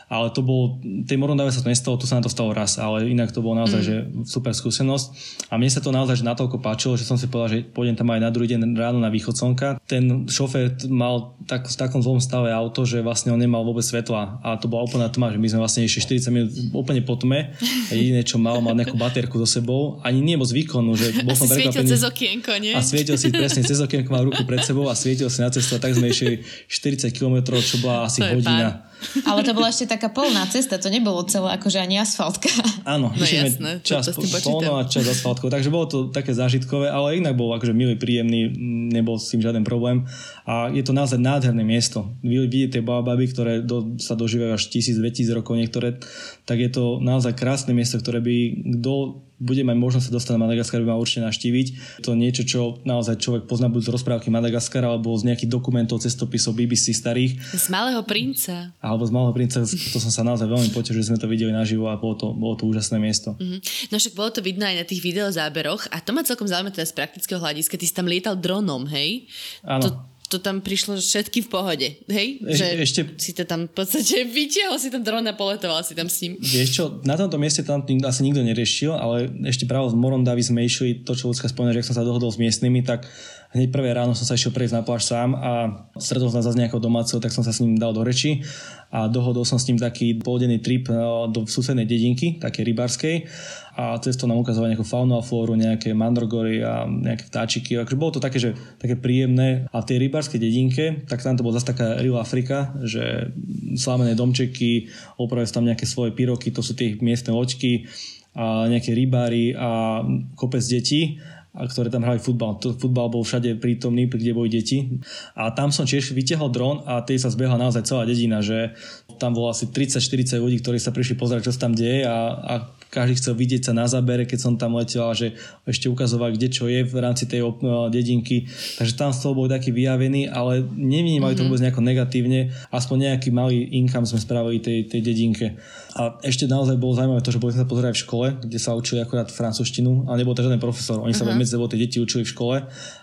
ale 0.08 0.32
to 0.34 0.40
bol, 0.42 0.78
tej 1.06 1.16
Morondave 1.20 1.52
sa 1.54 1.62
to 1.62 1.70
nestalo, 1.70 1.98
tu 1.98 2.06
sa 2.06 2.18
na 2.18 2.24
to 2.24 2.30
stalo 2.32 2.50
raz, 2.50 2.78
ale 2.78 3.08
inak 3.10 3.30
to 3.30 3.44
bolo 3.44 3.58
naozaj 3.58 3.80
mm. 3.80 3.86
že 3.86 3.96
super 4.26 4.52
skúsenosť 4.52 5.06
a 5.50 5.58
mne 5.58 5.70
sa 5.70 5.80
to 5.80 5.94
naozaj 5.94 6.18
že 6.18 6.26
natoľko 6.26 6.58
páčilo, 6.58 6.98
že 6.98 7.06
som 7.06 7.16
si 7.16 7.28
povedal, 7.28 7.58
že 7.58 7.58
pôjdem 7.68 7.96
tam 7.96 8.10
aj 8.12 8.20
na 8.20 8.30
druhý 8.30 8.54
deň 8.56 8.76
ráno 8.76 8.98
na 8.98 9.12
východ 9.12 9.34
slnka. 9.34 9.82
Ten 9.84 10.26
šofér 10.28 10.88
mal 10.88 11.36
tak, 11.46 11.68
v 11.68 11.76
takom 11.76 12.00
zlom 12.00 12.20
stave 12.22 12.52
auto, 12.52 12.84
že 12.86 13.00
vlastne 13.00 13.32
on 13.32 13.40
nemal 13.40 13.66
vôbec 13.66 13.84
svetla 13.84 14.42
a 14.44 14.56
to 14.56 14.70
bola 14.70 14.86
úplná 14.86 15.08
tma, 15.08 15.32
že 15.32 15.38
my 15.40 15.48
sme 15.48 15.60
vlastne 15.60 15.82
ešte 15.84 16.18
40 16.20 16.34
minút 16.34 16.50
úplne 16.72 17.02
po 17.02 17.16
tme 17.18 17.52
a 17.88 17.92
jediné, 17.92 18.22
čo 18.22 18.36
mal, 18.38 18.60
mal 18.60 18.76
nejakú 18.76 18.94
baterku 18.94 19.36
so 19.42 19.48
sebou, 19.48 19.98
ani 20.06 20.22
nie 20.22 20.36
moc 20.38 20.48
výkonu, 20.48 20.94
že 20.94 21.12
bol 21.26 21.34
som 21.34 21.50
prekvapený. 21.50 21.88
cez 21.88 22.02
okienko, 22.04 22.52
nie? 22.60 22.72
A 22.76 22.80
svietil 22.80 23.16
si 23.18 23.28
presne 23.34 23.64
cez 23.64 23.80
okienko, 23.80 24.08
mal 24.12 24.24
ruku 24.28 24.44
pred 24.44 24.62
sebou 24.62 24.86
a 24.86 24.94
svietil 24.94 25.32
si 25.32 25.40
na 25.40 25.50
cestu 25.50 25.76
a 25.76 25.80
tak 25.82 25.96
sme 25.96 26.12
išli 26.12 26.44
40 26.68 27.10
km, 27.16 27.56
čo 27.58 27.80
bola 27.80 28.06
asi 28.06 28.20
hodina. 28.22 28.91
Ale 29.28 29.40
to 29.42 29.52
bola 29.52 29.68
ešte 29.70 29.86
taká 29.90 30.08
polná 30.08 30.46
cesta, 30.48 30.78
to 30.78 30.88
nebolo 30.88 31.22
celé 31.26 31.54
akože 31.56 31.78
ani 31.78 31.98
asfaltka. 31.98 32.48
Áno, 32.82 33.10
no 33.14 33.24
jasné, 33.24 33.82
čas 33.82 34.10
polno 34.42 34.78
a 34.78 34.86
čas 34.88 35.06
asfaltkov, 35.06 35.52
takže 35.52 35.70
bolo 35.70 35.86
to 35.86 35.98
také 36.10 36.34
zážitkové, 36.34 36.90
ale 36.90 37.18
inak 37.18 37.34
bol 37.38 37.52
akože 37.54 37.74
milý, 37.74 37.94
príjemný, 37.98 38.50
nebol 38.92 39.18
s 39.18 39.30
tým 39.30 39.42
žiaden 39.42 39.62
problém 39.62 40.06
a 40.46 40.70
je 40.70 40.82
to 40.82 40.92
naozaj 40.94 41.18
nádherné 41.18 41.62
miesto. 41.62 42.10
Vy 42.22 42.46
vidíte 42.46 42.82
baby, 42.82 43.26
ktoré 43.30 43.52
do, 43.62 43.96
sa 44.02 44.18
dožívajú 44.18 44.58
až 44.58 44.64
1000-2000 44.68 45.38
rokov 45.38 45.54
niektoré, 45.58 45.98
tak 46.46 46.58
je 46.58 46.70
to 46.70 46.98
naozaj 46.98 47.34
krásne 47.38 47.72
miesto, 47.72 47.98
ktoré 47.98 48.18
by 48.18 48.36
kto 48.80 49.22
bude 49.42 49.66
mať 49.66 49.74
možnosť 49.74 50.06
sa 50.06 50.12
dostať 50.14 50.32
na 50.38 50.40
Madagaskar, 50.46 50.78
by 50.78 50.94
mal 50.94 51.02
určite 51.02 51.26
naštíviť. 51.26 51.66
To 52.06 52.14
niečo, 52.14 52.46
čo 52.46 52.78
naozaj 52.86 53.18
človek 53.18 53.50
pozná 53.50 53.66
buď 53.66 53.90
z 53.90 53.92
rozprávky 53.98 54.30
Madagaskara 54.30 54.86
alebo 54.86 55.10
z 55.18 55.26
nejakých 55.26 55.50
dokumentov, 55.50 55.98
cestopisov 55.98 56.54
BBC 56.54 56.94
starých. 56.94 57.42
Z 57.42 57.66
Malého 57.74 58.06
princa. 58.06 58.70
Alebo 58.78 59.02
z 59.02 59.10
Malého 59.10 59.34
princa, 59.34 59.66
to 59.66 59.98
som 59.98 60.12
sa 60.14 60.22
naozaj 60.22 60.46
veľmi 60.46 60.70
potešil, 60.70 61.02
že 61.02 61.10
sme 61.10 61.18
to 61.18 61.26
videli 61.26 61.50
naživo 61.50 61.90
a 61.90 61.98
bolo 61.98 62.14
to, 62.14 62.30
bolo 62.30 62.54
to 62.54 62.70
úžasné 62.70 63.02
miesto. 63.02 63.34
Mm-hmm. 63.34 63.90
No 63.90 63.94
však 63.98 64.14
bolo 64.14 64.30
to 64.30 64.40
vidno 64.40 64.62
aj 64.62 64.78
na 64.78 64.84
tých 64.86 65.02
videozáberoch 65.02 65.90
a 65.90 65.98
to 65.98 66.14
ma 66.14 66.22
celkom 66.22 66.46
zaujíma 66.46 66.70
teda 66.70 66.86
z 66.86 66.94
praktického 66.94 67.42
hľadiska. 67.42 67.74
Ty 67.74 67.84
si 67.84 67.94
tam 67.94 68.06
lietal 68.06 68.38
dronom, 68.38 68.86
hej? 68.86 69.26
Áno. 69.66 69.82
To, 69.82 70.11
to 70.32 70.40
tam 70.40 70.64
prišlo 70.64 70.96
všetky 70.96 71.44
v 71.44 71.48
pohode, 71.52 71.88
hej? 72.08 72.28
E- 72.40 72.56
že 72.56 72.66
ešte... 72.80 73.00
si 73.20 73.36
to 73.36 73.44
tam 73.44 73.68
v 73.68 73.72
podstate 73.76 74.24
vytiahol 74.40 74.80
si 74.80 74.88
ten 74.88 75.04
dron 75.04 75.28
a 75.28 75.36
poletoval 75.36 75.84
si 75.84 75.92
tam 75.92 76.08
s 76.08 76.24
ním. 76.24 76.40
Vieš 76.40 76.68
čo, 76.72 76.84
na 77.04 77.20
tomto 77.20 77.36
mieste 77.36 77.60
tam 77.60 77.84
asi 77.84 78.20
nikto 78.24 78.40
neriešil, 78.40 78.96
ale 78.96 79.28
ešte 79.44 79.68
práve 79.68 79.92
z 79.92 79.96
Morondavi 80.00 80.40
sme 80.40 80.64
išli, 80.64 81.04
to 81.04 81.12
čo 81.12 81.28
ľudská 81.28 81.52
spomína, 81.52 81.76
že 81.76 81.84
ak 81.84 81.88
som 81.92 81.96
sa 82.00 82.08
dohodol 82.08 82.32
s 82.32 82.40
miestnymi, 82.40 82.80
tak 82.80 83.04
hneď 83.52 83.68
prvé 83.68 83.92
ráno 83.92 84.16
som 84.16 84.24
sa 84.24 84.34
išiel 84.36 84.52
prejsť 84.52 84.74
na 84.80 84.82
pláž 84.82 85.04
sám 85.04 85.36
a 85.36 85.52
stretol 86.00 86.32
som 86.32 86.40
sa 86.40 86.52
s 86.52 86.58
nejakou 86.58 86.80
domácou, 86.80 87.20
tak 87.20 87.32
som 87.32 87.44
sa 87.44 87.52
s 87.52 87.60
ním 87.60 87.76
dal 87.76 87.92
do 87.92 88.00
reči 88.00 88.40
a 88.88 89.08
dohodol 89.08 89.44
som 89.44 89.60
s 89.60 89.68
ním 89.68 89.76
taký 89.76 90.16
poldenný 90.20 90.60
trip 90.60 90.88
e, 90.88 90.96
do 91.28 91.44
susednej 91.44 91.84
dedinky, 91.84 92.40
také 92.40 92.64
rybárskej 92.64 93.28
a 93.76 93.96
cesto 94.00 94.28
nám 94.28 94.40
ukazoval 94.40 94.72
nejakú 94.72 94.84
faunu 94.84 95.16
a 95.16 95.24
flóru, 95.24 95.56
nejaké 95.56 95.96
mandrogory 95.96 96.60
a 96.60 96.84
nejaké 96.84 97.24
vtáčiky. 97.28 97.80
Akože 97.80 97.96
bolo 97.96 98.12
to 98.12 98.20
také, 98.20 98.36
že, 98.36 98.52
také 98.76 99.00
príjemné. 99.00 99.64
A 99.72 99.80
v 99.80 99.88
tej 99.88 99.98
rybárskej 100.08 100.36
dedinke, 100.36 100.84
tak 101.08 101.24
tam 101.24 101.40
to 101.40 101.44
bolo 101.44 101.56
zase 101.56 101.72
taká 101.72 101.96
Real 102.00 102.20
Afrika, 102.20 102.76
že 102.84 103.32
slámené 103.80 104.12
domčeky, 104.12 104.92
opravili 105.16 105.48
tam 105.48 105.64
nejaké 105.64 105.88
svoje 105.88 106.12
pyroky, 106.12 106.52
to 106.52 106.60
sú 106.60 106.76
tie 106.76 107.00
miestne 107.00 107.32
loďky 107.32 107.88
a 108.32 108.64
nejaké 108.68 108.96
rybári 108.96 109.52
a 109.56 110.00
kopec 110.36 110.64
detí 110.64 111.20
a 111.52 111.68
ktoré 111.68 111.92
tam 111.92 112.00
hrali 112.00 112.16
futbal. 112.16 112.56
To, 112.64 112.72
futbal 112.72 113.12
bol 113.12 113.20
všade 113.20 113.60
prítomný, 113.60 114.08
kde 114.08 114.32
boli 114.32 114.48
deti. 114.48 114.88
A 115.36 115.52
tam 115.52 115.68
som 115.68 115.84
tiež 115.84 116.16
vytiahol 116.16 116.48
dron 116.48 116.80
a 116.88 117.04
tej 117.04 117.20
sa 117.20 117.28
zbehla 117.28 117.60
naozaj 117.60 117.84
celá 117.84 118.08
dedina, 118.08 118.40
že 118.40 118.72
tam 119.20 119.36
bolo 119.36 119.52
asi 119.52 119.68
30-40 119.68 120.40
ľudí, 120.40 120.64
ktorí 120.64 120.80
sa 120.80 120.96
prišli 120.96 121.20
pozerať, 121.20 121.52
čo 121.52 121.54
sa 121.54 121.68
tam 121.68 121.76
deje 121.76 122.08
a, 122.08 122.18
a 122.40 122.54
každý 122.92 123.16
chcel 123.16 123.34
vidieť 123.40 123.62
sa 123.64 123.72
na 123.72 123.88
zábere, 123.88 124.28
keď 124.28 124.38
som 124.38 124.52
tam 124.60 124.76
letel 124.76 125.08
a 125.08 125.16
že 125.16 125.32
ešte 125.64 125.88
ukazoval, 125.88 126.36
kde 126.36 126.52
čo 126.52 126.68
je 126.68 126.84
v 126.84 126.96
rámci 127.00 127.24
tej 127.24 127.40
dedinky. 127.88 128.44
Takže 128.76 129.00
tam 129.00 129.16
z 129.16 129.24
toho 129.24 129.32
bol 129.32 129.48
taký 129.48 129.72
vyjavený, 129.72 130.28
ale 130.28 130.60
nevnímali 130.76 131.32
mm-hmm. 131.32 131.40
to 131.40 131.42
mhm. 131.42 131.48
vôbec 131.48 131.62
nejako 131.64 131.80
negatívne. 131.80 132.40
Aspoň 132.68 132.96
nejaký 133.08 133.32
malý 133.32 133.64
income 133.80 134.04
sme 134.04 134.20
spravili 134.20 134.60
tej, 134.60 134.92
tej 134.92 135.00
dedinke. 135.00 135.56
A 135.96 136.20
ešte 136.20 136.44
naozaj 136.44 136.76
bolo 136.76 136.92
zaujímavé 136.92 137.24
to, 137.24 137.32
že 137.32 137.40
boli 137.40 137.56
sme 137.56 137.64
sa 137.64 137.68
pozerať 137.72 137.92
v 137.96 138.02
škole, 138.04 138.26
kde 138.44 138.58
sa 138.60 138.76
učili 138.76 139.00
akorát 139.00 139.32
francúzštinu, 139.32 140.12
ale 140.12 140.20
nebol 140.20 140.36
to 140.36 140.44
žiaden 140.44 140.60
profesor. 140.60 141.00
Oni 141.00 141.16
uh-huh. 141.16 141.32
sa 141.32 141.32
medzi 141.32 141.56
sebou 141.56 141.72
tie 141.72 141.80
deti 141.80 141.96
učili 141.96 142.28
v 142.28 142.32
škole 142.32 142.56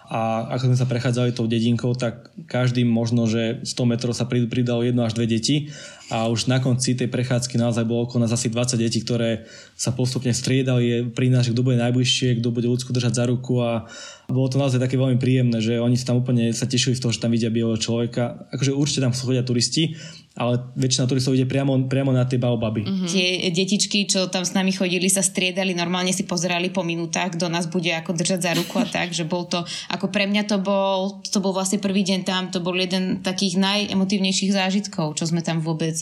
a 0.09 0.49
ako 0.57 0.73
sme 0.73 0.77
sa 0.81 0.89
prechádzali 0.89 1.37
tou 1.37 1.45
dedinkou, 1.45 1.93
tak 1.93 2.33
každým 2.49 2.89
možno, 2.89 3.29
že 3.29 3.61
100 3.61 3.91
metrov 3.93 4.17
sa 4.17 4.25
pridalo 4.25 4.81
jedno 4.81 5.05
až 5.05 5.13
dve 5.13 5.29
deti. 5.29 5.69
A 6.09 6.25
už 6.25 6.49
na 6.49 6.57
konci 6.57 6.97
tej 6.97 7.13
prechádzky 7.13 7.61
naozaj 7.61 7.85
bolo 7.85 8.09
okolo 8.09 8.25
nás 8.25 8.33
asi 8.33 8.49
20 8.49 8.81
detí, 8.81 9.05
ktoré 9.05 9.45
sa 9.77 9.93
postupne 9.93 10.33
striedali. 10.33 11.13
Pri 11.13 11.29
nás, 11.29 11.45
kto 11.45 11.61
bude 11.61 11.77
najbližšie, 11.77 12.41
kto 12.41 12.49
bude 12.49 12.65
ľudsku 12.65 12.89
držať 12.89 13.21
za 13.21 13.25
ruku 13.29 13.61
a 13.61 13.85
bolo 14.29 14.47
to 14.47 14.61
naozaj 14.61 14.77
také 14.77 14.93
veľmi 14.93 15.17
príjemné, 15.17 15.57
že 15.57 15.81
oni 15.81 15.97
sa 15.97 16.13
tam 16.13 16.21
úplne 16.21 16.53
sa 16.53 16.69
tešili 16.69 16.93
z 16.93 17.01
toho, 17.01 17.09
že 17.09 17.19
tam 17.19 17.33
vidia 17.33 17.49
bieleho 17.49 17.81
človeka. 17.81 18.45
Akože 18.53 18.77
určite 18.77 19.01
tam 19.01 19.13
chodia 19.13 19.41
turisti, 19.41 19.97
ale 20.37 20.69
väčšina 20.77 21.09
turistov 21.09 21.33
ide 21.33 21.49
priamo, 21.49 21.89
priamo 21.89 22.13
na 22.13 22.29
tie 22.29 22.37
baobaby. 22.37 22.85
Mm-hmm. 22.85 23.09
Tie 23.09 23.49
detičky, 23.49 24.05
čo 24.05 24.29
tam 24.29 24.45
s 24.45 24.53
nami 24.53 24.69
chodili, 24.69 25.09
sa 25.09 25.25
striedali, 25.25 25.73
normálne 25.73 26.13
si 26.13 26.29
pozerali 26.29 26.69
po 26.69 26.85
minútach, 26.85 27.33
kto 27.33 27.49
nás 27.49 27.65
bude 27.65 27.89
ako 27.89 28.13
držať 28.13 28.39
za 28.39 28.51
ruku 28.53 28.77
a 28.77 28.85
tak, 29.01 29.11
že 29.11 29.25
bol 29.25 29.49
to, 29.49 29.65
ako 29.89 30.13
pre 30.13 30.29
mňa 30.29 30.45
to 30.45 30.61
bol, 30.61 31.25
to 31.25 31.41
bol 31.41 31.51
vlastne 31.51 31.81
prvý 31.81 32.05
deň 32.05 32.19
tam, 32.21 32.53
to 32.53 32.61
bol 32.61 32.77
jeden 32.77 33.25
takých 33.25 33.57
najemotívnejších 33.57 34.53
zážitkov, 34.53 35.17
čo 35.17 35.25
sme 35.25 35.41
tam 35.41 35.59
vôbec, 35.59 35.97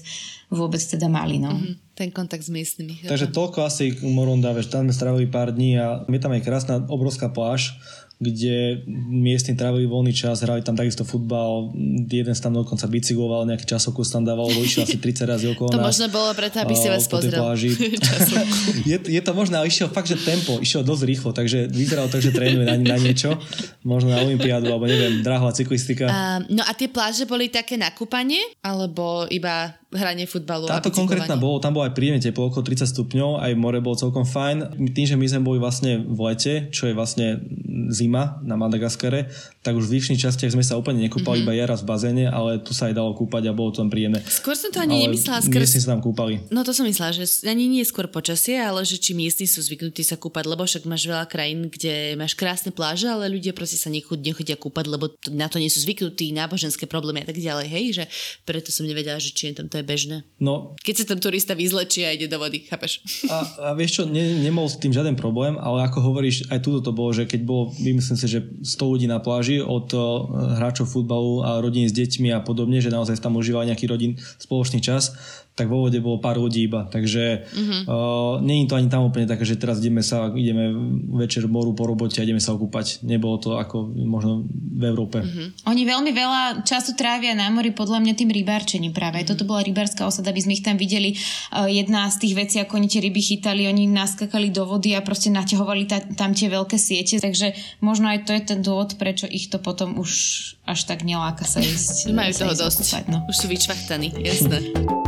vôbec 0.51 0.83
teda 0.83 1.07
mali. 1.07 1.39
No. 1.39 1.55
Mm-hmm 1.55 1.86
ten 1.97 2.13
kontakt 2.13 2.45
s 2.45 2.53
miestnymi. 2.53 3.09
Takže 3.09 3.33
toľko 3.33 3.65
asi 3.65 3.97
Moronda, 4.05 4.53
vieš, 4.53 4.69
tam 4.69 4.85
sme 4.85 4.93
stravili 4.93 5.25
pár 5.25 5.49
dní 5.49 5.81
a 5.81 6.05
je 6.05 6.21
tam 6.21 6.29
aj 6.29 6.45
krásna 6.45 6.77
obrovská 6.85 7.33
pláž, 7.33 7.73
kde 8.17 8.81
miestni 9.13 9.53
trávili 9.53 9.85
voľný 9.85 10.09
čas, 10.09 10.41
hrali 10.41 10.65
tam 10.65 10.73
takisto 10.73 11.05
futbal, 11.05 11.69
jeden 12.09 12.33
tam 12.33 12.57
dokonca 12.57 12.89
bicykloval, 12.89 13.45
nejaký 13.45 13.69
časokus 13.69 14.09
tam 14.09 14.25
dával, 14.25 14.49
išiel 14.49 14.89
asi 14.89 14.97
30 14.97 15.29
razy 15.29 15.45
okolo 15.53 15.69
To 15.69 15.77
nás, 15.77 15.93
možno 15.93 16.09
bolo 16.09 16.33
preto, 16.33 16.57
aby 16.57 16.73
si 16.73 16.89
vás 16.89 17.05
pozrel. 17.05 17.37
je, 18.89 18.97
je, 18.97 19.21
to 19.21 19.31
možné, 19.37 19.61
ale 19.61 19.69
išiel 19.69 19.93
fakt, 19.93 20.09
že 20.09 20.17
tempo, 20.17 20.57
išiel 20.57 20.81
dosť 20.81 21.03
rýchlo, 21.05 21.29
takže 21.29 21.69
vyzeralo 21.69 22.09
tak, 22.09 22.25
že 22.25 22.33
trénuje 22.33 22.65
na, 22.65 22.77
na 22.81 22.97
niečo, 22.97 23.37
možno 23.85 24.09
na 24.09 24.25
Olympiádu, 24.25 24.65
alebo 24.65 24.89
neviem, 24.89 25.21
drahá 25.21 25.53
cyklistika. 25.53 26.09
Uh, 26.09 26.41
no 26.49 26.65
a 26.65 26.73
tie 26.73 26.89
pláže 26.89 27.29
boli 27.29 27.53
také 27.53 27.77
na 27.77 27.93
kúpanie, 27.93 28.41
alebo 28.65 29.29
iba 29.29 29.77
hranie 29.95 30.27
futbalu. 30.27 30.67
Táto 30.67 30.91
konkrétna 30.91 31.39
bolo, 31.39 31.63
tam 31.63 31.71
bolo 31.71 31.87
aj 31.87 31.95
príjemne 31.95 32.19
teplo, 32.19 32.51
okolo 32.51 32.59
30 32.59 32.91
stupňov, 32.91 33.39
aj 33.39 33.51
more 33.55 33.79
bolo 33.79 33.95
celkom 33.95 34.27
fajn. 34.27 34.75
Tým, 34.91 35.07
že 35.07 35.15
my 35.15 35.25
sme 35.31 35.41
boli 35.47 35.57
vlastne 35.63 36.03
v 36.03 36.19
lete, 36.27 36.67
čo 36.75 36.91
je 36.91 36.93
vlastne 36.93 37.39
zima 37.87 38.43
na 38.43 38.59
Madagaskare, 38.59 39.31
tak 39.63 39.79
už 39.79 39.87
v 39.87 39.99
vyšších 39.99 40.19
častiach 40.19 40.51
sme 40.51 40.63
sa 40.65 40.75
úplne 40.75 41.03
nekúpali, 41.07 41.39
mm-hmm. 41.39 41.55
iba 41.55 41.59
ja 41.63 41.65
raz 41.71 41.83
v 41.83 41.87
bazéne, 41.87 42.25
ale 42.27 42.59
tu 42.59 42.75
sa 42.75 42.91
aj 42.91 42.99
dalo 42.99 43.15
kúpať 43.15 43.47
a 43.47 43.55
bolo 43.55 43.71
to 43.71 43.79
tam 43.79 43.87
príjemné. 43.87 44.19
Skôr 44.27 44.59
som 44.59 44.71
to 44.75 44.83
ani 44.83 44.99
ale 44.99 45.03
nemyslela. 45.07 45.39
Skôr... 45.39 45.61
Miestni 45.63 45.79
sa 45.83 45.95
tam 45.95 46.03
kúpali. 46.03 46.43
No 46.51 46.67
to 46.67 46.75
som 46.75 46.83
myslela, 46.83 47.15
že 47.15 47.47
ani 47.47 47.71
nie 47.71 47.83
skôr 47.87 48.11
počasie, 48.11 48.59
ale 48.59 48.83
že 48.83 48.99
či 48.99 49.15
miestni 49.15 49.47
sú 49.47 49.63
zvyknutí 49.63 50.03
sa 50.03 50.19
kúpať, 50.19 50.43
lebo 50.51 50.67
však 50.67 50.83
máš 50.83 51.07
veľa 51.07 51.25
krajín, 51.31 51.71
kde 51.71 52.19
máš 52.19 52.35
krásne 52.35 52.75
pláže, 52.75 53.07
ale 53.07 53.31
ľudia 53.31 53.55
proste 53.55 53.79
sa 53.79 53.87
nechodia, 53.87 54.35
nechodia 54.35 54.59
kúpať, 54.59 54.85
lebo 54.91 55.15
na 55.31 55.47
to 55.47 55.63
nie 55.63 55.71
sú 55.71 55.79
zvyknutí, 55.87 56.35
náboženské 56.35 56.89
problémy 56.89 57.23
a 57.23 57.27
tak 57.27 57.39
ďalej, 57.39 57.67
hej, 57.71 57.85
že 57.95 58.03
preto 58.43 58.73
som 58.75 58.83
nevedela, 58.83 59.21
že 59.21 59.31
či 59.31 59.51
je 59.51 59.63
tam 59.63 59.67
to 59.77 59.85
je 59.85 59.85
bežné. 59.85 60.17
No 60.41 60.73
keď 60.81 61.05
sa 61.05 61.05
tam 61.13 61.21
turista 61.21 61.53
vyzlečí 61.53 62.01
a 62.01 62.17
ide 62.17 62.25
do 62.25 62.41
vody, 62.41 62.65
chápeš? 62.65 63.05
A, 63.29 63.69
a 63.69 63.77
vieš 63.77 64.01
čo, 64.01 64.03
ne, 64.09 64.41
nemal 64.41 64.65
s 64.65 64.81
tým 64.81 64.89
žiaden 64.89 65.13
problém, 65.13 65.53
ale 65.61 65.85
ako 65.85 66.01
hovoríš, 66.01 66.49
aj 66.49 66.65
túto 66.65 66.81
to 66.81 66.89
bolo, 66.89 67.13
že 67.13 67.29
keď 67.29 67.45
bolo, 67.45 67.69
vymyslím 67.77 68.17
si, 68.17 68.25
že 68.25 68.41
100 68.65 68.81
ľudí 68.81 69.05
na 69.05 69.21
pláži 69.21 69.61
od 69.61 69.93
uh, 69.93 70.01
hráčov 70.57 70.89
futbalu 70.89 71.45
a 71.45 71.61
rodín 71.61 71.85
s 71.85 71.93
deťmi 71.93 72.33
a 72.33 72.41
podobne, 72.41 72.81
že 72.81 72.89
naozaj 72.89 73.21
tam 73.21 73.37
užívali 73.37 73.69
nejaký 73.69 73.85
rodín 73.85 74.17
spoločný 74.41 74.81
čas, 74.81 75.13
tak 75.57 75.73
vo 75.73 75.89
vode 75.89 75.97
bolo 75.97 76.21
pár 76.21 76.37
ľudí 76.37 76.69
iba. 76.69 76.85
Takže 76.85 77.49
mm-hmm. 77.49 77.81
uh, 77.89 78.37
není 78.45 78.69
to 78.69 78.77
ani 78.77 78.93
tam 78.93 79.09
úplne 79.09 79.25
také, 79.25 79.41
že 79.41 79.57
teraz 79.57 79.81
ideme 79.81 80.05
sa, 80.05 80.29
ideme 80.29 80.69
večer 81.17 81.49
moru 81.49 81.73
po 81.73 81.89
robote 81.89 82.21
a 82.21 82.25
ideme 82.29 82.37
sa 82.37 82.53
okúpať. 82.53 83.01
Nebolo 83.01 83.41
to 83.41 83.57
ako 83.57 83.89
možno 83.89 84.45
v 84.53 84.83
Európe. 84.85 85.25
Mm-hmm. 85.25 85.65
Oni 85.65 85.81
veľmi 85.81 86.11
veľa 86.13 86.41
času 86.61 86.93
trávia 86.93 87.33
na 87.33 87.49
mori 87.49 87.73
podľa 87.73 88.05
mňa 88.05 88.13
tým 88.13 88.29
rybárčením 88.29 88.93
práve. 88.93 89.25
Mm-hmm. 89.25 89.33
Toto 89.33 89.49
bola 89.49 89.65
rybárska 89.65 90.05
osada, 90.05 90.29
aby 90.29 90.45
sme 90.45 90.53
ich 90.53 90.61
tam 90.61 90.77
videli. 90.77 91.17
Uh, 91.49 91.65
jedna 91.65 92.05
z 92.13 92.21
tých 92.21 92.33
vecí, 92.37 92.55
ako 92.61 92.77
oni 92.77 92.87
tie 92.93 93.01
ryby 93.01 93.21
chytali, 93.25 93.65
oni 93.65 93.89
naskakali 93.89 94.53
do 94.53 94.69
vody 94.69 94.93
a 94.93 95.01
proste 95.01 95.33
naťahovali 95.33 95.89
ta, 95.89 96.05
tam 96.13 96.37
tie 96.37 96.53
veľké 96.53 96.77
siete. 96.77 97.17
Takže 97.17 97.57
možno 97.81 98.13
aj 98.13 98.29
to 98.29 98.31
je 98.37 98.45
ten 98.45 98.61
dôvod, 98.61 98.93
prečo 99.01 99.25
ich 99.25 99.49
to 99.49 99.57
potom 99.57 99.97
už 99.97 100.53
až 100.69 100.85
tak 100.85 101.01
neláka 101.01 101.49
sa 101.49 101.65
ísť. 101.65 102.13
Majú 102.13 102.45
toho 102.45 102.53
dosť. 102.53 102.77
Okúpať, 102.85 103.05
no. 103.09 103.25
Už 103.25 103.35
sú 103.41 103.49
vyčvachtaní, 103.49 104.13
jasné. 104.21 104.61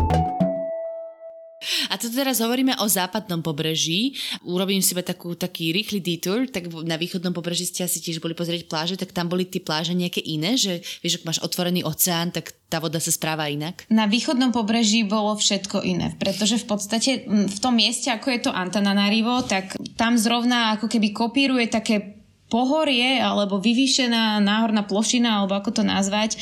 A 1.89 1.97
to 1.97 2.09
teraz 2.09 2.39
hovoríme 2.39 2.77
o 2.79 2.85
západnom 2.89 3.41
pobreží. 3.41 4.15
Urobím 4.43 4.83
si 4.83 4.97
takú, 4.99 5.33
taký 5.33 5.71
rýchly 5.71 6.03
detour, 6.03 6.45
tak 6.49 6.67
na 6.85 6.99
východnom 6.99 7.31
pobreží 7.31 7.65
ste 7.65 7.87
asi 7.87 8.03
tiež 8.03 8.19
boli 8.19 8.35
pozrieť 8.35 8.67
pláže, 8.67 8.95
tak 8.99 9.15
tam 9.15 9.31
boli 9.31 9.47
tie 9.47 9.63
pláže 9.63 9.95
nejaké 9.95 10.19
iné, 10.21 10.59
že 10.59 10.83
vieš, 11.01 11.21
ak 11.21 11.27
máš 11.27 11.39
otvorený 11.39 11.87
oceán, 11.87 12.35
tak 12.35 12.51
tá 12.69 12.77
voda 12.77 13.01
sa 13.01 13.09
správa 13.09 13.49
inak? 13.49 13.87
Na 13.89 14.05
východnom 14.05 14.53
pobreží 14.53 15.01
bolo 15.07 15.33
všetko 15.33 15.81
iné, 15.81 16.13
pretože 16.19 16.61
v 16.61 16.65
podstate 16.69 17.11
v 17.25 17.59
tom 17.61 17.73
mieste, 17.73 18.13
ako 18.13 18.27
je 18.29 18.39
to 18.45 18.51
Antananarivo, 18.53 19.41
tak 19.47 19.73
tam 19.97 20.19
zrovna 20.19 20.77
ako 20.77 20.85
keby 20.85 21.09
kopíruje 21.09 21.65
také 21.65 22.21
pohorie 22.49 23.21
alebo 23.21 23.61
vyvýšená 23.61 24.41
náhorná 24.41 24.81
plošina, 24.81 25.41
alebo 25.41 25.53
ako 25.53 25.81
to 25.81 25.83
nazvať, 25.85 26.33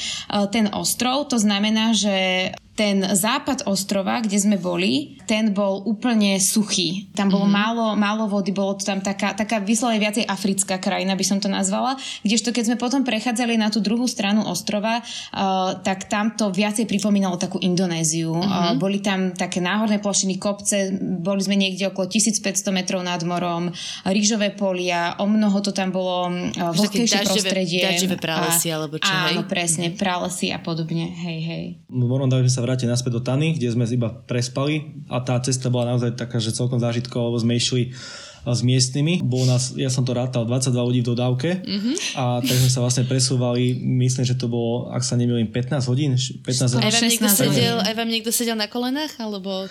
ten 0.56 0.72
ostrov. 0.72 1.28
To 1.32 1.36
znamená, 1.36 1.92
že 1.92 2.50
ten 2.78 3.02
západ 3.02 3.66
ostrova, 3.66 4.22
kde 4.22 4.38
sme 4.38 4.62
boli, 4.62 5.18
ten 5.26 5.50
bol 5.50 5.82
úplne 5.90 6.38
suchý. 6.38 7.10
Tam 7.18 7.34
bolo 7.34 7.50
mm-hmm. 7.50 7.66
málo, 7.66 7.86
málo 7.98 8.30
vody, 8.30 8.54
bolo 8.54 8.78
to 8.78 8.86
tam 8.86 9.02
taká, 9.02 9.34
taká 9.34 9.58
vyslovene 9.58 9.98
viacej 9.98 10.30
africká 10.30 10.78
krajina, 10.78 11.18
by 11.18 11.26
som 11.26 11.42
to 11.42 11.50
nazvala. 11.50 11.98
Kdežto 12.22 12.54
keď 12.54 12.64
sme 12.70 12.78
potom 12.78 13.02
prechádzali 13.02 13.58
na 13.58 13.74
tú 13.74 13.82
druhú 13.82 14.06
stranu 14.06 14.46
ostrova, 14.46 15.02
uh, 15.02 15.82
tak 15.82 16.06
tam 16.06 16.38
to 16.38 16.54
viacej 16.54 16.86
pripomínalo 16.86 17.42
takú 17.42 17.58
Indonéziu. 17.58 18.38
Mm-hmm. 18.38 18.54
Uh, 18.54 18.74
boli 18.78 19.02
tam 19.02 19.34
také 19.34 19.58
náhorné 19.58 19.98
plošiny, 19.98 20.38
kopce, 20.38 20.94
boli 21.02 21.42
sme 21.42 21.58
niekde 21.58 21.90
okolo 21.90 22.06
1500 22.06 22.46
metrov 22.70 23.02
nad 23.02 23.26
morom, 23.26 23.74
rýžové 24.06 24.54
polia, 24.54 25.18
o 25.18 25.26
mnoho 25.26 25.66
to 25.66 25.74
tam 25.74 25.90
bolo 25.90 26.30
uh, 26.30 26.78
vlhkejšie 26.78 27.26
prostredie. 27.26 27.82
Daždivé 27.82 28.22
pralesy, 28.22 28.70
alebo 28.70 29.02
čo, 29.02 29.10
Áno, 29.10 29.42
hej? 29.42 29.50
presne, 29.50 29.90
pralesy 29.98 30.54
a 30.54 30.62
podobne, 30.62 31.10
hej, 31.10 31.40
hej. 31.42 31.66
Morom 31.90 32.30
sa 32.46 32.67
vrátiť 32.68 32.92
naspäť 32.92 33.16
do 33.16 33.22
Tany, 33.24 33.56
kde 33.56 33.72
sme 33.72 33.88
iba 33.88 34.12
prespali 34.12 35.00
a 35.08 35.24
tá 35.24 35.40
cesta 35.40 35.72
bola 35.72 35.96
naozaj 35.96 36.20
taká, 36.20 36.44
že 36.44 36.52
celkom 36.52 36.84
zážitková, 36.84 37.32
lebo 37.32 37.40
sme 37.40 37.56
išli 37.56 37.96
s 38.44 38.62
miestnymi. 38.64 39.24
Bolo 39.24 39.48
nás, 39.48 39.76
ja 39.76 39.92
som 39.92 40.08
to 40.08 40.16
rátal, 40.16 40.48
22 40.48 40.72
ľudí 40.76 41.00
v 41.04 41.08
dodávke 41.12 41.50
mm-hmm. 41.64 41.96
a 42.16 42.40
tak 42.40 42.56
sme 42.56 42.72
sa 42.72 42.80
vlastne 42.80 43.04
presúvali, 43.04 43.76
myslím, 43.80 44.24
že 44.24 44.40
to 44.40 44.48
bolo, 44.48 44.88
ak 44.92 45.04
sa 45.04 45.20
nemýlim, 45.20 45.52
15 45.52 45.84
hodín. 45.92 46.16
15 46.16 46.80
aj, 46.80 46.92
vám 46.92 47.08
niekto 47.08 47.28
sedel, 47.32 47.76
aj 47.84 47.94
vám 47.96 48.10
niekto 48.12 48.32
sedel 48.32 48.56
na 48.56 48.68
kolenách, 48.72 49.20
alebo 49.20 49.68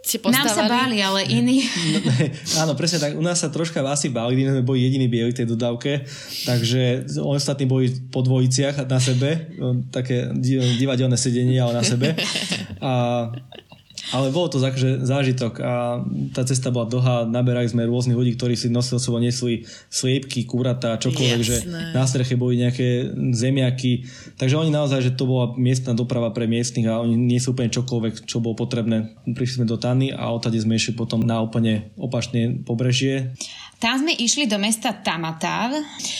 ste 0.00 0.16
postávali? 0.18 0.48
Nám 0.48 0.56
sa 0.56 0.64
báli, 0.64 0.96
ale 1.04 1.20
iní. 1.28 1.64
No, 2.56 2.64
áno, 2.64 2.72
presne 2.76 2.98
tak. 3.00 3.12
U 3.16 3.22
nás 3.22 3.40
sa 3.40 3.52
troška 3.52 3.84
asi 3.84 4.08
báli, 4.08 4.36
my 4.36 4.60
sme 4.60 4.62
boli 4.64 4.82
jediní 4.84 5.06
bieli 5.06 5.30
v 5.32 5.38
tej 5.44 5.48
dodávke, 5.48 6.08
takže 6.48 7.04
ostatní 7.20 7.68
boli 7.68 7.92
po 8.08 8.24
dvojiciach 8.24 8.88
na 8.88 9.00
sebe, 9.00 9.52
také 9.92 10.32
divadelné 10.76 11.16
sedenie, 11.20 11.60
ale 11.60 11.80
na 11.80 11.84
sebe. 11.84 12.16
A 12.80 13.28
ale 14.10 14.32
bolo 14.32 14.48
to 14.48 14.58
že 14.60 15.04
zážitok 15.04 15.54
a 15.60 16.00
tá 16.32 16.42
cesta 16.42 16.72
bola 16.72 16.88
dlhá, 16.88 17.28
naberali 17.28 17.68
sme 17.68 17.86
rôznych 17.86 18.16
ľudí, 18.16 18.34
ktorí 18.34 18.54
si 18.56 18.72
nosili 18.72 18.98
sebou 18.98 19.20
nesli 19.20 19.68
sliepky, 19.92 20.48
kúrata, 20.48 20.96
čokoľvek, 20.98 21.40
Jasné. 21.40 21.46
že 21.46 21.56
na 21.94 22.04
streche 22.08 22.34
boli 22.34 22.58
nejaké 22.58 23.12
zemiaky. 23.34 24.08
Takže 24.40 24.58
oni 24.58 24.70
naozaj, 24.72 25.12
že 25.12 25.16
to 25.16 25.28
bola 25.28 25.52
miestna 25.54 25.92
doprava 25.92 26.32
pre 26.32 26.48
miestnych 26.50 26.88
a 26.88 27.02
oni 27.02 27.14
nie 27.14 27.38
sú 27.38 27.52
úplne 27.52 27.70
čokoľvek, 27.70 28.24
čo 28.24 28.42
bolo 28.42 28.58
potrebné. 28.58 29.14
Prišli 29.30 29.62
sme 29.62 29.70
do 29.70 29.76
Tany 29.78 30.10
a 30.10 30.32
odtade 30.32 30.58
sme 30.58 30.80
išli 30.80 30.96
potom 30.96 31.22
na 31.22 31.42
úplne 31.44 31.92
opačné 32.00 32.62
pobrežie. 32.64 33.36
Tam 33.80 33.96
sme 33.96 34.12
išli 34.12 34.44
do 34.44 34.60
mesta 34.60 34.92
Tamatav. 34.92 35.72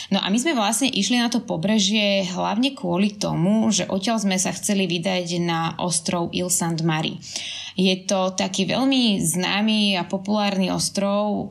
No 0.08 0.16
a 0.16 0.32
my 0.32 0.38
sme 0.40 0.56
vlastne 0.56 0.88
išli 0.88 1.20
na 1.20 1.28
to 1.28 1.44
pobrežie 1.44 2.24
hlavne 2.32 2.72
kvôli 2.72 3.12
tomu, 3.20 3.68
že 3.68 3.84
odtiaľ 3.84 4.16
sme 4.16 4.40
sa 4.40 4.48
chceli 4.56 4.88
vydať 4.88 5.44
na 5.44 5.76
ostrov 5.76 6.32
Il 6.32 6.48
Saint 6.48 6.80
Marie. 6.80 7.20
Je 7.80 7.96
to 8.04 8.36
taký 8.36 8.68
veľmi 8.68 9.24
známy 9.24 9.96
a 9.96 10.04
populárny 10.04 10.68
ostrov, 10.68 11.48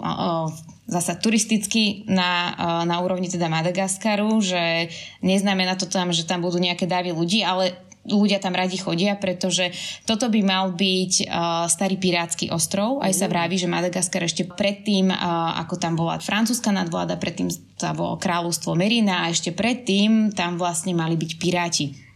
zasa 0.85 1.17
turisticky 1.17 2.05
na, 2.05 2.53
na 2.85 3.01
úrovni 3.01 3.25
teda 3.25 3.49
Madagaskaru, 3.49 4.37
že 4.37 4.93
neznamená 5.25 5.73
to 5.73 5.89
tam, 5.89 6.13
že 6.13 6.29
tam 6.29 6.45
budú 6.45 6.61
nejaké 6.61 6.85
davy 6.85 7.13
ľudí, 7.13 7.41
ale 7.41 7.89
ľudia 8.09 8.41
tam 8.41 8.57
radi 8.57 8.77
chodia, 8.81 9.13
pretože 9.19 9.69
toto 10.07 10.33
by 10.33 10.41
mal 10.41 10.73
byť 10.73 11.13
uh, 11.29 11.69
starý 11.69 11.99
pirátsky 12.01 12.49
ostrov. 12.49 13.05
Aj 13.05 13.13
sa 13.13 13.29
vraví, 13.29 13.59
že 13.59 13.69
Madagaskar 13.69 14.25
ešte 14.25 14.49
predtým, 14.49 15.13
uh, 15.13 15.59
ako 15.61 15.75
tam 15.77 15.93
bola 15.93 16.17
francúzska 16.17 16.73
nadvláda, 16.73 17.21
predtým 17.21 17.53
to 17.77 17.85
bolo 17.93 18.17
kráľovstvo 18.17 18.73
Merina 18.73 19.27
a 19.27 19.29
ešte 19.29 19.53
predtým 19.53 20.33
tam 20.33 20.57
vlastne 20.57 20.97
mali 20.97 21.19
byť 21.19 21.31
piráti. 21.37 22.08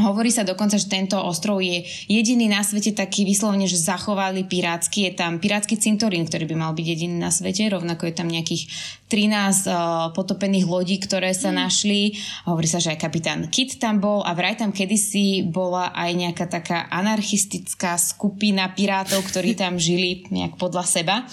Hovorí 0.00 0.32
sa 0.32 0.48
dokonca, 0.48 0.80
že 0.80 0.88
tento 0.88 1.20
ostrov 1.20 1.60
je 1.60 1.84
jediný 2.08 2.48
na 2.48 2.64
svete 2.64 2.96
taký 2.96 3.28
vyslovene, 3.28 3.68
že 3.68 3.76
zachovali 3.76 4.48
pirátsky. 4.48 5.06
Je 5.06 5.12
tam 5.12 5.36
pirátsky 5.36 5.76
cintorín, 5.76 6.24
ktorý 6.24 6.48
by 6.48 6.56
mal 6.56 6.72
byť 6.72 6.86
jediný 6.88 7.20
na 7.20 7.28
svete. 7.28 7.68
Rovnako 7.68 8.08
je 8.08 8.14
tam 8.16 8.28
nejakých 8.32 8.66
13 9.12 9.68
uh, 9.68 10.14
potopených 10.16 10.64
lodí, 10.64 10.96
ktoré 11.02 11.36
sa 11.36 11.52
mm. 11.52 11.56
našli. 11.56 12.16
Hovorí 12.48 12.68
sa, 12.70 12.80
že 12.80 12.96
aj 12.96 13.02
kapitán 13.02 13.40
Kit 13.52 13.76
tam 13.76 14.00
bol 14.00 14.24
a 14.24 14.32
vraj 14.32 14.56
tam 14.56 14.72
kedysi 14.72 15.44
bola 15.44 15.92
aj 15.92 16.10
nejaká 16.16 16.46
taká 16.48 16.88
anarchistická 16.88 18.00
skupina 18.00 18.70
pirátov, 18.72 19.20
ktorí 19.28 19.58
tam 19.58 19.76
žili 19.76 20.24
nejak 20.32 20.56
podľa 20.56 20.84
seba. 20.88 21.26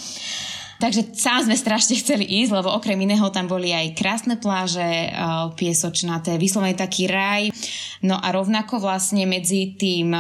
Takže 0.77 1.17
sám 1.17 1.49
sme 1.49 1.57
strašne 1.57 1.97
chceli 1.97 2.29
ísť, 2.45 2.53
lebo 2.53 2.69
okrem 2.69 3.01
iného 3.01 3.25
tam 3.33 3.49
boli 3.49 3.73
aj 3.73 3.97
krásne 3.97 4.37
pláže, 4.37 5.09
piesočnaté, 5.57 6.37
vyslovene 6.37 6.77
taký 6.77 7.09
raj. 7.09 7.49
No 8.05 8.13
a 8.13 8.29
rovnako 8.29 8.77
vlastne 8.77 9.25
medzi 9.25 9.73
tým 9.73 10.13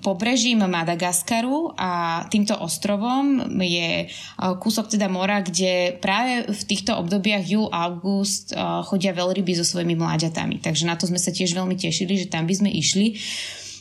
pobrežím 0.00 0.64
Madagaskaru 0.64 1.76
a 1.76 2.24
týmto 2.32 2.56
ostrovom 2.56 3.44
je 3.60 4.08
kúsok 4.40 4.96
teda 4.96 5.12
mora, 5.12 5.44
kde 5.44 6.00
práve 6.00 6.48
v 6.48 6.62
týchto 6.64 6.96
obdobiach 6.96 7.44
júl, 7.44 7.68
august 7.68 8.56
chodia 8.88 9.12
veľryby 9.12 9.52
so 9.60 9.64
svojimi 9.64 9.92
mláďatami. 9.92 10.56
Takže 10.64 10.88
na 10.88 10.96
to 10.96 11.04
sme 11.04 11.20
sa 11.20 11.28
tiež 11.28 11.52
veľmi 11.52 11.76
tešili, 11.76 12.16
že 12.16 12.32
tam 12.32 12.48
by 12.48 12.54
sme 12.56 12.72
išli. 12.72 13.20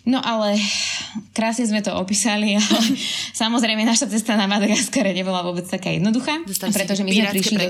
No 0.05 0.21
ale 0.21 0.61
krásne 1.33 1.65
sme 1.65 1.81
to 1.81 1.89
opísali, 1.97 2.53
ale 2.53 2.79
samozrejme 3.41 3.81
naša 3.81 4.05
cesta 4.05 4.37
na 4.37 4.45
Madagaskare 4.45 5.11
nebola 5.17 5.41
vôbec 5.41 5.65
taká 5.65 5.89
jednoduchá. 5.89 6.45
Dostali 6.45 6.71
pretože 6.77 7.01
my 7.01 7.09
sme 7.09 7.33
prišli 7.33 7.57
do... 7.57 7.69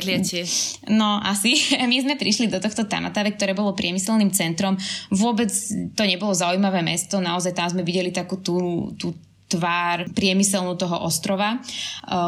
No 0.92 1.24
asi. 1.24 1.56
My 1.96 2.02
sme 2.02 2.20
prišli 2.20 2.52
do 2.52 2.60
tohto 2.60 2.90
Tamatave, 2.90 3.38
ktoré 3.38 3.56
bolo 3.56 3.72
priemyselným 3.72 4.34
centrom. 4.36 4.76
Vôbec 5.14 5.48
to 5.96 6.04
nebolo 6.04 6.36
zaujímavé 6.36 6.84
mesto, 6.84 7.24
naozaj 7.24 7.56
tam 7.56 7.72
sme 7.72 7.88
videli 7.88 8.12
takú 8.12 8.42
tú, 8.42 8.92
tú 9.00 9.16
tvár 9.46 10.10
priemyselnú 10.18 10.74
toho 10.74 11.06
ostrova. 11.06 11.58
E, 11.58 11.58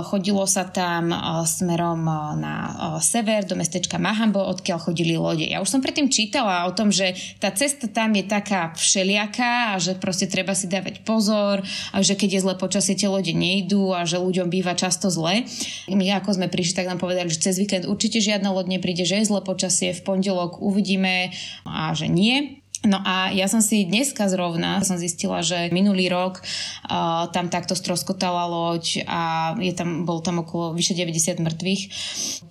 chodilo 0.06 0.45
sa 0.45 0.69
tam 0.69 1.10
e, 1.10 1.17
smerom 1.49 2.06
e, 2.06 2.13
na 2.38 2.56
sever 3.01 3.41
do 3.43 3.58
mestečka 3.58 3.97
Mahambo, 3.97 4.38
odkiaľ 4.38 4.77
chodili 4.77 5.17
lode. 5.17 5.45
Ja 5.45 5.60
už 5.60 5.69
som 5.69 5.82
predtým 5.82 6.13
čítala 6.13 6.69
o 6.69 6.75
tom, 6.77 6.93
že 6.93 7.17
tá 7.41 7.49
cesta 7.49 7.89
tam 7.89 8.13
je 8.13 8.23
taká 8.25 8.69
všeliaká 8.77 9.73
a 9.73 9.82
že 9.82 9.97
proste 9.97 10.30
treba 10.30 10.53
si 10.53 10.69
dávať 10.69 11.01
pozor 11.01 11.65
a 11.91 11.97
že 12.06 12.13
keď 12.13 12.38
je 12.38 12.43
zle 12.45 12.56
počasie, 12.56 12.93
tie 12.93 13.10
lode 13.10 13.34
nejdú 13.34 13.97
a 13.97 14.06
že 14.06 14.21
ľuďom 14.21 14.53
býva 14.53 14.77
často 14.77 15.10
zle. 15.10 15.49
My 15.89 16.06
ako 16.21 16.38
sme 16.38 16.47
prišli, 16.53 16.77
tak 16.77 16.89
nám 16.89 17.01
povedali, 17.01 17.34
že 17.34 17.49
cez 17.49 17.58
víkend 17.58 17.89
určite 17.89 18.21
žiadna 18.21 18.53
loď 18.53 18.77
nepríde, 18.77 19.03
že 19.10 19.21
je 19.21 19.30
zle 19.30 19.41
počasie, 19.41 19.89
v 19.97 20.01
pondelok 20.06 20.62
uvidíme 20.62 21.34
a 21.65 21.97
že 21.97 22.06
nie. 22.06 22.62
No 22.85 23.01
a 23.01 23.33
ja 23.33 23.49
som 23.49 23.57
si 23.57 23.89
dneska 23.89 24.29
zrovna 24.29 24.85
som 24.85 25.01
zistila, 25.01 25.41
že 25.41 25.73
minulý 25.73 26.13
rok 26.13 26.45
uh, 26.85 27.25
tam 27.33 27.49
takto 27.49 27.73
stroskotala 27.73 28.45
loď 28.45 29.01
a 29.09 29.21
je 29.57 29.73
tam, 29.73 30.05
bol 30.05 30.21
tam 30.21 30.45
okolo 30.45 30.77
vyše 30.77 30.93
90 30.93 31.41
mŕtvych. 31.41 31.81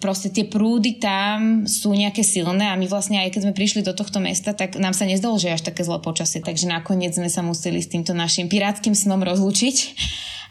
Proste 0.03 0.35
tie 0.35 0.43
prúdy 0.43 0.99
tam 0.99 1.63
sú 1.71 1.95
nejaké 1.95 2.27
silné 2.27 2.75
a 2.75 2.75
my 2.75 2.91
vlastne 2.91 3.23
aj 3.23 3.39
keď 3.39 3.41
sme 3.47 3.55
prišli 3.55 3.81
do 3.87 3.95
tohto 3.95 4.19
mesta, 4.19 4.51
tak 4.51 4.75
nám 4.75 4.99
sa 4.99 5.07
nezdalo, 5.07 5.39
že 5.39 5.55
je 5.55 5.57
až 5.57 5.65
také 5.65 5.87
zlé 5.87 6.03
počasie. 6.03 6.43
Takže 6.43 6.67
nakoniec 6.67 7.15
sme 7.15 7.31
sa 7.31 7.47
museli 7.47 7.79
s 7.79 7.87
týmto 7.87 8.11
našim 8.11 8.51
pirátskym 8.51 8.99
snom 8.99 9.23
rozlučiť 9.23 9.77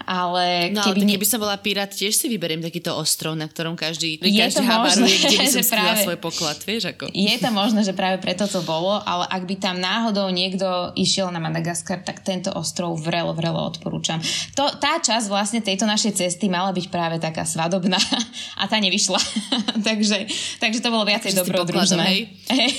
ale 0.04 0.76
no, 0.76 0.84
keby... 0.84 1.02
ale 1.02 1.12
keby 1.18 1.26
som 1.26 1.40
bola 1.42 1.58
pirát, 1.58 1.90
tiež 1.90 2.14
si 2.14 2.28
vyberiem 2.30 2.62
takýto 2.62 2.94
ostrov, 2.94 3.34
na 3.34 3.50
ktorom 3.50 3.74
každý, 3.74 4.22
je 4.22 4.32
každý 4.32 4.64
havaruje, 4.64 5.16
kde 5.26 5.38
by 5.42 5.48
som 5.50 5.64
práve, 5.66 6.04
svoj 6.06 6.18
poklad, 6.22 6.58
vieš 6.62 6.94
ako. 6.94 7.10
Je 7.16 7.36
to 7.42 7.50
možné, 7.50 7.82
že 7.82 7.98
práve 7.98 8.22
preto 8.22 8.46
to 8.46 8.62
bolo, 8.62 9.02
ale 9.02 9.26
ak 9.32 9.44
by 9.50 9.56
tam 9.58 9.82
náhodou 9.82 10.30
niekto 10.30 10.94
išiel 10.94 11.34
na 11.34 11.42
Madagaskar, 11.42 12.06
tak 12.06 12.22
tento 12.22 12.54
ostrov 12.54 12.96
vrelo, 13.02 13.34
vrelo 13.34 13.60
odporúčam. 13.66 14.22
To, 14.54 14.70
tá 14.78 15.02
časť 15.02 15.26
vlastne 15.28 15.60
tejto 15.66 15.90
našej 15.90 16.22
cesty 16.22 16.48
mala 16.48 16.70
byť 16.70 16.86
práve 16.94 17.18
taká 17.18 17.44
svadobná 17.44 17.98
a 18.62 18.64
tá 18.70 18.78
nevyšla. 18.78 19.18
takže, 19.88 20.30
takže 20.62 20.80
to 20.86 20.94
bolo 20.94 21.04
viacej 21.10 21.34
dobrodružné. 21.34 22.30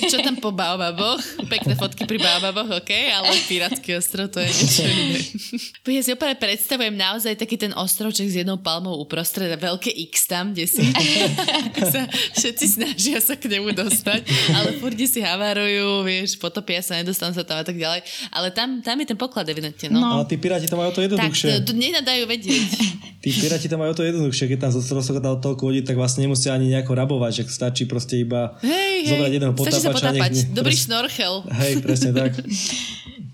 Čo 0.07 0.23
tam 0.23 0.39
po 0.39 0.55
baobaboch? 0.55 1.19
Pekné 1.51 1.75
fotky 1.75 2.07
pri 2.07 2.23
baobaboch, 2.23 2.79
ok, 2.79 2.91
ale 3.11 3.35
pirátsky 3.51 3.99
ostrov 3.99 4.31
to 4.31 4.39
je 4.39 4.49
niečo 4.49 4.83
iné. 4.87 5.19
Ja 5.87 6.01
si 6.03 6.11
opäť 6.11 6.39
predstavujem 6.39 6.93
naozaj 6.93 7.06
naozaj 7.07 7.39
taký 7.39 7.55
ten 7.55 7.71
ostrovček 7.71 8.27
s 8.27 8.35
jednou 8.43 8.59
palmou 8.59 8.99
uprostred 8.99 9.47
a 9.47 9.57
veľké 9.57 9.89
X 10.11 10.27
tam, 10.27 10.51
kde 10.51 10.67
si 10.67 10.83
sa 11.93 12.03
všetci 12.35 12.65
snažia 12.67 13.17
sa 13.23 13.39
k 13.39 13.47
nemu 13.47 13.71
dostať, 13.71 14.27
ale 14.51 14.75
furt 14.83 14.97
si 14.97 15.23
havarujú, 15.23 16.03
vieš, 16.03 16.35
potopia 16.35 16.83
sa, 16.83 16.99
nedostanú 16.99 17.31
sa 17.31 17.47
tam 17.47 17.61
a 17.61 17.65
tak 17.65 17.77
ďalej. 17.79 18.03
Ale 18.33 18.51
tam, 18.51 18.83
tam 18.83 18.99
je 18.99 19.05
ten 19.07 19.17
poklad 19.17 19.47
evidentne. 19.47 19.87
No. 19.93 20.03
no. 20.03 20.09
Ale 20.19 20.25
tí 20.27 20.35
piráti 20.35 20.67
to 20.67 20.75
majú 20.75 20.91
to 20.91 21.05
jednoduchšie. 21.05 21.47
Tak, 21.47 21.63
to, 21.63 21.71
to 21.71 21.73
nenadajú 21.77 22.23
vedieť. 22.27 22.69
tí 23.23 23.29
piráti 23.31 23.67
to 23.71 23.77
majú 23.79 23.93
to 23.95 24.03
jednoduchšie, 24.03 24.45
keď 24.51 24.67
tam 24.67 24.71
rozsokotá 24.75 25.29
toľko 25.39 25.63
ľudí, 25.71 25.81
tak 25.87 25.95
vlastne 25.95 26.25
nemusia 26.27 26.51
ani 26.51 26.73
nejako 26.73 26.97
rabovať, 26.97 27.31
že 27.31 27.43
stačí 27.47 27.83
proste 27.85 28.19
iba 28.19 28.57
hey, 28.65 29.07
zobrať 29.07 29.31
jedného 29.31 29.53
potápača. 29.55 30.11
Dobrý 30.51 30.75
šnorchel. 30.83 31.45
Hej, 31.47 31.73
presne 31.85 32.11
tak. 32.11 32.35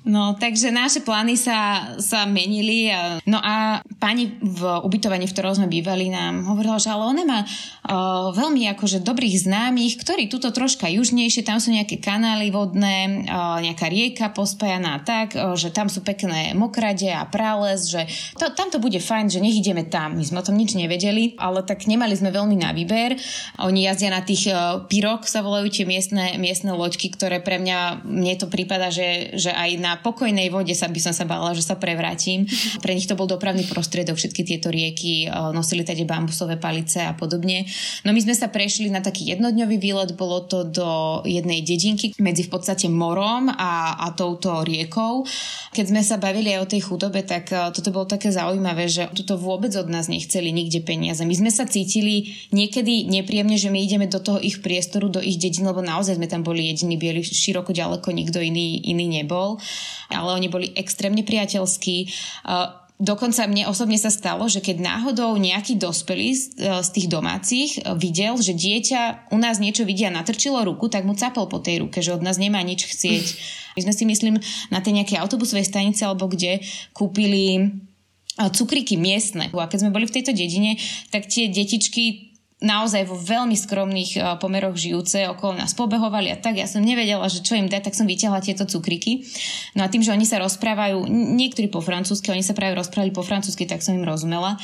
No, 0.03 0.35
takže 0.35 0.67
naše 0.67 0.99
plány 0.99 1.39
sa, 1.39 1.95
sa 1.95 2.27
menili. 2.27 2.91
A, 2.91 3.23
no 3.23 3.39
a 3.39 3.79
pani 4.03 4.35
v 4.43 4.59
ubytovaní, 4.83 5.23
v 5.23 5.31
ktorom 5.31 5.55
sme 5.55 5.71
bývali, 5.71 6.11
nám 6.11 6.43
hovorila, 6.43 6.75
že 6.75 6.91
ale 6.91 7.07
ona 7.07 7.23
má 7.23 7.39
uh, 7.47 8.35
veľmi 8.35 8.67
akože 8.75 8.99
dobrých 8.99 9.47
známych, 9.47 9.95
ktorí 10.03 10.27
tuto 10.27 10.51
troška 10.51 10.91
južnejšie, 10.91 11.47
tam 11.47 11.63
sú 11.63 11.71
nejaké 11.71 12.03
kanály 12.03 12.51
vodné, 12.51 13.23
uh, 13.31 13.63
nejaká 13.63 13.87
rieka 13.87 14.35
pospajaná 14.35 14.99
tak, 15.07 15.39
uh, 15.39 15.55
že 15.55 15.71
tam 15.71 15.87
sú 15.87 16.03
pekné 16.03 16.51
mokrade 16.51 17.07
a 17.07 17.23
prales, 17.23 17.87
že 17.87 18.03
to, 18.35 18.51
tam 18.51 18.67
to 18.67 18.83
bude 18.83 18.99
fajn, 18.99 19.31
že 19.31 19.39
nech 19.39 19.55
ideme 19.55 19.87
tam. 19.87 20.19
My 20.19 20.23
sme 20.27 20.43
o 20.43 20.47
tom 20.51 20.59
nič 20.59 20.75
nevedeli, 20.75 21.39
ale 21.39 21.63
tak 21.63 21.87
nemali 21.87 22.11
sme 22.11 22.35
veľmi 22.35 22.59
na 22.59 22.75
výber. 22.75 23.15
Oni 23.63 23.87
jazdia 23.87 24.11
na 24.11 24.19
tých 24.19 24.51
uh, 24.51 24.83
pirok, 24.83 25.23
sa 25.31 25.39
volajú 25.39 25.71
tie 25.71 25.87
miestne, 25.87 26.35
miestne 26.35 26.75
loďky, 26.75 27.07
ktoré 27.07 27.39
pre 27.39 27.55
mňa, 27.55 28.03
mne 28.03 28.35
to 28.35 28.51
prípada, 28.51 28.91
že, 28.91 29.39
že 29.39 29.55
aj 29.55 29.71
na 29.79 29.92
na 29.93 30.01
pokojnej 30.01 30.49
vode 30.49 30.73
sa 30.73 30.89
by 30.89 30.97
som 30.97 31.13
sa 31.13 31.29
bála, 31.29 31.53
že 31.53 31.61
sa 31.61 31.77
prevrátim. 31.77 32.49
Pre 32.81 32.97
nich 32.97 33.05
to 33.05 33.13
bol 33.13 33.29
dopravný 33.29 33.61
prostriedok, 33.69 34.17
všetky 34.17 34.41
tieto 34.41 34.73
rieky, 34.73 35.29
nosili 35.53 35.85
tady 35.85 36.01
bambusové 36.01 36.57
palice 36.57 37.05
a 37.05 37.13
podobne. 37.13 37.69
No 38.01 38.09
my 38.09 38.17
sme 38.17 38.33
sa 38.33 38.49
prešli 38.49 38.89
na 38.89 39.05
taký 39.05 39.29
jednodňový 39.29 39.77
výlet, 39.77 40.17
bolo 40.17 40.41
to 40.49 40.65
do 40.65 41.21
jednej 41.29 41.61
dedinky 41.61 42.09
medzi 42.17 42.49
v 42.49 42.57
podstate 42.57 42.89
morom 42.89 43.53
a, 43.53 44.01
a 44.01 44.17
touto 44.17 44.65
riekou. 44.65 45.29
Keď 45.77 45.85
sme 45.85 46.01
sa 46.01 46.17
bavili 46.17 46.57
aj 46.57 46.59
o 46.65 46.71
tej 46.73 46.81
chudobe, 46.89 47.21
tak 47.21 47.53
toto 47.53 47.93
bolo 47.93 48.09
také 48.09 48.33
zaujímavé, 48.33 48.89
že 48.89 49.13
toto 49.13 49.37
vôbec 49.37 49.69
od 49.77 49.85
nás 49.93 50.09
nechceli 50.09 50.49
nikde 50.49 50.81
peniaze. 50.81 51.21
My 51.21 51.37
sme 51.37 51.53
sa 51.53 51.69
cítili 51.69 52.33
niekedy 52.49 53.05
nepríjemne, 53.05 53.61
že 53.61 53.69
my 53.69 53.77
ideme 53.77 54.09
do 54.09 54.17
toho 54.17 54.41
ich 54.41 54.65
priestoru, 54.65 55.13
do 55.13 55.21
ich 55.21 55.37
dedin, 55.37 55.69
lebo 55.69 55.85
naozaj 55.85 56.17
sme 56.17 56.25
tam 56.25 56.41
boli 56.41 56.65
jediní 56.73 56.97
bieli, 56.97 57.21
široko 57.21 57.69
ďaleko 57.75 58.09
nikto 58.09 58.41
iný, 58.41 58.81
iný 58.89 59.21
nebol. 59.21 59.61
Ale 60.09 60.29
oni 60.33 60.47
boli 60.51 60.67
extrémne 60.73 61.23
priateľskí. 61.25 62.09
Dokonca 63.03 63.49
mne 63.49 63.67
osobne 63.67 63.97
sa 63.97 64.13
stalo, 64.13 64.45
že 64.47 64.61
keď 64.61 64.79
náhodou 64.79 65.35
nejaký 65.35 65.75
dospelý 65.81 66.29
z, 66.37 66.43
z 66.61 66.89
tých 66.93 67.07
domácich 67.09 67.81
videl, 67.97 68.37
že 68.39 68.53
dieťa 68.53 69.33
u 69.33 69.37
nás 69.41 69.57
niečo 69.57 69.83
vidia 69.83 70.13
a 70.13 70.17
natrčilo 70.21 70.61
ruku, 70.61 70.87
tak 70.87 71.03
mu 71.03 71.17
capol 71.17 71.49
po 71.49 71.59
tej 71.59 71.83
ruke, 71.83 71.99
že 71.99 72.13
od 72.13 72.23
nás 72.23 72.37
nemá 72.37 72.61
nič 72.61 72.85
chcieť. 72.85 73.25
My 73.75 73.79
sme 73.89 73.93
si 73.97 74.03
myslím 74.05 74.35
na 74.69 74.79
tej 74.79 74.93
nejakej 75.01 75.19
autobusovej 75.19 75.65
stanice 75.65 76.05
alebo 76.05 76.29
kde 76.29 76.61
kúpili 76.93 77.73
cukríky 78.37 78.97
miestne. 78.97 79.49
A 79.53 79.69
keď 79.69 79.85
sme 79.85 79.93
boli 79.93 80.09
v 80.09 80.15
tejto 80.21 80.33
dedine, 80.33 80.81
tak 81.13 81.29
tie 81.29 81.49
detičky 81.49 82.32
naozaj 82.63 83.03
vo 83.03 83.19
veľmi 83.19 83.53
skromných 83.59 84.11
uh, 84.17 84.23
pomeroch 84.39 84.79
žijúce 84.79 85.27
okolo 85.27 85.59
nás 85.59 85.75
pobehovali 85.75 86.31
a 86.31 86.39
tak. 86.39 86.55
Ja 86.55 86.65
som 86.65 86.79
nevedela, 86.79 87.27
že 87.27 87.43
čo 87.43 87.59
im 87.59 87.67
dať, 87.67 87.91
tak 87.91 87.97
som 87.99 88.07
vyťahla 88.07 88.39
tieto 88.39 88.63
cukriky. 88.63 89.27
No 89.75 89.83
a 89.83 89.91
tým, 89.91 89.99
že 89.99 90.15
oni 90.15 90.23
sa 90.23 90.39
rozprávajú, 90.39 91.03
niektorí 91.11 91.67
po 91.67 91.83
francúzsky, 91.83 92.31
oni 92.31 92.41
sa 92.41 92.55
práve 92.55 92.79
rozprávali 92.79 93.11
po 93.11 93.21
francúzsky, 93.21 93.67
tak 93.67 93.83
som 93.83 93.99
im 93.99 94.07
rozumela. 94.07 94.55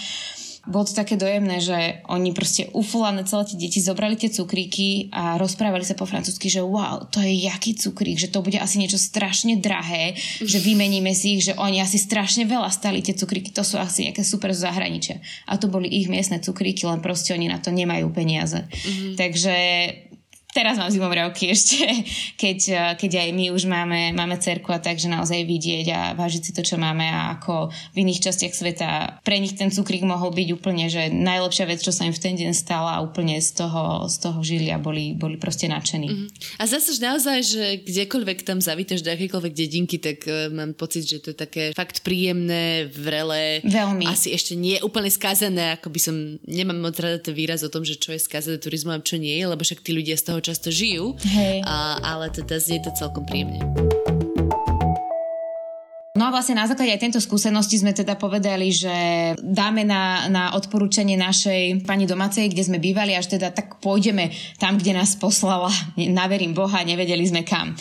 Bolo 0.70 0.86
to 0.86 0.94
také 0.94 1.18
dojemné, 1.18 1.58
že 1.58 2.06
oni 2.06 2.30
proste 2.30 2.70
ufulané 2.78 3.26
celé 3.26 3.50
tie 3.50 3.58
deti 3.58 3.82
zobrali 3.82 4.14
tie 4.14 4.30
cukríky 4.30 5.10
a 5.10 5.42
rozprávali 5.42 5.82
sa 5.82 5.98
po 5.98 6.06
francúzsky, 6.06 6.46
že 6.46 6.62
wow, 6.62 7.10
to 7.10 7.26
je 7.26 7.50
jaký 7.50 7.74
cukrík, 7.74 8.22
že 8.22 8.30
to 8.30 8.46
bude 8.46 8.62
asi 8.62 8.78
niečo 8.78 9.02
strašne 9.02 9.58
drahé, 9.58 10.14
že 10.40 10.62
vymeníme 10.62 11.10
si 11.18 11.42
ich, 11.42 11.50
že 11.50 11.58
oni 11.58 11.82
asi 11.82 11.98
strašne 11.98 12.46
veľa 12.46 12.70
stali 12.70 13.02
tie 13.02 13.18
cukríky, 13.18 13.50
to 13.50 13.66
sú 13.66 13.82
asi 13.82 14.06
nejaké 14.06 14.22
super 14.22 14.54
z 14.54 14.70
zahraničia. 14.70 15.18
A 15.50 15.58
to 15.58 15.66
boli 15.66 15.90
ich 15.90 16.06
miestne 16.06 16.38
cukríky, 16.38 16.86
len 16.86 17.02
proste 17.02 17.34
oni 17.34 17.50
na 17.50 17.58
to 17.58 17.74
nemajú 17.74 18.14
peniaze. 18.14 18.70
Mm-hmm. 18.70 19.14
Takže 19.18 19.56
teraz 20.50 20.82
mám 20.82 20.90
zimomriavky 20.90 21.54
ešte, 21.54 21.86
keď, 22.42 22.60
eh, 22.70 22.80
keď 22.98 23.12
aj 23.26 23.30
my 23.34 23.46
už 23.54 23.64
máme, 23.70 24.14
máme 24.18 24.36
cerku 24.42 24.74
a 24.74 24.82
takže 24.82 25.10
naozaj 25.10 25.46
vidieť 25.46 25.88
a 25.94 26.02
vážiť 26.18 26.42
si 26.42 26.52
to, 26.52 26.66
čo 26.66 26.82
máme 26.82 27.06
a 27.06 27.38
ako 27.38 27.70
v 27.94 27.98
iných 28.02 28.30
častiach 28.30 28.54
sveta 28.54 28.90
pre 29.22 29.38
nich 29.38 29.54
ten 29.54 29.70
cukrík 29.70 30.02
mohol 30.02 30.34
byť 30.34 30.48
úplne, 30.54 30.90
že 30.90 31.14
najlepšia 31.14 31.70
vec, 31.70 31.80
čo 31.86 31.94
sa 31.94 32.10
im 32.10 32.14
v 32.14 32.22
ten 32.22 32.34
deň 32.34 32.52
stala 32.58 32.98
a 32.98 33.04
úplne 33.06 33.38
z 33.38 33.62
toho, 33.62 34.10
z 34.10 34.16
toho 34.20 34.40
žili 34.42 34.74
a 34.74 34.82
boli, 34.82 35.14
boli 35.14 35.38
proste 35.38 35.70
nadšení. 35.70 36.10
Mm-hmm. 36.10 36.60
A 36.60 36.64
zase 36.66 36.98
naozaj, 36.98 37.38
že 37.46 37.64
kdekoľvek 37.86 38.44
tam 38.44 38.60
zavítaš 38.60 39.06
do 39.06 39.14
akékoľvek 39.14 39.54
dedinky, 39.54 40.02
tak 40.02 40.26
uh, 40.26 40.50
mám 40.50 40.74
pocit, 40.74 41.06
že 41.06 41.22
to 41.22 41.32
je 41.32 41.38
také 41.38 41.64
fakt 41.78 42.02
príjemné, 42.02 42.90
vrelé. 42.90 43.62
Veľmi. 43.64 44.10
Asi 44.10 44.34
ešte 44.34 44.58
nie 44.58 44.82
úplne 44.82 45.08
skazené, 45.14 45.78
ako 45.78 45.94
by 45.94 46.00
som, 46.02 46.16
nemám 46.44 46.80
moc 46.82 46.98
rada 46.98 47.22
ten 47.22 47.36
výraz 47.38 47.62
o 47.62 47.72
tom, 47.72 47.86
že 47.86 47.96
čo 47.96 48.12
je 48.12 48.20
skazené 48.20 48.58
turizmom 48.58 48.98
a 48.98 49.06
čo 49.06 49.22
nie, 49.22 49.38
lebo 49.40 49.62
však 49.62 49.86
tí 49.86 49.94
ľudia 49.94 50.18
z 50.18 50.34
toho 50.34 50.39
toho 50.40 50.56
často 50.56 50.72
žijú, 50.72 51.20
Hej. 51.20 51.68
A, 51.68 52.00
ale 52.00 52.32
teda 52.32 52.56
znie 52.64 52.80
to 52.80 52.96
celkom 52.96 53.28
príjemne. 53.28 53.60
No 56.16 56.28
a 56.28 56.36
vlastne 56.36 56.60
na 56.60 56.68
základe 56.68 56.96
aj 56.96 57.04
tejto 57.04 57.20
skúsenosti 57.24 57.80
sme 57.80 57.96
teda 57.96 58.20
povedali, 58.20 58.72
že 58.72 58.92
dáme 59.40 59.88
na, 59.88 60.28
na 60.28 60.44
odporúčanie 60.56 61.16
našej 61.16 61.88
pani 61.88 62.08
domácej, 62.08 62.52
kde 62.52 62.64
sme 62.68 62.80
bývali, 62.80 63.16
až 63.16 63.40
teda 63.40 63.52
tak 63.52 63.80
pôjdeme 63.80 64.32
tam, 64.60 64.80
kde 64.80 64.96
nás 64.96 65.20
poslala. 65.20 65.72
Naverím 66.00 66.56
Boha, 66.56 66.88
nevedeli 66.88 67.28
sme 67.28 67.44
kam. 67.44 67.76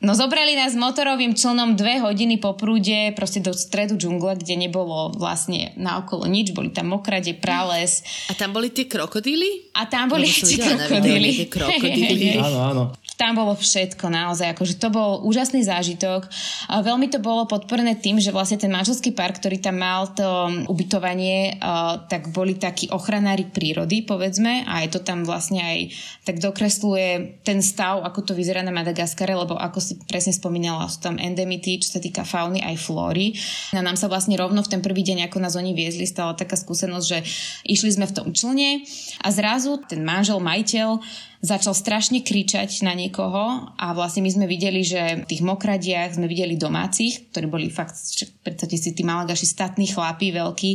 No 0.00 0.16
zobrali 0.16 0.56
nás 0.56 0.72
motorovým 0.72 1.36
člnom 1.36 1.76
dve 1.76 2.00
hodiny 2.00 2.40
po 2.40 2.56
prúde 2.56 3.12
proste 3.12 3.44
do 3.44 3.52
stredu 3.52 4.00
džungla, 4.00 4.40
kde 4.40 4.56
nebolo 4.56 5.12
vlastne 5.12 5.76
naokolo 5.76 6.24
nič, 6.24 6.56
boli 6.56 6.72
tam 6.72 6.96
mokrade, 6.96 7.36
prales. 7.36 8.00
A 8.28 8.32
tam 8.32 8.56
boli 8.56 8.72
tie 8.72 8.88
krokodíly? 8.88 9.68
A 9.76 9.84
tam 9.84 10.08
boli 10.08 10.24
tie 10.24 10.56
krokodíly. 10.56 11.52
krokodíly. 11.52 12.40
áno, 12.48 12.58
áno 12.64 12.84
tam 13.20 13.36
bolo 13.36 13.52
všetko 13.52 14.08
naozaj, 14.08 14.56
akože 14.56 14.80
to 14.80 14.88
bol 14.88 15.20
úžasný 15.28 15.60
zážitok. 15.60 16.24
A 16.72 16.80
veľmi 16.80 17.12
to 17.12 17.20
bolo 17.20 17.44
podporené 17.44 18.00
tým, 18.00 18.16
že 18.16 18.32
vlastne 18.32 18.56
ten 18.56 18.72
manželský 18.72 19.12
park, 19.12 19.44
ktorý 19.44 19.60
tam 19.60 19.76
mal 19.76 20.08
to 20.16 20.24
ubytovanie, 20.72 21.60
tak 22.08 22.32
boli 22.32 22.56
takí 22.56 22.88
ochranári 22.88 23.44
prírody, 23.44 24.08
povedzme, 24.08 24.64
a 24.64 24.80
aj 24.80 24.96
to 24.96 24.98
tam 25.04 25.28
vlastne 25.28 25.60
aj 25.60 25.78
tak 26.24 26.40
dokresluje 26.40 27.44
ten 27.44 27.60
stav, 27.60 28.00
ako 28.00 28.24
to 28.24 28.32
vyzerá 28.32 28.64
na 28.64 28.72
Madagaskare, 28.72 29.36
lebo 29.36 29.52
ako 29.52 29.89
si 29.90 29.98
presne 30.06 30.30
spomínala, 30.30 30.86
sú 30.86 31.02
tam 31.02 31.18
endemity, 31.18 31.82
čo 31.82 31.98
sa 31.98 32.00
týka 32.00 32.22
fauny 32.22 32.62
aj 32.62 32.78
flóry. 32.78 33.34
A 33.74 33.82
nám 33.82 33.98
sa 33.98 34.06
vlastne 34.06 34.38
rovno 34.38 34.62
v 34.62 34.70
ten 34.70 34.80
prvý 34.80 35.02
deň, 35.02 35.26
ako 35.26 35.42
nás 35.42 35.58
oni 35.58 35.74
viezli, 35.74 36.06
stala 36.06 36.38
taká 36.38 36.54
skúsenosť, 36.54 37.06
že 37.06 37.18
išli 37.66 37.90
sme 37.90 38.06
v 38.06 38.14
tom 38.14 38.28
člne 38.30 38.86
a 39.18 39.28
zrazu 39.34 39.82
ten 39.90 40.06
manžel, 40.06 40.38
majiteľ 40.38 41.02
začal 41.40 41.72
strašne 41.72 42.20
kričať 42.20 42.84
na 42.84 42.92
niekoho 42.92 43.72
a 43.80 43.96
vlastne 43.96 44.20
my 44.20 44.30
sme 44.30 44.44
videli, 44.44 44.84
že 44.84 45.24
v 45.24 45.28
tých 45.28 45.40
mokradiach 45.40 46.20
sme 46.20 46.28
videli 46.28 46.60
domácich, 46.60 47.32
ktorí 47.32 47.46
boli 47.48 47.66
fakt, 47.72 47.96
predstavte 48.44 48.76
si, 48.76 48.92
tí 48.92 49.00
malagaši 49.00 49.48
statní 49.48 49.88
chlapí, 49.88 50.36
veľkí 50.36 50.72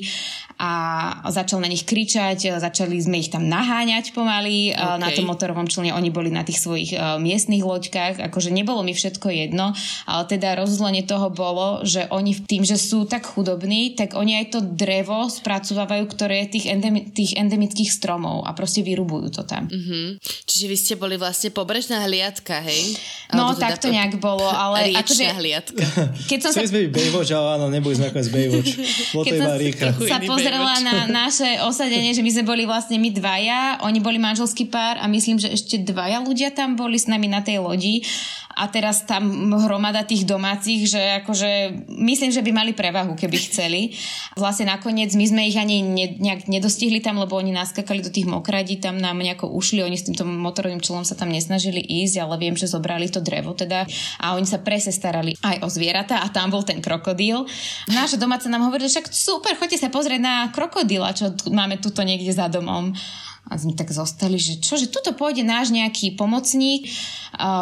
a 0.58 0.71
začal 1.30 1.62
na 1.62 1.69
nich 1.69 1.86
kričať, 1.86 2.58
začali 2.58 2.97
sme 2.97 3.21
ich 3.21 3.30
tam 3.30 3.45
naháňať 3.45 4.17
pomaly 4.17 4.73
okay. 4.73 4.97
na 4.97 5.10
tom 5.13 5.30
motorovom 5.30 5.69
člne, 5.69 5.93
oni 5.93 6.10
boli 6.10 6.34
na 6.34 6.41
tých 6.41 6.58
svojich 6.58 6.97
uh, 6.97 7.21
miestnych 7.21 7.62
loďkách, 7.62 8.23
akože 8.34 8.49
nebolo 8.49 8.82
mi 8.82 8.97
všetko 8.97 9.28
jedno, 9.30 9.78
ale 10.10 10.23
teda 10.25 10.58
rozhodlenie 10.58 11.06
toho 11.06 11.30
bolo, 11.30 11.86
že 11.86 12.10
oni 12.10 12.41
tým, 12.41 12.65
že 12.65 12.82
sú 12.82 13.06
tak 13.06 13.30
chudobní, 13.30 13.93
tak 13.93 14.17
oni 14.17 14.41
aj 14.41 14.45
to 14.58 14.60
drevo 14.65 15.30
spracovávajú, 15.30 16.04
ktoré 16.10 16.47
je 16.47 16.58
tých, 16.58 16.65
endemi- 16.73 17.06
tých 17.13 17.38
endemických 17.38 17.93
stromov 17.93 18.49
a 18.49 18.56
proste 18.58 18.82
vyrubujú 18.82 19.30
to 19.30 19.43
tam. 19.45 19.69
Mm-hmm. 19.69 20.06
Čiže 20.56 20.72
vy 20.72 20.78
ste 20.80 20.96
boli 20.96 21.20
vlastne 21.20 21.52
pobrežná 21.52 22.00
hliadka, 22.08 22.63
hej? 22.63 22.96
No, 23.36 23.52
Alebo 23.52 23.60
tak 23.60 23.76
to 23.76 23.91
nejak 23.91 24.15
bolo, 24.24 24.48
ale... 24.48 24.88
Riečná 24.88 25.04
akože, 25.04 25.26
hliadka. 25.36 25.84
Keď 26.32 26.39
som 26.39 26.52
Chceli 26.56 26.63
sa... 26.63 26.72
sme 26.72 26.80
byť 26.88 26.91
Baywatch, 26.96 27.32
ale 27.36 27.48
áno, 27.60 27.65
neboli 27.68 28.00
sme 28.00 28.08
ako 28.08 28.20
z 28.24 28.32
Baywatch. 28.32 28.72
Bolo 29.12 29.24
keď 29.28 29.36
som 29.36 29.52
sa 30.08 30.20
pozrela 30.24 30.74
na 30.80 30.96
naše 31.12 31.60
osadenie, 31.60 32.15
že 32.15 32.24
my 32.24 32.32
sme 32.32 32.44
boli 32.48 32.63
vlastne 32.63 32.96
my 32.96 33.12
dvaja, 33.12 33.84
oni 33.84 34.00
boli 34.00 34.15
manželský 34.15 34.72
pár 34.72 34.96
a 34.96 35.12
myslím, 35.12 35.44
že 35.44 35.52
ešte 35.52 35.76
dvaja 35.84 36.24
ľudia 36.24 36.56
tam 36.56 36.80
boli 36.80 36.96
s 36.96 37.12
nami 37.12 37.28
na 37.28 37.44
tej 37.44 37.60
lodi 37.60 38.08
a 38.56 38.72
teraz 38.72 39.04
tam 39.04 39.52
hromada 39.68 40.08
tých 40.08 40.24
domácich, 40.24 40.88
že 40.88 41.20
akože 41.22 41.84
myslím, 41.91 42.32
že 42.32 42.39
by 42.39 42.52
mali 42.56 42.72
prevahu, 42.72 43.20
keby 43.20 43.36
chceli. 43.52 43.91
Vlastne 44.39 44.72
nakoniec 44.72 45.12
my 45.12 45.26
sme 45.28 45.41
ich 45.44 45.60
ani 45.60 45.84
ne, 45.84 46.15
nejak 46.15 46.48
nedostihli 46.48 47.04
tam, 47.04 47.20
lebo 47.20 47.36
oni 47.36 47.52
naskakali 47.52 48.00
do 48.00 48.08
tých 48.08 48.24
mokradí, 48.24 48.80
tam 48.80 48.96
nám 48.96 49.20
nejako 49.20 49.52
ušli, 49.52 49.84
oni 49.84 50.00
s 50.00 50.08
týmto 50.08 50.24
motorovým 50.45 50.77
člom 50.77 51.01
sa 51.01 51.17
tam 51.17 51.34
nesnažili 51.34 51.81
ísť, 51.81 52.21
ale 52.21 52.38
viem, 52.38 52.53
že 52.53 52.69
zobrali 52.69 53.10
to 53.10 53.17
drevo 53.25 53.58
teda 53.58 53.89
a 54.21 54.38
oni 54.38 54.45
sa 54.45 54.62
presne 54.62 54.93
starali 54.93 55.34
aj 55.41 55.65
o 55.65 55.67
zvieratá 55.67 56.21
a 56.21 56.29
tam 56.29 56.53
bol 56.53 56.62
ten 56.62 56.86
krokodíl. 56.86 57.49
Naša 57.89 58.21
domáca 58.21 58.45
nám 58.45 58.69
hovorí, 58.69 58.86
že 58.86 59.01
však 59.01 59.10
super, 59.10 59.58
choďte 59.58 59.81
sa 59.81 59.89
pozrieť 59.89 60.21
na 60.21 60.36
krokodíla, 60.53 61.17
čo 61.17 61.34
máme 61.49 61.81
tuto 61.81 62.05
niekde 62.05 62.29
za 62.29 62.45
domom. 62.45 62.93
A 63.45 63.62
sme 63.62 63.77
tak 63.77 63.93
zostali, 63.93 64.41
že 64.41 64.58
čo, 64.58 64.73
že 64.73 64.89
tuto 64.89 65.13
pôjde 65.13 65.45
náš 65.45 65.69
nejaký 65.69 66.17
pomocník, 66.17 66.89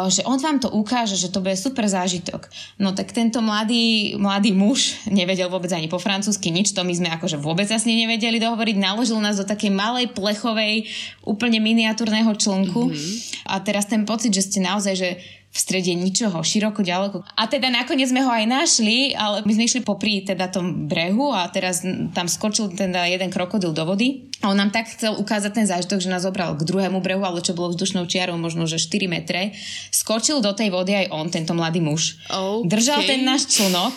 že 0.08 0.24
on 0.24 0.40
vám 0.40 0.56
to 0.56 0.72
ukáže, 0.72 1.12
že 1.12 1.28
to 1.28 1.44
bude 1.44 1.60
super 1.60 1.84
zážitok. 1.84 2.48
No 2.80 2.96
tak 2.96 3.12
tento 3.12 3.44
mladý, 3.44 4.16
mladý 4.16 4.56
muž 4.56 4.96
nevedel 5.12 5.52
vôbec 5.52 5.68
ani 5.76 5.92
po 5.92 6.00
francúzsky 6.00 6.48
nič, 6.48 6.72
to 6.72 6.80
my 6.88 6.94
sme 6.96 7.12
akože 7.12 7.36
vôbec 7.36 7.68
jasne 7.68 7.92
nevedeli 7.92 8.40
dohovoriť, 8.40 8.76
naložil 8.80 9.20
nás 9.20 9.36
do 9.36 9.44
takej 9.44 9.76
malej 9.76 10.08
plechovej, 10.16 10.88
úplne 11.20 11.60
miniatúrneho 11.60 12.32
člnku 12.32 12.88
mm-hmm. 12.88 13.52
a 13.52 13.60
teraz 13.60 13.84
ten 13.84 14.08
pocit, 14.08 14.32
že 14.32 14.40
ste 14.40 14.64
naozaj, 14.64 14.94
že 14.96 15.10
v 15.54 15.58
strede 15.62 15.94
ničoho, 15.94 16.42
široko, 16.42 16.82
ďaleko. 16.82 17.22
A 17.38 17.46
teda 17.46 17.70
nakoniec 17.70 18.10
sme 18.10 18.26
ho 18.26 18.30
aj 18.34 18.42
našli, 18.42 19.14
ale 19.14 19.46
my 19.46 19.52
sme 19.54 19.64
išli 19.70 19.86
popri 19.86 20.26
teda 20.26 20.50
tom 20.50 20.90
brehu 20.90 21.30
a 21.30 21.46
teraz 21.46 21.86
tam 22.10 22.26
skočil 22.26 22.74
teda 22.74 23.06
jeden 23.06 23.30
krokodil 23.30 23.70
do 23.70 23.86
vody. 23.86 24.26
A 24.42 24.50
on 24.50 24.58
nám 24.58 24.74
tak 24.74 24.90
chcel 24.90 25.14
ukázať 25.14 25.54
ten 25.54 25.66
zážitok, 25.70 26.02
že 26.02 26.10
nás 26.10 26.26
zobral 26.26 26.58
k 26.58 26.66
druhému 26.66 26.98
brehu, 26.98 27.22
ale 27.22 27.38
čo 27.38 27.54
bolo 27.54 27.70
vzdušnou 27.70 28.10
čiarou 28.10 28.34
možno, 28.34 28.66
že 28.66 28.82
4 28.82 29.06
metre. 29.06 29.54
Skočil 29.94 30.42
do 30.42 30.50
tej 30.50 30.74
vody 30.74 31.06
aj 31.06 31.14
on, 31.14 31.30
tento 31.30 31.54
mladý 31.54 31.78
muž. 31.78 32.18
Okay. 32.26 32.66
Držal 32.66 33.06
ten 33.06 33.22
náš 33.22 33.46
člnok 33.54 33.94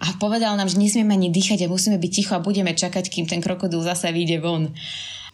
a 0.00 0.08
povedal 0.16 0.56
nám, 0.56 0.72
že 0.72 0.80
nesmieme 0.80 1.12
ani 1.12 1.28
dýchať 1.28 1.68
a 1.68 1.70
musíme 1.70 2.00
byť 2.00 2.10
ticho 2.16 2.32
a 2.32 2.40
budeme 2.40 2.72
čakať, 2.72 3.12
kým 3.12 3.28
ten 3.28 3.44
krokodil 3.44 3.84
zase 3.84 4.08
vyjde 4.08 4.40
von 4.40 4.72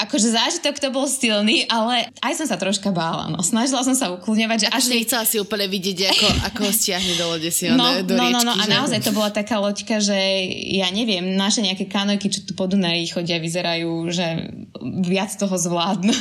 akože 0.01 0.33
zážitok 0.33 0.81
to 0.81 0.89
bol 0.89 1.05
silný, 1.05 1.69
ale 1.69 2.09
aj 2.25 2.33
som 2.41 2.47
sa 2.49 2.57
troška 2.57 2.89
bála. 2.89 3.29
No. 3.29 3.45
Snažila 3.45 3.85
som 3.85 3.93
sa 3.93 4.09
ukludňovať, 4.17 4.59
že 4.65 4.69
až... 4.73 4.85
nechcela 4.89 5.25
si 5.29 5.37
úplne 5.37 5.69
vidieť, 5.69 5.99
ako, 6.09 6.27
ako 6.49 6.61
stiahne 6.73 7.13
do 7.21 7.25
lode 7.29 7.51
si 7.53 7.69
no, 7.69 8.01
do 8.01 8.17
no, 8.17 8.25
riečky, 8.25 8.47
no, 8.47 8.53
no, 8.53 8.55
a 8.57 8.65
naozaj 8.65 9.05
to 9.05 9.13
bola 9.13 9.29
taká 9.29 9.61
loďka, 9.61 10.01
že 10.01 10.17
ja 10.73 10.89
neviem, 10.89 11.37
naše 11.37 11.61
nejaké 11.61 11.85
kanojky, 11.85 12.33
čo 12.33 12.41
tu 12.49 12.57
po 12.57 12.65
Dunaji 12.65 13.13
chodia, 13.13 13.37
vyzerajú, 13.37 14.09
že 14.09 14.27
viac 15.05 15.37
toho 15.37 15.53
zvládnu. 15.55 16.17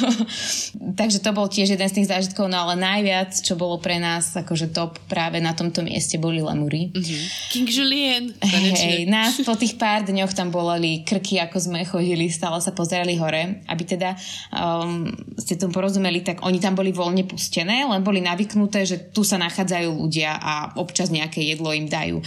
Takže 1.00 1.24
to 1.24 1.32
bol 1.32 1.48
tiež 1.48 1.80
jeden 1.80 1.88
z 1.88 1.96
tých 1.96 2.10
zážitkov, 2.12 2.52
no 2.52 2.68
ale 2.68 2.76
najviac, 2.76 3.32
čo 3.40 3.56
bolo 3.56 3.80
pre 3.80 4.02
nás 4.04 4.36
akože 4.36 4.76
top 4.76 5.00
práve 5.08 5.40
na 5.40 5.56
tomto 5.56 5.80
mieste 5.80 6.20
boli 6.20 6.44
lemúry. 6.44 6.92
Mm-hmm. 6.92 7.24
King 7.56 7.70
Julien. 7.72 8.24
Hej, 8.44 9.08
nás 9.08 9.40
po 9.48 9.56
tých 9.62 9.80
pár 9.80 10.04
dňoch 10.04 10.36
tam 10.36 10.52
boleli 10.52 11.08
krky, 11.08 11.40
ako 11.40 11.58
sme 11.62 11.88
chodili, 11.88 12.28
stále 12.28 12.60
sa 12.60 12.76
pozerali 12.76 13.16
hore 13.16 13.64
aby 13.70 13.84
teda 13.86 14.18
um, 14.50 15.06
ste 15.38 15.56
tomu 15.56 15.72
porozumeli, 15.72 16.26
tak 16.26 16.42
oni 16.42 16.58
tam 16.58 16.74
boli 16.74 16.90
voľne 16.90 17.24
pustené, 17.30 17.86
len 17.86 18.02
boli 18.02 18.20
navyknuté, 18.20 18.84
že 18.84 19.14
tu 19.14 19.22
sa 19.22 19.38
nachádzajú 19.38 19.90
ľudia 19.94 20.36
a 20.42 20.54
občas 20.82 21.14
nejaké 21.14 21.46
jedlo 21.46 21.70
im 21.70 21.86
dajú. 21.86 22.20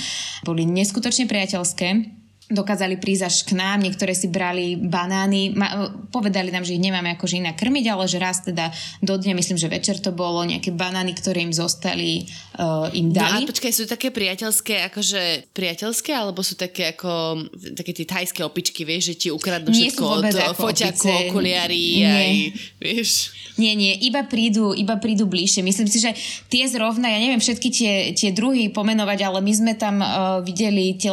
Boli 0.46 0.62
neskutočne 0.64 1.26
priateľské 1.26 2.21
dokázali 2.50 3.00
prísť 3.00 3.24
až 3.26 3.36
k 3.48 3.52
nám, 3.56 3.80
niektoré 3.80 4.12
si 4.12 4.28
brali 4.28 4.76
banány, 4.76 5.56
ma, 5.56 5.90
povedali 6.12 6.52
nám, 6.52 6.66
že 6.66 6.76
ich 6.76 6.84
nemáme 6.84 7.16
akože 7.16 7.40
inak 7.40 7.56
krmiť, 7.56 7.84
ale 7.88 8.04
že 8.06 8.18
raz 8.20 8.44
teda 8.44 8.68
do 9.00 9.14
dňa, 9.16 9.32
myslím, 9.36 9.58
že 9.58 9.72
večer 9.72 9.96
to 9.98 10.12
bolo, 10.12 10.44
nejaké 10.44 10.70
banány, 10.70 11.16
ktoré 11.16 11.42
im 11.42 11.54
zostali, 11.54 12.28
uh, 12.60 12.92
im 12.92 13.10
dali. 13.10 13.44
No 13.44 13.48
a 13.48 13.50
počkaj, 13.50 13.72
sú 13.72 13.84
také 13.88 14.12
priateľské, 14.12 14.92
akože 14.92 15.52
priateľské, 15.56 16.10
alebo 16.12 16.44
sú 16.44 16.54
také 16.54 16.92
ako 16.92 17.44
také 17.72 17.96
tie 17.96 18.06
thajské 18.06 18.40
opičky, 18.44 18.84
vieš, 18.84 19.12
že 19.12 19.14
ti 19.16 19.28
ukradnú 19.32 19.72
Nie 19.72 19.88
všetko 19.88 20.04
od 20.04 20.24
foťaku, 20.56 21.32
okuliari, 21.32 21.84
aj, 22.04 22.32
vieš. 22.78 23.32
Nie, 23.56 23.76
nie, 23.76 23.92
iba 24.04 24.24
prídu, 24.24 24.72
iba 24.72 24.96
prídu 24.96 25.28
bližšie. 25.28 25.60
Myslím 25.60 25.88
si, 25.88 26.00
že 26.00 26.16
tie 26.48 26.64
zrovna, 26.68 27.08
ja 27.12 27.20
neviem 27.20 27.40
všetky 27.40 27.68
tie, 27.68 27.92
tie 28.16 28.32
druhy 28.32 28.72
pomenovať, 28.72 29.18
ale 29.28 29.38
my 29.44 29.52
sme 29.52 29.72
tam 29.76 30.00
uh, 30.00 30.40
videli 30.40 30.96
tie 30.96 31.12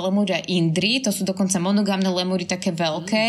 Indry, 0.49 1.03
to 1.03 1.11
sú 1.11 1.18
dokonca 1.25 1.57
monogamné 1.57 2.07
lemúry 2.07 2.45
také 2.45 2.71
veľké. 2.75 3.23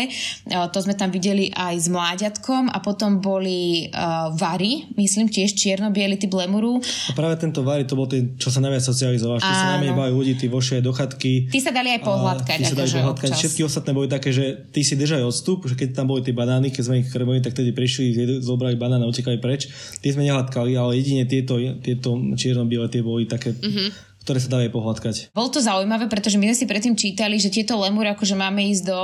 Mm. 0.51 0.69
To 0.71 0.79
sme 0.79 0.93
tam 0.93 1.09
videli 1.09 1.49
aj 1.51 1.75
s 1.75 1.87
mláďatkom 1.91 2.71
a 2.71 2.77
potom 2.83 3.19
boli 3.23 3.89
uh, 3.91 4.29
vary, 4.35 4.87
myslím 4.95 5.27
tiež 5.27 5.55
čierno 5.57 5.89
biely 5.89 6.19
typ 6.19 6.31
lemuru. 6.31 6.79
A 7.09 7.11
práve 7.17 7.39
tento 7.41 7.65
vary, 7.65 7.87
to 7.87 7.97
bol 7.97 8.05
ten, 8.05 8.35
čo 8.37 8.53
sa 8.53 8.61
najviac 8.61 8.83
socializoval. 8.83 9.41
Tí 9.41 9.51
sa 9.51 9.77
najmenej 9.77 9.95
bali 9.97 10.11
ľudí, 10.11 10.33
tí 10.37 10.47
vošie 10.51 10.83
do 10.83 10.91
chatky. 10.91 11.47
Tí 11.49 11.59
sa 11.59 11.73
dali 11.73 11.93
aj 11.95 12.01
pohľadkať. 12.05 12.57
Tí 12.61 12.65
sa 12.67 12.77
dali 12.77 12.91
akože 12.91 12.99
pohľadkať. 13.01 13.29
Všetky 13.39 13.61
ostatné 13.65 13.91
boli 13.95 14.07
také, 14.11 14.29
že 14.35 14.67
tí 14.69 14.81
si 14.83 14.99
držali 14.99 15.23
odstup, 15.23 15.65
že 15.65 15.79
keď 15.79 15.95
tam 15.95 16.11
boli 16.11 16.21
tie 16.21 16.35
banány, 16.35 16.69
keď 16.69 16.83
sme 16.83 16.95
ich 17.01 17.09
krmili, 17.09 17.39
tak 17.39 17.55
tedy 17.55 17.71
prišli, 17.71 18.41
zobrali 18.43 18.75
banán 18.75 19.01
a 19.03 19.07
utekali 19.07 19.39
preč. 19.39 19.71
Tie 20.03 20.11
sme 20.11 20.27
nehladkali, 20.27 20.75
ale 20.75 20.99
jedine 20.99 21.23
tieto, 21.25 21.57
tieto 21.79 22.15
čierno-biele 22.35 22.91
tie 22.91 23.01
boli 23.01 23.25
také 23.25 23.55
mm-hmm 23.55 24.10
ktoré 24.21 24.37
sa 24.37 24.53
dajú 24.53 24.69
pohľadkať. 24.69 25.33
Bolo 25.33 25.49
to 25.49 25.57
zaujímavé, 25.57 26.05
pretože 26.05 26.37
my 26.37 26.53
sme 26.53 26.57
si 26.57 26.65
predtým 26.69 26.93
čítali, 26.93 27.41
že 27.41 27.49
tieto 27.49 27.73
lemúry 27.81 28.13
akože 28.13 28.37
máme 28.37 28.61
ísť 28.69 28.83
do, 28.85 29.01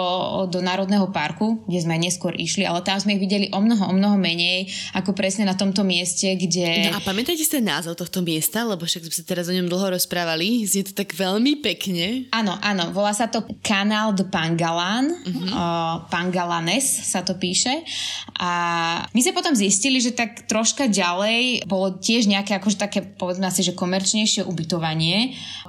do 0.54 0.60
Národného 0.62 1.10
parku, 1.10 1.66
kde 1.66 1.80
sme 1.82 1.98
neskôr 1.98 2.38
išli, 2.38 2.70
ale 2.70 2.86
tam 2.86 3.02
sme 3.02 3.18
ich 3.18 3.24
videli 3.26 3.50
o 3.50 3.58
mnoho, 3.58 3.90
o 3.90 3.94
mnoho 3.98 4.14
menej 4.14 4.70
ako 4.94 5.18
presne 5.18 5.50
na 5.50 5.58
tomto 5.58 5.82
mieste, 5.82 6.38
kde... 6.38 6.94
No 6.94 7.02
a 7.02 7.02
pamätáte 7.02 7.42
si 7.42 7.50
ten 7.50 7.66
názov 7.66 7.98
tohto 7.98 8.22
miesta, 8.22 8.62
lebo 8.62 8.86
však 8.86 9.10
sme 9.10 9.16
sa 9.18 9.26
teraz 9.26 9.50
o 9.50 9.58
ňom 9.58 9.66
dlho 9.66 9.98
rozprávali, 9.98 10.70
je 10.70 10.86
to 10.86 10.94
tak 10.94 11.18
veľmi 11.18 11.66
pekne. 11.66 12.30
Áno, 12.30 12.54
áno, 12.62 12.94
volá 12.94 13.10
sa 13.10 13.26
to 13.26 13.42
Canal 13.66 14.14
de 14.14 14.22
Pangalan, 14.30 15.10
uh-huh. 15.10 15.50
uh, 15.50 15.96
Pangalanes 16.14 16.86
sa 16.86 17.26
to 17.26 17.34
píše 17.42 17.82
a 18.38 18.52
my 19.10 19.20
sme 19.26 19.34
potom 19.34 19.58
zistili, 19.58 19.98
že 19.98 20.14
tak 20.14 20.46
troška 20.46 20.86
ďalej 20.86 21.66
bolo 21.66 21.98
tiež 21.98 22.30
nejaké 22.30 22.54
akože 22.62 22.78
také 22.78 23.02
povedzme 23.02 23.50
asi, 23.50 23.66
že 23.66 23.74
komerčnejšie 23.74 24.46
ubytovanie 24.46 25.07
nie. 25.08 25.20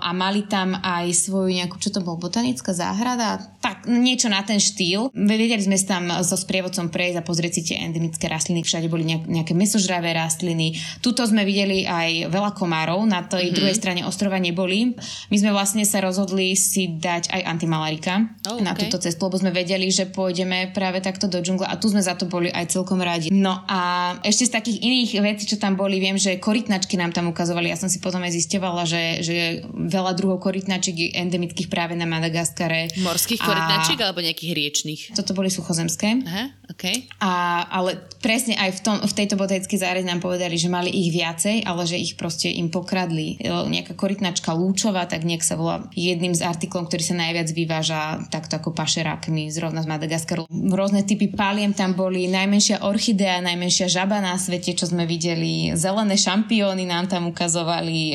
A 0.02 0.10
mali 0.10 0.46
tam 0.50 0.74
aj 0.74 1.14
svoju 1.14 1.54
nejakú, 1.54 1.78
čo 1.78 1.94
to 1.94 2.02
bol, 2.02 2.18
botanická 2.18 2.74
záhrada? 2.74 3.38
Tak, 3.62 3.86
niečo 3.86 4.26
na 4.26 4.42
ten 4.42 4.58
štýl. 4.58 5.14
Vedeli 5.14 5.62
sme 5.62 5.78
tam 5.78 6.10
so 6.26 6.34
sprievodcom 6.34 6.90
prejsť 6.90 7.22
a 7.22 7.26
pozrieť 7.26 7.52
si 7.54 7.62
tie 7.70 7.76
endemické 7.86 8.26
rastliny. 8.26 8.66
Všade 8.66 8.90
boli 8.90 9.06
nejaké 9.06 9.54
mesožravé 9.54 10.14
rastliny. 10.14 10.74
Tuto 10.98 11.22
sme 11.26 11.46
videli 11.46 11.86
aj 11.86 12.30
veľa 12.30 12.54
komárov, 12.58 13.06
na 13.06 13.22
tej 13.22 13.50
mm-hmm. 13.50 13.56
druhej 13.56 13.76
strane 13.76 14.00
ostrova 14.02 14.42
neboli. 14.42 14.98
My 15.30 15.36
sme 15.38 15.50
vlastne 15.54 15.84
sa 15.86 16.02
rozhodli 16.02 16.56
si 16.58 16.98
dať 16.98 17.30
aj 17.30 17.42
antimalarika 17.44 18.24
oh, 18.48 18.58
okay. 18.58 18.64
na 18.64 18.72
túto 18.72 18.98
cestu, 18.98 19.28
lebo 19.28 19.38
sme 19.38 19.52
vedeli, 19.54 19.92
že 19.92 20.08
pôjdeme 20.08 20.72
práve 20.72 21.04
takto 21.04 21.28
do 21.28 21.38
džungle 21.38 21.68
a 21.68 21.76
tu 21.76 21.92
sme 21.92 22.02
za 22.02 22.16
to 22.16 22.26
boli 22.26 22.48
aj 22.48 22.72
celkom 22.72 22.98
radi. 22.98 23.28
No 23.28 23.62
a 23.68 24.14
ešte 24.24 24.48
z 24.48 24.52
takých 24.54 24.78
iných 24.80 25.10
vecí, 25.20 25.44
čo 25.44 25.60
tam 25.60 25.76
boli, 25.76 26.00
viem, 26.00 26.16
že 26.16 26.40
korytnačky 26.40 26.96
nám 26.96 27.12
tam 27.12 27.28
ukazovali. 27.30 27.68
Ja 27.68 27.78
som 27.78 27.92
si 27.92 28.00
potom 28.00 28.24
aj 28.24 28.32
zistovala, 28.32 28.88
že, 28.88 29.20
že 29.28 29.34
je 29.36 29.48
veľa 29.68 30.16
druhov 30.16 30.40
korytnačiek 30.40 31.12
endemických 31.12 31.68
práve 31.68 31.92
na 31.92 32.08
Madagaskare. 32.08 32.88
Morských 33.04 33.44
korytnačiek 33.44 34.00
alebo 34.00 34.24
nejakých 34.24 34.52
riečných? 34.56 35.00
Toto 35.12 35.36
boli 35.36 35.52
suchozemské. 35.52 36.24
Aha, 36.24 36.56
okay. 36.72 37.04
A, 37.20 37.64
ale 37.68 38.00
presne 38.24 38.56
aj 38.56 38.80
v, 38.80 38.80
tom, 38.80 38.96
v 39.04 39.12
tejto 39.12 39.36
botanickej 39.36 39.76
záhrade 39.76 40.08
nám 40.08 40.24
povedali, 40.24 40.56
že 40.56 40.72
mali 40.72 40.88
ich 40.88 41.12
viacej, 41.12 41.68
ale 41.68 41.84
že 41.84 42.00
ich 42.00 42.16
proste 42.16 42.48
im 42.48 42.72
pokradli. 42.72 43.36
Nejaká 43.44 43.98
korytnačka 43.98 44.56
lúčová, 44.56 45.04
tak 45.04 45.28
nejak 45.28 45.44
sa 45.44 45.58
volá 45.58 45.84
jedným 45.92 46.32
z 46.32 46.46
artiklov, 46.46 46.88
ktorý 46.88 47.02
sa 47.04 47.18
najviac 47.18 47.50
vyváža 47.50 48.00
takto 48.30 48.56
ako 48.56 48.72
pašerákmi 48.72 49.50
zrovna 49.50 49.82
z 49.82 49.90
Madagaskaru. 49.90 50.46
Rôzne 50.48 51.02
typy 51.02 51.26
paliem 51.34 51.74
tam 51.74 51.98
boli, 51.98 52.30
najmenšia 52.30 52.86
orchidea, 52.86 53.42
najmenšia 53.42 53.90
žaba 53.90 54.22
na 54.22 54.38
svete, 54.38 54.78
čo 54.78 54.86
sme 54.86 55.02
videli, 55.02 55.74
zelené 55.74 56.14
šampióny 56.14 56.86
nám 56.86 57.10
tam 57.10 57.26
ukazovali, 57.26 58.14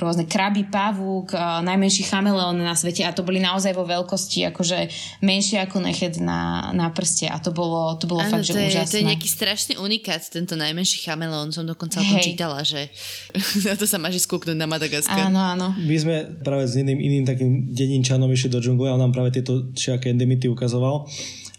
rôzne 0.00 0.24
krab 0.24 0.47
kraby, 0.48 0.64
pavúk, 0.72 1.36
najmenší 1.60 2.08
chameleón 2.08 2.56
na 2.56 2.72
svete 2.72 3.04
a 3.04 3.12
to 3.12 3.20
boli 3.20 3.36
naozaj 3.36 3.76
vo 3.76 3.84
veľkosti 3.84 4.48
akože 4.48 4.88
menšie 5.20 5.60
ako 5.60 5.84
nechet 5.84 6.16
na, 6.16 6.72
na 6.72 6.88
prste 6.88 7.28
a 7.28 7.36
to 7.36 7.52
bolo, 7.52 7.92
to 8.00 8.08
bolo 8.08 8.24
ano, 8.24 8.40
fakt, 8.40 8.48
to 8.48 8.56
že 8.56 8.64
je, 8.64 8.68
úžasné. 8.72 8.88
To 8.88 8.96
je 8.96 9.08
nejaký 9.12 9.28
strašný 9.28 9.74
unikát, 9.76 10.24
tento 10.24 10.56
najmenší 10.56 11.04
chameleón, 11.04 11.52
som 11.52 11.68
dokonca 11.68 12.00
hey. 12.00 12.32
čítala, 12.32 12.64
že 12.64 12.88
na 13.68 13.76
to 13.76 13.84
sa 13.84 14.00
máš 14.00 14.24
skúknuť 14.24 14.56
na 14.56 14.64
Madagaskar. 14.64 15.28
Áno, 15.28 15.36
áno. 15.36 15.76
My 15.76 15.96
sme 16.00 16.16
práve 16.40 16.64
s 16.64 16.80
jedným 16.80 16.96
iným 16.96 17.28
takým 17.28 17.68
dedinčanom 17.68 18.32
išli 18.32 18.48
do 18.48 18.64
džungle 18.64 18.88
a 18.88 18.96
on 18.96 19.04
nám 19.04 19.12
práve 19.12 19.36
tieto 19.36 19.68
všaké 19.76 20.16
endemity 20.16 20.48
ukazoval 20.48 21.04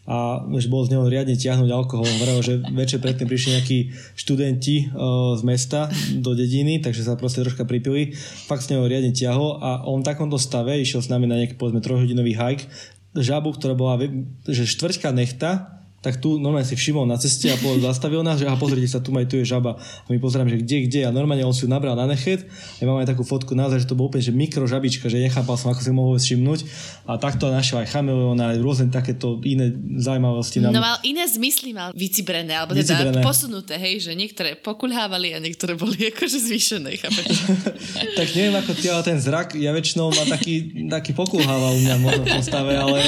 a 0.09 0.41
že 0.57 0.73
bol 0.73 0.81
z 0.89 0.97
neho 0.97 1.05
riadne 1.05 1.37
tiahnuť 1.37 1.69
alkohol. 1.69 2.09
Hovoril, 2.09 2.41
že 2.41 2.53
večer 2.73 2.97
predtým 2.97 3.29
prišli 3.29 3.49
nejakí 3.61 3.79
študenti 4.17 4.89
uh, 4.89 5.37
z 5.37 5.41
mesta 5.45 5.85
do 6.17 6.33
dediny, 6.33 6.81
takže 6.81 7.05
sa 7.05 7.13
proste 7.13 7.45
troška 7.45 7.69
pripili. 7.69 8.17
Fakt 8.49 8.65
z 8.65 8.73
neho 8.73 8.89
riadne 8.89 9.13
tiahol 9.13 9.61
a 9.61 9.85
on 9.85 10.01
v 10.01 10.09
takomto 10.09 10.41
stave 10.41 10.81
išiel 10.81 11.05
s 11.05 11.13
nami 11.13 11.29
na 11.29 11.37
nejaký 11.37 11.61
povedzme 11.61 11.85
trojhodinový 11.85 12.33
hike 12.33 12.65
žabu, 13.13 13.53
ktorá 13.53 13.73
bola 13.73 14.01
že 14.45 14.69
štvrťka 14.69 15.09
nechta 15.13 15.78
tak 15.99 16.23
tu 16.23 16.39
normálne 16.39 16.63
si 16.63 16.79
všimol 16.79 17.03
na 17.03 17.19
ceste 17.19 17.51
a 17.51 17.59
zastavil 17.59 18.23
nás, 18.23 18.39
že 18.39 18.47
aha, 18.47 18.55
pozrite 18.55 18.87
sa, 18.87 19.03
tu, 19.03 19.11
maj, 19.11 19.27
tu 19.27 19.35
je 19.35 19.43
žaba. 19.43 19.75
A 19.75 20.07
my 20.07 20.15
pozerám, 20.15 20.47
že 20.47 20.63
kde, 20.63 20.87
kde. 20.87 20.99
A 21.03 21.11
normálne 21.11 21.43
on 21.43 21.51
si 21.51 21.67
ju 21.67 21.69
nabral 21.69 21.91
na 21.99 22.07
nechet. 22.07 22.47
A 22.79 22.87
mám 22.87 23.03
aj 23.03 23.11
takú 23.11 23.27
fotku 23.27 23.51
naozaj, 23.51 23.83
že 23.83 23.87
to 23.91 23.99
bolo 23.99 24.07
úplne 24.07 24.23
že 24.23 24.31
mikro 24.31 24.63
žabička, 24.63 25.11
že 25.11 25.19
nechápal 25.19 25.59
som, 25.59 25.75
ako 25.75 25.81
si 25.83 25.91
mohol 25.91 26.15
všimnúť. 26.15 26.59
A 27.03 27.19
takto 27.19 27.51
našiel 27.51 27.83
aj 27.83 27.91
chameleona, 27.91 28.55
aj 28.55 28.57
rôzne 28.63 28.87
takéto 28.87 29.43
iné 29.43 29.75
zaujímavosti. 29.99 30.63
No 30.63 30.71
mal 30.79 31.03
iné 31.03 31.27
zmysly, 31.27 31.75
mal 31.75 31.91
vycibrené, 31.91 32.55
alebo 32.55 32.71
teda 32.71 32.95
vycibrené. 32.95 33.19
posunuté, 33.19 33.75
hej, 33.75 34.07
že 34.07 34.11
niektoré 34.15 34.55
pokulhávali 34.55 35.35
a 35.35 35.43
niektoré 35.43 35.75
boli 35.75 35.99
akože 36.15 36.39
zvýšené, 36.47 36.95
chápeš? 36.95 37.43
tak 38.19 38.27
neviem, 38.39 38.55
ako 38.55 38.71
ty, 38.71 38.87
ale 38.87 39.03
ten 39.03 39.19
zrak, 39.19 39.59
ja 39.59 39.75
väčšinou 39.75 40.15
ma 40.15 40.23
taký, 40.31 40.87
taký 40.87 41.11
pokulháva 41.11 41.75
u 41.75 41.79
mňa 41.83 41.95
možno 41.99 42.23
v 42.23 42.31
tom 42.39 42.43
stave, 42.43 42.71
ale 42.79 43.03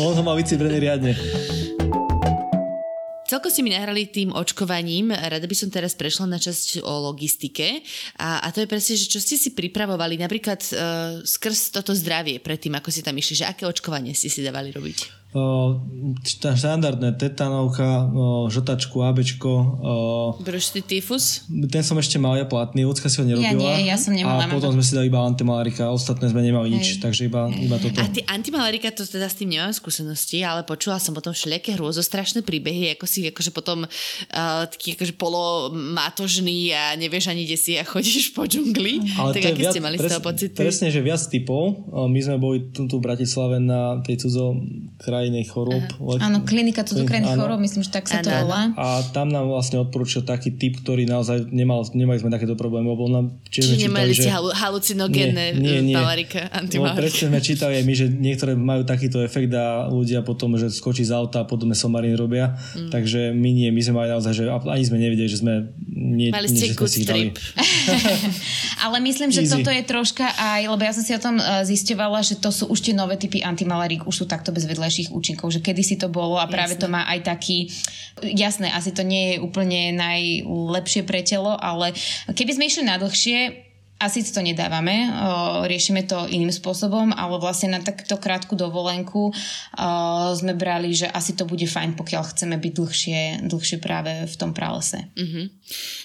on 0.00 0.16
ho 0.16 0.22
mal 0.24 0.40
vycibrený 0.40 0.80
riadne. 0.80 1.12
Celko 3.30 3.46
si 3.46 3.62
mi 3.62 3.70
nahrali 3.70 4.10
tým 4.10 4.34
očkovaním. 4.34 5.14
Rada 5.14 5.46
by 5.46 5.54
som 5.54 5.70
teraz 5.70 5.94
prešla 5.94 6.26
na 6.26 6.42
časť 6.42 6.82
o 6.82 7.14
logistike. 7.14 7.78
A, 8.18 8.42
a 8.42 8.50
to 8.50 8.58
je 8.58 8.66
presne, 8.66 8.98
že 8.98 9.06
čo 9.06 9.22
ste 9.22 9.38
si 9.38 9.54
pripravovali 9.54 10.18
napríklad 10.18 10.58
uh, 10.58 11.22
skrz 11.22 11.70
toto 11.70 11.94
zdravie 11.94 12.42
predtým, 12.42 12.74
ako 12.74 12.90
si 12.90 13.06
tam 13.06 13.14
išli, 13.14 13.38
že 13.38 13.46
aké 13.46 13.70
očkovanie 13.70 14.18
ste 14.18 14.26
si 14.26 14.42
dávali 14.42 14.74
robiť? 14.74 15.19
Tá 15.30 16.50
štandardné 16.58 17.14
tetanovka, 17.14 18.10
žotačku, 18.50 18.98
ABčko. 18.98 19.52
Bršný 20.42 20.82
tyfus? 20.82 21.46
Ten 21.70 21.86
som 21.86 21.94
ešte 22.02 22.18
mal 22.18 22.34
ja 22.34 22.50
platný, 22.50 22.82
ľudská 22.82 23.06
si 23.06 23.22
ho 23.22 23.24
nerobila. 23.24 23.54
Ja 23.54 23.54
nie, 23.54 23.86
ja 23.86 23.94
som 23.94 24.10
nemala. 24.10 24.42
A 24.42 24.50
potom 24.50 24.74
sme 24.74 24.82
si 24.82 24.90
dali 24.90 25.06
iba 25.06 25.22
antimalarika, 25.22 25.86
ostatné 25.94 26.34
sme 26.34 26.42
nemali 26.42 26.74
Hej. 26.74 26.74
nič, 26.74 26.86
takže 26.98 27.30
iba, 27.30 27.46
iba 27.46 27.78
toto. 27.78 28.02
A 28.02 28.10
ty 28.10 28.26
antimalarika, 28.26 28.90
to 28.90 29.06
teda 29.06 29.30
s 29.30 29.38
tým 29.38 29.54
nemám 29.54 29.70
skúsenosti, 29.70 30.42
ale 30.42 30.66
počula 30.66 30.98
som 30.98 31.14
potom 31.14 31.30
všelijaké 31.30 31.78
strašné 31.78 32.42
príbehy, 32.42 32.98
ako 32.98 33.06
si 33.06 33.30
akože 33.30 33.54
potom 33.54 33.86
uh, 33.86 34.66
taký 34.66 34.98
akože 34.98 35.14
polomátožný 35.14 36.74
a 36.74 36.98
nevieš 36.98 37.30
ani 37.30 37.46
kde 37.46 37.58
si 37.60 37.78
a 37.78 37.86
chodíš 37.86 38.34
po 38.34 38.50
džungli. 38.50 39.14
Ale 39.14 39.38
tak 39.38 39.54
aký 39.54 39.62
viac, 39.62 39.72
ste 39.76 39.82
mali 39.84 39.94
pres, 39.94 40.10
z 40.10 40.12
toho 40.16 40.22
pocity? 40.26 40.56
Presne, 40.58 40.88
že 40.90 40.98
viac 41.04 41.22
typov. 41.22 41.86
My 41.92 42.18
sme 42.18 42.36
boli 42.40 42.72
tu, 42.74 42.90
tu 42.90 42.98
v 42.98 43.04
Bratislave 43.04 43.62
na 43.62 44.02
tej 44.02 44.26
cudzo 44.26 44.58
kraj 44.98 45.19
cudokrajných 45.20 45.48
chorób. 45.52 45.82
Áno, 46.20 46.38
klinika 46.48 46.82
cudokrajných 46.82 47.36
chorób, 47.36 47.58
myslím, 47.60 47.82
že 47.84 47.90
tak 47.92 48.08
sa 48.08 48.24
to 48.24 48.32
volá. 48.32 48.72
A 48.76 49.04
tam 49.12 49.28
nám 49.28 49.52
vlastne 49.52 49.76
odporúčil 49.80 50.24
taký 50.24 50.56
typ, 50.56 50.80
ktorý 50.80 51.04
naozaj 51.04 51.52
nemal, 51.52 51.84
nemali 51.92 52.16
sme 52.16 52.32
takéto 52.32 52.56
problémy, 52.56 52.88
lebo 52.88 53.06
nám 53.12 53.36
Čiže 53.52 53.88
nemali 53.88 54.16
ste 54.16 54.32
že... 54.32 54.34
halucinogénne 54.34 55.60
nie, 55.60 55.84
nie, 55.84 55.92
nie. 55.92 55.96
palarika, 55.96 56.48
presne 56.96 57.28
sme 57.28 57.40
čítali 57.44 57.74
aj 57.80 57.84
my, 57.84 57.94
že 57.94 58.06
niektoré 58.08 58.52
majú 58.56 58.82
takýto 58.88 59.20
efekt 59.20 59.52
a 59.52 59.86
ľudia 59.92 60.24
potom, 60.24 60.56
že 60.56 60.72
skočí 60.72 61.04
z 61.04 61.12
auta 61.12 61.44
a 61.44 61.46
podobne 61.46 61.76
somarín 61.76 62.16
robia. 62.16 62.56
Mm. 62.76 62.90
Takže 62.90 63.20
my 63.36 63.50
nie, 63.52 63.68
my 63.68 63.80
sme 63.84 63.94
mali 64.00 64.08
naozaj, 64.12 64.32
že 64.32 64.44
ani 64.48 64.84
sme 64.86 64.98
nevedeli, 64.98 65.28
že 65.28 65.40
sme 65.42 65.68
nie, 66.00 66.32
Mali 66.32 66.48
ste 66.48 66.72
nie, 66.72 66.76
good 66.78 66.90
trip. 66.90 67.36
Ale 68.84 68.96
myslím, 69.04 69.28
že 69.28 69.44
Easy. 69.44 69.52
toto 69.52 69.68
je 69.68 69.82
troška 69.84 70.26
aj, 70.32 70.62
lebo 70.64 70.80
ja 70.80 70.92
som 70.96 71.04
si 71.04 71.12
o 71.12 71.20
tom 71.20 71.36
uh, 71.36 71.60
zisťovala, 71.60 72.24
že 72.24 72.40
to 72.40 72.48
sú 72.48 72.72
už 72.72 72.80
tie 72.80 72.94
nové 72.96 73.20
typy 73.20 73.44
antimalarík, 73.44 74.08
už 74.08 74.14
sú 74.14 74.24
takto 74.24 74.48
bez 74.54 74.64
vedľajších 74.64 75.09
účinkov, 75.10 75.50
že 75.50 75.60
kedy 75.60 75.82
si 75.82 75.96
to 75.98 76.08
bolo 76.08 76.38
a 76.38 76.46
práve 76.46 76.78
jasné. 76.78 76.82
to 76.82 76.88
má 76.88 77.02
aj 77.10 77.20
taký, 77.26 77.68
jasné, 78.22 78.70
asi 78.70 78.94
to 78.94 79.02
nie 79.02 79.34
je 79.34 79.42
úplne 79.42 79.94
najlepšie 79.94 81.02
pre 81.04 81.20
telo, 81.26 81.54
ale 81.58 81.92
keby 82.32 82.56
sme 82.56 82.68
išli 82.70 82.86
na 82.86 82.96
dlhšie, 82.96 83.69
asi 84.00 84.24
to 84.24 84.40
nedávame, 84.40 85.12
riešime 85.68 86.08
to 86.08 86.24
iným 86.24 86.48
spôsobom, 86.48 87.12
ale 87.12 87.36
vlastne 87.36 87.76
na 87.76 87.84
takto 87.84 88.16
krátku 88.16 88.56
dovolenku 88.56 89.28
sme 90.34 90.56
brali, 90.56 90.96
že 90.96 91.04
asi 91.04 91.36
to 91.36 91.44
bude 91.44 91.68
fajn, 91.68 92.00
pokiaľ 92.00 92.22
chceme 92.32 92.56
byť 92.56 92.72
dlhšie, 92.72 93.20
dlhšie 93.44 93.76
práve 93.76 94.24
v 94.24 94.34
tom 94.40 94.56
pralese. 94.56 95.04
Mm-hmm. 95.12 95.46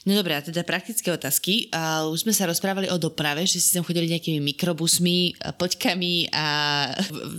No 0.05 0.11
dobré, 0.13 0.35
a 0.35 0.43
teda 0.43 0.67
praktické 0.67 1.07
otázky. 1.09 1.71
Už 2.11 2.27
sme 2.27 2.35
sa 2.35 2.45
rozprávali 2.45 2.91
o 2.91 2.99
doprave, 2.99 3.47
že 3.47 3.63
si 3.63 3.71
sem 3.71 3.81
chodili 3.81 4.11
nejakými 4.11 4.43
mikrobusmi, 4.53 5.39
poďkami 5.55 6.35
a 6.35 6.47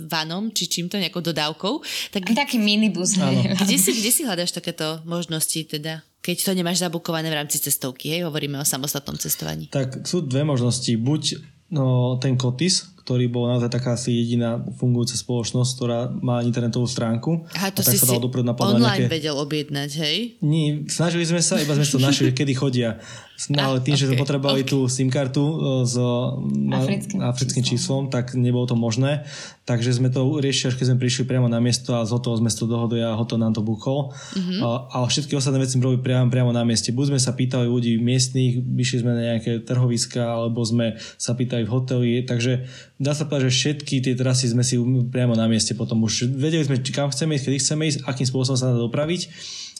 vanom, 0.09 0.49
či 0.49 0.65
čím 0.65 0.89
to, 0.89 0.97
nejakou 0.97 1.21
dodávkou. 1.21 1.85
Tak... 2.17 2.33
Taký 2.33 2.57
minibus. 2.57 3.13
Kde 3.13 3.77
si, 3.77 3.93
kde 3.93 4.11
si 4.11 4.25
hľadáš 4.25 4.57
takéto 4.57 5.05
možnosti 5.05 5.61
teda? 5.69 6.01
Keď 6.21 6.37
to 6.43 6.51
nemáš 6.57 6.83
zabukované 6.83 7.31
v 7.31 7.39
rámci 7.39 7.61
cestovky, 7.61 8.11
hej, 8.11 8.27
hovoríme 8.27 8.59
o 8.59 8.65
samostatnom 8.67 9.15
cestovaní. 9.15 9.71
Tak 9.71 10.03
sú 10.03 10.25
dve 10.25 10.43
možnosti. 10.43 10.91
Buď 10.99 11.39
no, 11.71 12.15
ten 12.19 12.35
Kotis, 12.35 12.97
ktorý 13.07 13.31
bol 13.31 13.47
naozaj 13.47 13.71
taká 13.71 13.95
asi 13.95 14.11
jediná 14.11 14.59
fungujúca 14.75 15.15
spoločnosť, 15.15 15.71
ktorá 15.79 16.11
má 16.19 16.43
internetovú 16.43 16.83
stránku. 16.83 17.47
Aha, 17.55 17.71
to 17.71 17.79
a 17.79 17.87
tak 17.87 17.95
si 17.95 18.03
sa 18.03 18.11
dal 18.11 18.19
dopredu 18.19 18.51
online 18.59 19.07
nejaké... 19.07 19.15
vedel 19.15 19.35
objednať, 19.39 19.89
hej? 20.03 20.17
Nie, 20.43 20.83
snažili 20.91 21.23
sme 21.23 21.39
sa, 21.39 21.55
iba 21.55 21.71
sme 21.71 21.87
to 21.87 22.03
našli, 22.03 22.35
kedy 22.35 22.51
chodia. 22.59 22.99
No, 23.47 23.71
ale 23.71 23.79
tým, 23.79 23.95
okay, 23.95 24.01
že 24.03 24.07
sme 24.11 24.19
potrebovali 24.19 24.67
okay. 24.67 24.71
tú 24.75 24.91
SIM 24.91 25.07
kartu 25.07 25.39
e, 25.39 25.55
s 25.87 25.95
africkým, 26.75 27.23
africkým 27.23 27.63
číslom, 27.63 28.11
tak 28.11 28.35
nebolo 28.35 28.67
to 28.67 28.75
možné. 28.75 29.23
Takže 29.67 29.99
sme 29.99 30.07
to 30.07 30.23
riešili, 30.39 30.71
až 30.71 30.79
keď 30.79 30.85
sme 30.95 31.03
prišli 31.03 31.23
priamo 31.27 31.51
na 31.51 31.59
miesto 31.59 31.91
a 31.91 32.07
z 32.07 32.15
hotovo 32.15 32.39
sme 32.39 32.47
to 32.47 32.63
dohodli 32.63 33.03
a 33.03 33.19
hotovo 33.19 33.43
nám 33.43 33.51
to 33.51 33.59
bukol. 33.59 34.15
Mm-hmm. 34.15 34.63
A, 34.63 35.03
všetky 35.03 35.35
ostatné 35.35 35.59
veci 35.59 35.75
sme 35.75 35.91
robili 35.91 36.07
priamo, 36.07 36.31
priamo 36.31 36.55
na 36.55 36.63
mieste. 36.63 36.95
Buď 36.95 37.11
sme 37.11 37.19
sa 37.19 37.35
pýtali 37.35 37.67
ľudí 37.67 37.99
miestných, 37.99 38.63
vyšli 38.63 39.03
sme 39.03 39.11
na 39.11 39.35
nejaké 39.35 39.67
trhoviska, 39.67 40.23
alebo 40.23 40.63
sme 40.63 40.95
sa 41.19 41.35
pýtali 41.35 41.67
v 41.67 41.71
hoteli. 41.75 42.11
Takže 42.23 42.63
dá 42.95 43.11
sa 43.11 43.27
povedať, 43.27 43.51
že 43.51 43.55
všetky 43.59 43.95
tie 44.07 44.15
trasy 44.15 44.55
sme 44.55 44.63
si 44.63 44.79
priamo 45.11 45.35
na 45.35 45.51
mieste 45.51 45.75
potom 45.75 45.99
už 46.07 46.31
vedeli 46.31 46.63
sme, 46.63 46.79
kam 46.79 47.11
chceme 47.11 47.35
ísť, 47.35 47.43
kedy 47.51 47.57
chceme 47.59 47.83
ísť, 47.91 47.99
akým 48.07 48.23
spôsobom 48.23 48.55
sa 48.55 48.71
dá 48.71 48.79
dopraviť 48.79 49.27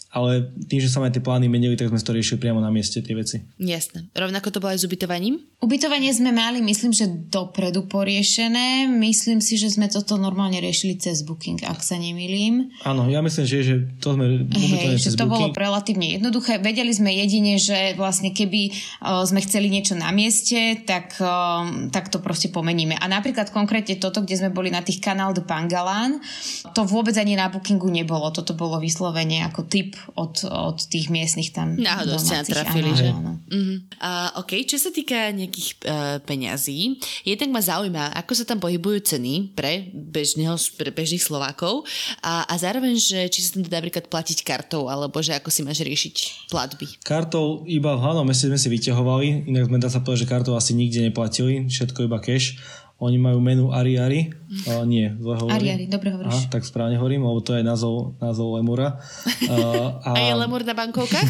ale 0.08 0.50
tým, 0.72 0.80
že 0.80 0.88
sa 0.88 1.04
aj 1.04 1.20
tie 1.20 1.24
plány 1.24 1.52
menili, 1.52 1.76
tak 1.76 1.92
sme 1.92 2.00
to 2.00 2.16
riešili 2.16 2.40
priamo 2.40 2.64
na 2.64 2.72
mieste 2.72 3.04
tie 3.04 3.12
veci. 3.12 3.44
Jasné. 3.60 4.08
Rovnako 4.16 4.56
to 4.56 4.64
bolo 4.64 4.72
aj 4.72 4.80
s 4.80 4.88
ubytovaním? 4.88 5.44
Ubytovanie 5.60 6.10
sme 6.16 6.32
mali, 6.32 6.64
myslím, 6.64 6.96
že 6.96 7.12
dopredu 7.12 7.86
poriešené. 7.92 8.88
Myslím 8.88 9.44
si, 9.44 9.60
že 9.60 9.68
sme 9.68 9.92
toto 9.92 10.16
normálne 10.16 10.64
riešili 10.64 10.96
cez 10.96 11.28
Booking, 11.28 11.60
ak 11.68 11.84
sa 11.84 12.00
nemýlim. 12.00 12.72
Áno, 12.88 13.12
ja 13.12 13.20
myslím, 13.20 13.44
že, 13.44 13.58
že 13.62 13.76
to 14.00 14.16
sme 14.16 14.48
Hej, 14.48 15.04
cez 15.04 15.14
že 15.14 15.20
to 15.20 15.28
booking. 15.28 15.52
bolo 15.52 15.60
relatívne 15.60 16.08
jednoduché. 16.16 16.64
Vedeli 16.64 16.96
sme 16.96 17.12
jedine, 17.12 17.60
že 17.60 17.94
vlastne 18.00 18.32
keby 18.32 18.72
uh, 19.04 19.28
sme 19.28 19.44
chceli 19.44 19.68
niečo 19.68 20.00
na 20.00 20.16
mieste, 20.16 20.80
tak, 20.88 21.20
uh, 21.20 21.90
tak 21.92 22.08
to 22.08 22.24
proste 22.24 22.48
pomeníme. 22.56 22.96
A 22.96 23.06
napríklad 23.12 23.52
konkrétne 23.52 24.00
toto, 24.00 24.24
kde 24.24 24.40
sme 24.40 24.50
boli 24.56 24.72
na 24.72 24.80
tých 24.80 25.04
kanál 25.04 25.36
de 25.36 25.44
Pangalán, 25.44 26.24
to 26.72 26.88
vôbec 26.88 27.18
ani 27.20 27.36
na 27.36 27.52
Bookingu 27.52 27.92
nebolo. 27.92 28.32
Toto 28.32 28.56
bolo 28.56 28.80
vyslovene 28.80 29.44
ako 29.44 29.68
typ 29.68 29.98
od, 30.16 30.46
od 30.48 30.78
tých 30.88 31.12
miestnych 31.12 31.52
tam. 31.52 31.76
Náhodou 31.76 32.22
ste 32.22 32.40
natrafili, 32.40 32.92
že? 32.96 33.10
Áno. 33.12 33.42
Uh-huh. 33.48 33.78
Uh, 34.00 34.40
OK, 34.44 34.64
čo 34.64 34.78
sa 34.80 34.94
týka 34.94 35.32
nejakých 35.34 35.70
uh, 35.84 36.18
peňazí, 36.24 37.00
jednak 37.28 37.50
ma 37.52 37.62
zaujíma, 37.64 38.16
ako 38.16 38.32
sa 38.38 38.46
tam 38.48 38.62
pohybujú 38.62 39.16
ceny 39.16 39.56
pre, 39.58 39.90
bežného, 39.92 40.56
pre 40.76 40.92
bežných 40.92 41.24
Slovákov 41.24 41.88
a, 42.24 42.48
a 42.48 42.54
zároveň, 42.56 43.00
že 43.00 43.28
či 43.32 43.40
sa 43.44 43.58
tam 43.58 43.68
dá 43.68 43.80
napríklad 43.80 44.08
platiť 44.12 44.44
kartou, 44.44 44.92
alebo 44.92 45.20
že 45.20 45.36
ako 45.36 45.50
si 45.52 45.62
máš 45.64 45.84
riešiť 45.84 46.16
platby. 46.52 47.02
Kartou 47.04 47.64
iba 47.68 47.96
v 47.96 48.04
hlavnom 48.04 48.28
meste 48.28 48.52
sme 48.52 48.60
si 48.60 48.68
vyťahovali, 48.68 49.48
inak 49.48 49.68
sme 49.72 49.78
dá 49.80 49.90
sa 49.90 50.04
povedať, 50.04 50.28
že 50.28 50.32
kartou 50.32 50.54
asi 50.60 50.76
nikde 50.76 51.04
neplatili, 51.04 51.68
všetko 51.68 52.08
iba 52.08 52.20
cash 52.20 52.60
oni 52.98 53.18
majú 53.22 53.38
menu 53.38 53.70
Ari 53.70 53.94
Ari. 54.02 54.22
Uh, 54.66 54.82
nie, 54.90 55.14
zle 55.22 55.38
hovorím. 55.38 55.54
Ari 55.54 55.68
Ari, 55.70 55.86
dobre 55.86 56.10
hovoríš. 56.18 56.34
Aha, 56.34 56.50
tak 56.50 56.66
správne 56.66 56.98
hovorím, 56.98 57.30
lebo 57.30 57.46
to 57.46 57.54
je 57.54 57.62
názov, 57.62 58.18
názov 58.18 58.58
Lemura. 58.58 58.98
Uh, 59.48 60.02
a... 60.04 60.18
a 60.18 60.20
je 60.20 60.34
Lemur 60.34 60.66
na 60.66 60.76
bankovkách? 60.76 61.30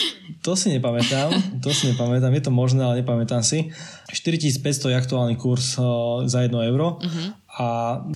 to 0.46 0.56
si 0.56 0.72
nepamätám, 0.72 1.60
to 1.60 1.68
si 1.74 1.90
nepamätám, 1.92 2.32
je 2.32 2.48
to 2.48 2.52
možné, 2.54 2.80
ale 2.80 3.04
nepamätám 3.04 3.44
si. 3.44 3.74
4500 4.08 4.94
je 4.94 4.96
aktuálny 4.96 5.36
kurz 5.36 5.76
uh, 5.76 6.24
za 6.24 6.46
1 6.46 6.54
euro. 6.70 6.96
Uh-huh. 7.02 7.28
A 7.58 7.66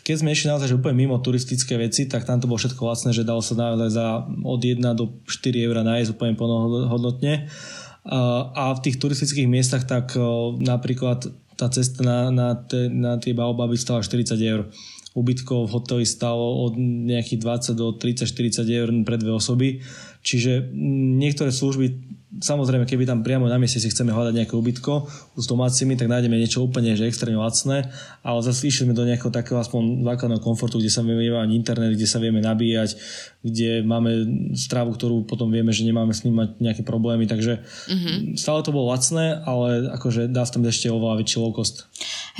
keď 0.00 0.22
sme 0.22 0.32
išli 0.32 0.48
naozaj 0.48 0.70
že 0.70 0.78
úplne 0.78 0.94
mimo 0.94 1.18
turistické 1.18 1.74
veci, 1.74 2.06
tak 2.06 2.22
tam 2.22 2.38
to 2.38 2.46
bolo 2.48 2.62
všetko 2.62 2.80
lacné, 2.80 3.10
že 3.12 3.26
dalo 3.26 3.42
sa 3.42 3.58
naozaj 3.58 3.90
za 3.90 4.06
od 4.24 4.60
1 4.62 4.78
do 4.94 5.20
4 5.26 5.66
eur 5.66 5.76
nájsť 5.82 6.14
úplne 6.14 6.38
plnohodnotne. 6.38 7.50
A 8.54 8.62
v 8.74 8.82
tých 8.82 8.98
turistických 8.98 9.46
miestach 9.50 9.86
tak 9.86 10.14
napríklad 10.58 11.30
tá 11.62 11.70
cesta 11.70 12.02
na, 12.02 12.34
na, 12.34 12.58
te, 12.58 12.90
na 12.90 13.14
tie 13.22 13.30
baobaby 13.30 13.78
stala 13.78 14.02
40 14.02 14.34
eur. 14.42 14.66
Ubytkov 15.14 15.70
v 15.70 15.74
hoteli 15.78 16.02
stalo 16.02 16.66
od 16.66 16.74
nejakých 16.74 17.38
20 17.70 17.78
do 17.78 17.94
30-40 17.94 18.66
eur 18.66 18.88
pre 19.06 19.14
dve 19.14 19.30
osoby. 19.38 19.78
Čiže 20.26 20.74
niektoré 21.22 21.54
služby 21.54 22.18
Samozrejme, 22.32 22.88
keby 22.88 23.04
tam 23.04 23.20
priamo 23.20 23.44
na 23.44 23.60
mieste 23.60 23.76
si 23.76 23.92
chceme 23.92 24.08
hľadať 24.08 24.32
nejaké 24.32 24.56
ubytko 24.56 25.04
s 25.36 25.44
domácimi, 25.44 26.00
tak 26.00 26.08
nájdeme 26.08 26.40
niečo 26.40 26.64
úplne 26.64 26.96
že 26.96 27.04
extrémne 27.04 27.36
lacné, 27.36 27.92
ale 28.24 28.38
zase 28.40 28.72
išli 28.72 28.88
sme 28.88 28.96
do 28.96 29.04
nejakého 29.04 29.28
takého 29.28 29.60
aspoň 29.60 30.00
základného 30.00 30.40
komfortu, 30.40 30.80
kde 30.80 30.88
sa 30.88 31.04
vieme 31.04 31.28
mať 31.28 31.52
internet, 31.52 31.92
kde 31.92 32.08
sa 32.08 32.16
vieme 32.16 32.40
nabíjať, 32.40 32.96
kde 33.44 33.84
máme 33.84 34.10
stravu, 34.56 34.96
ktorú 34.96 35.28
potom 35.28 35.52
vieme, 35.52 35.76
že 35.76 35.84
nemáme 35.84 36.16
s 36.16 36.24
ním 36.24 36.40
mať 36.40 36.56
nejaké 36.56 36.82
problémy, 36.88 37.28
takže 37.28 37.60
mm-hmm. 37.60 38.40
stále 38.40 38.64
to 38.64 38.72
bolo 38.72 38.88
lacné, 38.88 39.36
ale 39.44 39.92
akože 39.92 40.32
dá 40.32 40.48
sa 40.48 40.56
tam 40.56 40.64
ešte 40.64 40.88
oveľa 40.88 41.20
väčší 41.20 41.36
low 41.36 41.52
cost. 41.52 41.84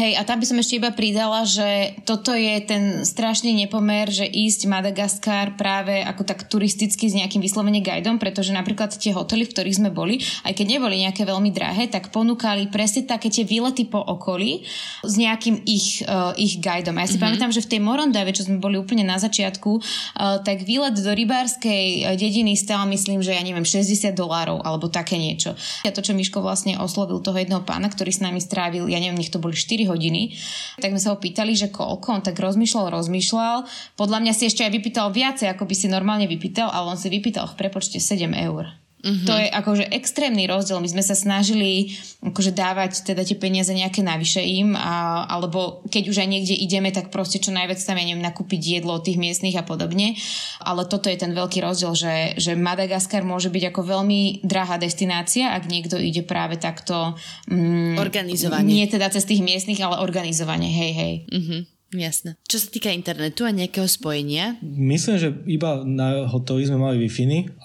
Hej, 0.01 0.17
a 0.17 0.25
tam 0.25 0.41
by 0.41 0.49
som 0.49 0.57
ešte 0.57 0.81
iba 0.81 0.89
pridala, 0.89 1.45
že 1.45 2.01
toto 2.09 2.33
je 2.33 2.65
ten 2.65 3.05
strašný 3.05 3.53
nepomer, 3.53 4.09
že 4.09 4.25
ísť 4.25 4.65
Madagaskar 4.65 5.61
práve 5.61 6.01
ako 6.01 6.25
tak 6.25 6.49
turisticky 6.49 7.13
s 7.13 7.19
nejakým 7.19 7.45
vyslovene 7.45 7.85
guidom, 7.85 8.17
pretože 8.17 8.57
napríklad 8.57 8.97
tie 8.97 9.13
hotely, 9.13 9.45
v 9.45 9.53
ktorých 9.53 9.82
sme 9.83 9.91
boli, 9.91 10.23
aj 10.47 10.55
keď 10.55 10.67
neboli 10.79 11.03
nejaké 11.03 11.27
veľmi 11.27 11.51
drahé, 11.51 11.91
tak 11.91 12.15
ponúkali 12.15 12.71
presne 12.71 13.03
také 13.03 13.27
tie 13.27 13.43
výlety 13.43 13.91
po 13.91 13.99
okolí 13.99 14.63
s 15.03 15.15
nejakým 15.19 15.67
ich, 15.67 16.07
uh, 16.07 16.31
ich 16.39 16.63
guidom. 16.63 16.95
A 16.95 17.03
ja 17.03 17.11
si 17.11 17.19
mm-hmm. 17.19 17.27
pamätám, 17.27 17.51
že 17.51 17.67
v 17.67 17.71
tej 17.75 17.81
Morondave, 17.83 18.31
čo 18.31 18.47
sme 18.47 18.63
boli 18.63 18.79
úplne 18.79 19.03
na 19.03 19.19
začiatku, 19.19 19.71
uh, 19.75 20.39
tak 20.47 20.63
výlet 20.63 20.95
do 20.95 21.11
rybárskej 21.11 22.07
uh, 22.07 22.15
dediny 22.15 22.55
stal, 22.55 22.87
myslím, 22.87 23.19
že 23.27 23.35
ja 23.35 23.43
neviem, 23.43 23.67
60 23.67 24.15
dolárov 24.15 24.63
alebo 24.63 24.87
také 24.87 25.19
niečo. 25.19 25.59
A 25.83 25.91
to, 25.91 26.05
čo 26.05 26.15
Miško 26.15 26.39
vlastne 26.39 26.79
oslovil 26.79 27.19
toho 27.19 27.35
jedného 27.35 27.67
pána, 27.67 27.91
ktorý 27.91 28.15
s 28.15 28.23
nami 28.23 28.39
strávil, 28.39 28.87
ja 28.87 29.03
neviem, 29.03 29.19
nech 29.19 29.33
to 29.33 29.43
boli 29.43 29.59
4 29.59 29.91
hodiny, 29.91 30.37
tak 30.79 30.95
sme 30.95 31.01
sa 31.03 31.11
ho 31.11 31.19
pýtali, 31.19 31.57
že 31.57 31.73
koľko, 31.73 32.21
on 32.21 32.23
tak 32.23 32.39
rozmýšľal, 32.39 32.93
rozmýšľal. 32.93 33.57
Podľa 33.97 34.19
mňa 34.23 34.33
si 34.37 34.47
ešte 34.47 34.63
aj 34.63 34.73
vypýtal 34.77 35.09
viacej, 35.11 35.49
ako 35.51 35.65
by 35.67 35.75
si 35.75 35.87
normálne 35.91 36.29
vypýtal, 36.29 36.69
ale 36.71 36.95
on 36.95 36.99
si 37.01 37.09
vypýtal 37.09 37.49
v 37.51 37.59
prepočte 37.59 37.99
7 37.99 38.29
eur. 38.37 38.82
Mm-hmm. 39.03 39.27
To 39.27 39.35
je 39.35 39.49
akože 39.51 39.85
extrémny 39.91 40.47
rozdiel. 40.47 40.79
My 40.79 40.87
sme 40.87 41.03
sa 41.03 41.19
snažili 41.19 41.99
akože 42.23 42.55
dávať 42.55 43.03
teda 43.03 43.27
tie 43.27 43.35
peniaze 43.35 43.75
nejaké 43.75 43.99
navyše 43.99 44.39
im, 44.39 44.79
a, 44.79 45.27
alebo 45.27 45.83
keď 45.91 46.07
už 46.07 46.23
aj 46.23 46.29
niekde 46.31 46.55
ideme, 46.55 46.95
tak 46.95 47.11
proste 47.11 47.43
čo 47.43 47.51
najviac 47.51 47.83
tam, 47.83 47.99
ja 47.99 48.07
neviem, 48.07 48.23
nakúpiť 48.23 48.79
jedlo 48.79 48.95
od 48.95 49.03
tých 49.03 49.19
miestnych 49.19 49.59
a 49.59 49.67
podobne. 49.67 50.15
Ale 50.63 50.87
toto 50.87 51.11
je 51.11 51.19
ten 51.19 51.35
veľký 51.35 51.59
rozdiel, 51.59 51.99
že, 51.99 52.15
že 52.39 52.55
Madagaskar 52.55 53.27
môže 53.27 53.51
byť 53.51 53.75
ako 53.75 53.81
veľmi 53.83 54.47
drahá 54.47 54.79
destinácia, 54.79 55.51
ak 55.51 55.67
niekto 55.67 55.99
ide 55.99 56.23
práve 56.23 56.63
takto... 56.63 57.19
Mm, 57.51 57.99
organizovanie. 57.99 58.71
Nie 58.71 58.87
teda 58.87 59.11
cez 59.11 59.27
tých 59.27 59.43
miestnych, 59.43 59.83
ale 59.83 59.99
organizovanie, 59.99 60.71
hej, 60.71 60.93
hej. 60.95 61.15
Mm-hmm. 61.27 61.82
Jasné. 61.93 62.41
Čo 62.49 62.57
sa 62.57 62.69
týka 62.73 62.89
internetu 62.89 63.45
a 63.45 63.53
nejakého 63.53 63.85
spojenia? 63.85 64.57
Myslím, 64.65 65.21
že 65.21 65.29
iba 65.45 65.85
na 65.85 66.25
hoteli 66.25 66.65
sme 66.65 66.81
mali 66.81 66.97
wi 66.97 67.09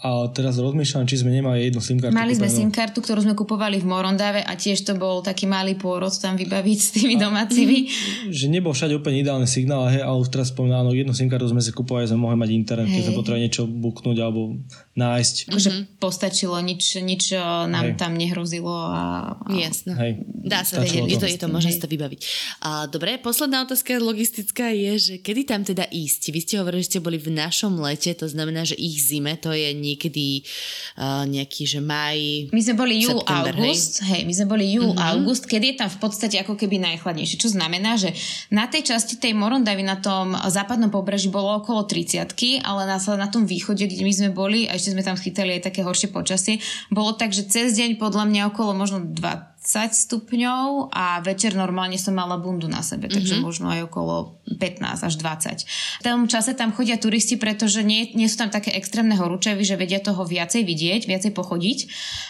a 0.04 0.28
teraz 0.36 0.60
rozmýšľam, 0.60 1.08
či 1.08 1.24
sme 1.24 1.32
nemali 1.32 1.72
jednu 1.72 1.80
SIM 1.80 1.96
kartu. 2.04 2.12
Mali 2.12 2.36
sme 2.36 2.52
SIM 2.52 2.68
kartu, 2.68 3.00
ktorú 3.00 3.24
sme 3.24 3.40
kupovali 3.40 3.80
v 3.80 3.88
Morondave 3.88 4.44
a 4.44 4.54
tiež 4.60 4.84
to 4.84 5.00
bol 5.00 5.24
taký 5.24 5.48
malý 5.48 5.80
pôrod 5.80 6.12
tam 6.20 6.36
vybaviť 6.36 6.78
s 6.78 6.90
tými 6.92 7.16
domácimi. 7.16 7.88
Že 8.38 8.46
nebol 8.52 8.76
všade 8.76 9.00
úplne 9.00 9.24
ideálny 9.24 9.48
signál, 9.48 9.88
hej, 9.88 10.04
ale 10.04 10.20
už 10.20 10.28
teraz 10.28 10.52
spomínam, 10.52 10.92
jednu 10.92 11.16
SIM 11.16 11.32
kartu 11.32 11.48
sme 11.48 11.64
si 11.64 11.72
kupovali, 11.72 12.12
sme 12.12 12.20
mohli 12.20 12.36
mať 12.36 12.50
internet, 12.52 12.92
keď 12.92 13.02
sme 13.08 13.16
potrebovali 13.16 13.44
niečo 13.48 13.64
buknúť 13.64 14.18
alebo 14.20 14.60
nájsť. 14.98 15.36
Akože 15.54 15.70
mm-hmm. 15.70 16.02
postačilo, 16.02 16.58
nič, 16.60 16.98
nič 17.06 17.38
eh, 17.38 17.42
nám 17.70 17.94
hej. 17.94 18.02
tam 18.02 18.18
nehrozilo. 18.18 18.74
A, 18.74 19.38
a... 19.38 19.54
Hej. 19.54 20.26
Dá 20.48 20.66
sa 20.66 20.82
vedieť, 20.82 21.06
je 21.06 21.18
to, 21.22 21.28
je 21.30 21.40
to 21.40 21.48
možné 21.48 21.78
to 21.78 21.86
vybaviť. 21.86 22.20
A, 22.66 22.90
dobre, 22.90 23.22
posledná 23.22 23.62
otázka 23.68 24.00
logistická 24.02 24.74
je, 24.74 24.92
že 24.98 25.14
kedy 25.22 25.42
tam 25.46 25.62
teda 25.62 25.86
ísť? 25.86 26.34
Vy 26.34 26.40
ste 26.42 26.56
hovorili, 26.58 26.82
že 26.82 26.98
ste 26.98 27.04
boli 27.04 27.22
v 27.22 27.36
našom 27.36 27.78
lete, 27.78 28.10
to 28.18 28.26
znamená, 28.26 28.66
že 28.66 28.80
ich 28.80 28.98
zime, 29.04 29.38
to 29.38 29.54
je 29.54 29.76
niekedy 29.76 30.42
uh, 30.98 31.28
nejaký, 31.28 31.68
že 31.68 31.80
maj, 31.84 32.50
My 32.50 32.62
sme 32.64 32.76
boli 32.80 32.96
júl, 33.04 33.20
august, 33.28 34.02
hej. 34.08 34.10
hej, 34.18 34.22
my 34.24 34.34
sme 34.34 34.48
boli 34.48 34.66
júl, 34.72 34.96
uh-huh. 34.96 35.20
august, 35.20 35.46
kedy 35.46 35.76
je 35.76 35.80
tam 35.84 35.90
v 35.92 36.00
podstate 36.00 36.40
ako 36.42 36.56
keby 36.56 36.80
najchladnejšie. 36.80 37.38
Čo 37.38 37.54
znamená, 37.54 38.00
že 38.00 38.16
na 38.50 38.66
tej 38.72 38.96
časti 38.96 39.20
tej 39.20 39.36
Morondavy 39.36 39.84
na 39.84 40.00
tom 40.00 40.34
západnom 40.34 40.90
pobreží 40.90 41.28
bolo 41.28 41.60
okolo 41.60 41.84
30 41.86 42.34
ale 42.64 42.82
na, 42.88 42.98
na 42.98 43.28
tom 43.28 43.44
východe, 43.44 43.84
kde 43.86 44.04
my 44.04 44.14
sme 44.14 44.30
boli, 44.32 44.66
a 44.66 44.80
ešte 44.80 44.87
sme 44.94 45.04
tam 45.04 45.18
chytali 45.20 45.58
aj 45.58 45.72
také 45.72 45.82
horšie 45.84 46.14
počasie, 46.14 46.60
bolo 46.94 47.16
tak, 47.16 47.34
že 47.34 47.48
cez 47.50 47.76
deň 47.76 47.98
podľa 47.98 48.30
mňa 48.30 48.42
okolo 48.54 48.72
možno 48.78 49.04
2 49.04 49.58
stupňov 49.68 50.96
a 50.96 51.20
večer 51.20 51.52
normálne 51.52 52.00
som 52.00 52.16
mala 52.16 52.40
bundu 52.40 52.72
na 52.72 52.80
sebe, 52.80 53.12
takže 53.12 53.36
mm-hmm. 53.36 53.48
možno 53.48 53.68
aj 53.68 53.92
okolo 53.92 54.40
15 54.48 54.80
až 54.80 55.14
20. 55.20 56.00
V 56.00 56.04
tom 56.08 56.32
čase 56.32 56.56
tam 56.56 56.72
chodia 56.72 56.96
turisti, 56.96 57.36
pretože 57.36 57.84
nie, 57.84 58.16
nie 58.16 58.32
sú 58.32 58.40
tam 58.40 58.48
také 58.48 58.72
extrémne 58.72 59.20
horúčavy, 59.20 59.68
že 59.68 59.76
vedia 59.76 60.00
toho 60.00 60.24
viacej 60.24 60.64
vidieť, 60.64 61.12
viacej 61.12 61.32
pochodiť 61.36 61.80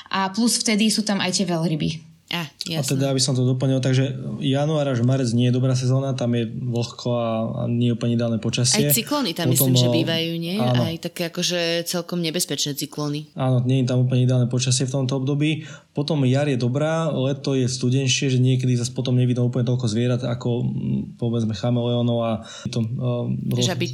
a 0.09 0.33
plus 0.33 0.57
vtedy 0.57 0.89
sú 0.89 1.05
tam 1.05 1.21
aj 1.21 1.37
tie 1.37 1.45
veľryby. 1.45 2.06
A, 2.27 2.43
a 2.51 2.83
teda, 2.83 3.15
aby 3.15 3.23
som 3.23 3.31
to 3.31 3.47
doplnil, 3.47 3.79
takže 3.79 4.11
január 4.43 4.83
až 4.83 4.99
marec 4.99 5.31
nie 5.31 5.47
je 5.47 5.55
dobrá 5.55 5.79
sezóna, 5.79 6.11
tam 6.11 6.35
je 6.35 6.43
vlhko 6.51 7.07
a, 7.15 7.29
a 7.55 7.61
nie 7.71 7.87
je 7.87 7.95
úplne 7.95 8.19
ideálne 8.19 8.35
počasie. 8.35 8.83
Aj 8.83 8.91
cyklóny 8.91 9.31
tam 9.31 9.47
Potom, 9.47 9.71
myslím, 9.71 9.79
že 9.79 9.87
bývajú, 9.87 10.31
nie? 10.35 10.59
Áno. 10.59 10.91
Aj 10.91 10.95
také 10.99 11.31
akože 11.31 11.87
celkom 11.87 12.19
nebezpečné 12.19 12.75
cyklóny. 12.75 13.31
Áno, 13.31 13.63
nie 13.63 13.79
je 13.79 13.87
tam 13.87 14.03
úplne 14.03 14.27
ideálne 14.27 14.51
počasie 14.51 14.83
v 14.83 14.91
tomto 14.91 15.23
období. 15.23 15.63
Potom 15.95 16.19
jar 16.27 16.51
je 16.51 16.59
dobrá, 16.59 17.07
leto 17.15 17.55
je 17.55 17.63
studenšie, 17.63 18.27
že 18.27 18.43
niekedy 18.43 18.75
zase 18.75 18.91
potom 18.91 19.15
nevidno 19.15 19.47
úplne 19.47 19.63
toľko 19.63 19.87
zvierat 19.87 20.21
ako 20.27 20.67
povedzme 21.15 21.55
chameleónov 21.55 22.17
a 22.27 22.31
to, 22.67 22.83
uh, 22.83 23.31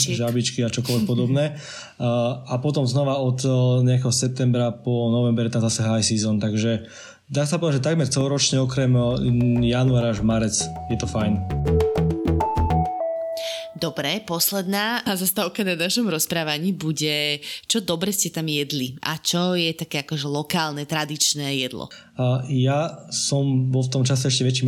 žabičky 0.09 0.65
a 0.65 0.73
čokoľvek 0.73 1.05
podobné. 1.11 1.53
Uh, 2.01 2.41
a 2.49 2.57
potom 2.57 2.89
znova 2.89 3.21
od 3.21 3.45
uh, 3.45 3.85
nejakého 3.85 4.09
septembra 4.09 4.73
po 4.73 5.13
november 5.13 5.45
tam 5.53 5.61
zase 5.61 5.85
high 5.85 6.01
season, 6.01 6.41
takže 6.41 6.89
Dá 7.33 7.49
sa 7.49 7.57
povedať, 7.57 7.81
že 7.81 7.85
takmer 7.89 8.05
celoročne 8.05 8.61
okrem 8.61 8.93
januára 9.65 10.13
až 10.13 10.21
marec 10.21 10.53
je 10.93 10.97
to 11.01 11.09
fajn. 11.09 11.41
Dobre, 13.73 14.21
posledná 14.21 15.01
zastávka 15.17 15.65
na 15.65 15.73
našom 15.73 16.07
rozprávaní 16.07 16.77
bude, 16.77 17.41
čo 17.65 17.81
dobre 17.81 18.13
ste 18.13 18.29
tam 18.29 18.45
jedli 18.45 18.95
a 19.01 19.17
čo 19.17 19.57
je 19.57 19.73
také 19.73 20.05
akože 20.05 20.29
lokálne, 20.29 20.85
tradičné 20.85 21.57
jedlo. 21.57 21.89
A 22.15 22.45
ja 22.47 23.09
som 23.09 23.73
bol 23.73 23.81
v 23.81 23.91
tom 23.97 24.05
čase 24.05 24.29
ešte 24.29 24.45
väčší 24.45 24.63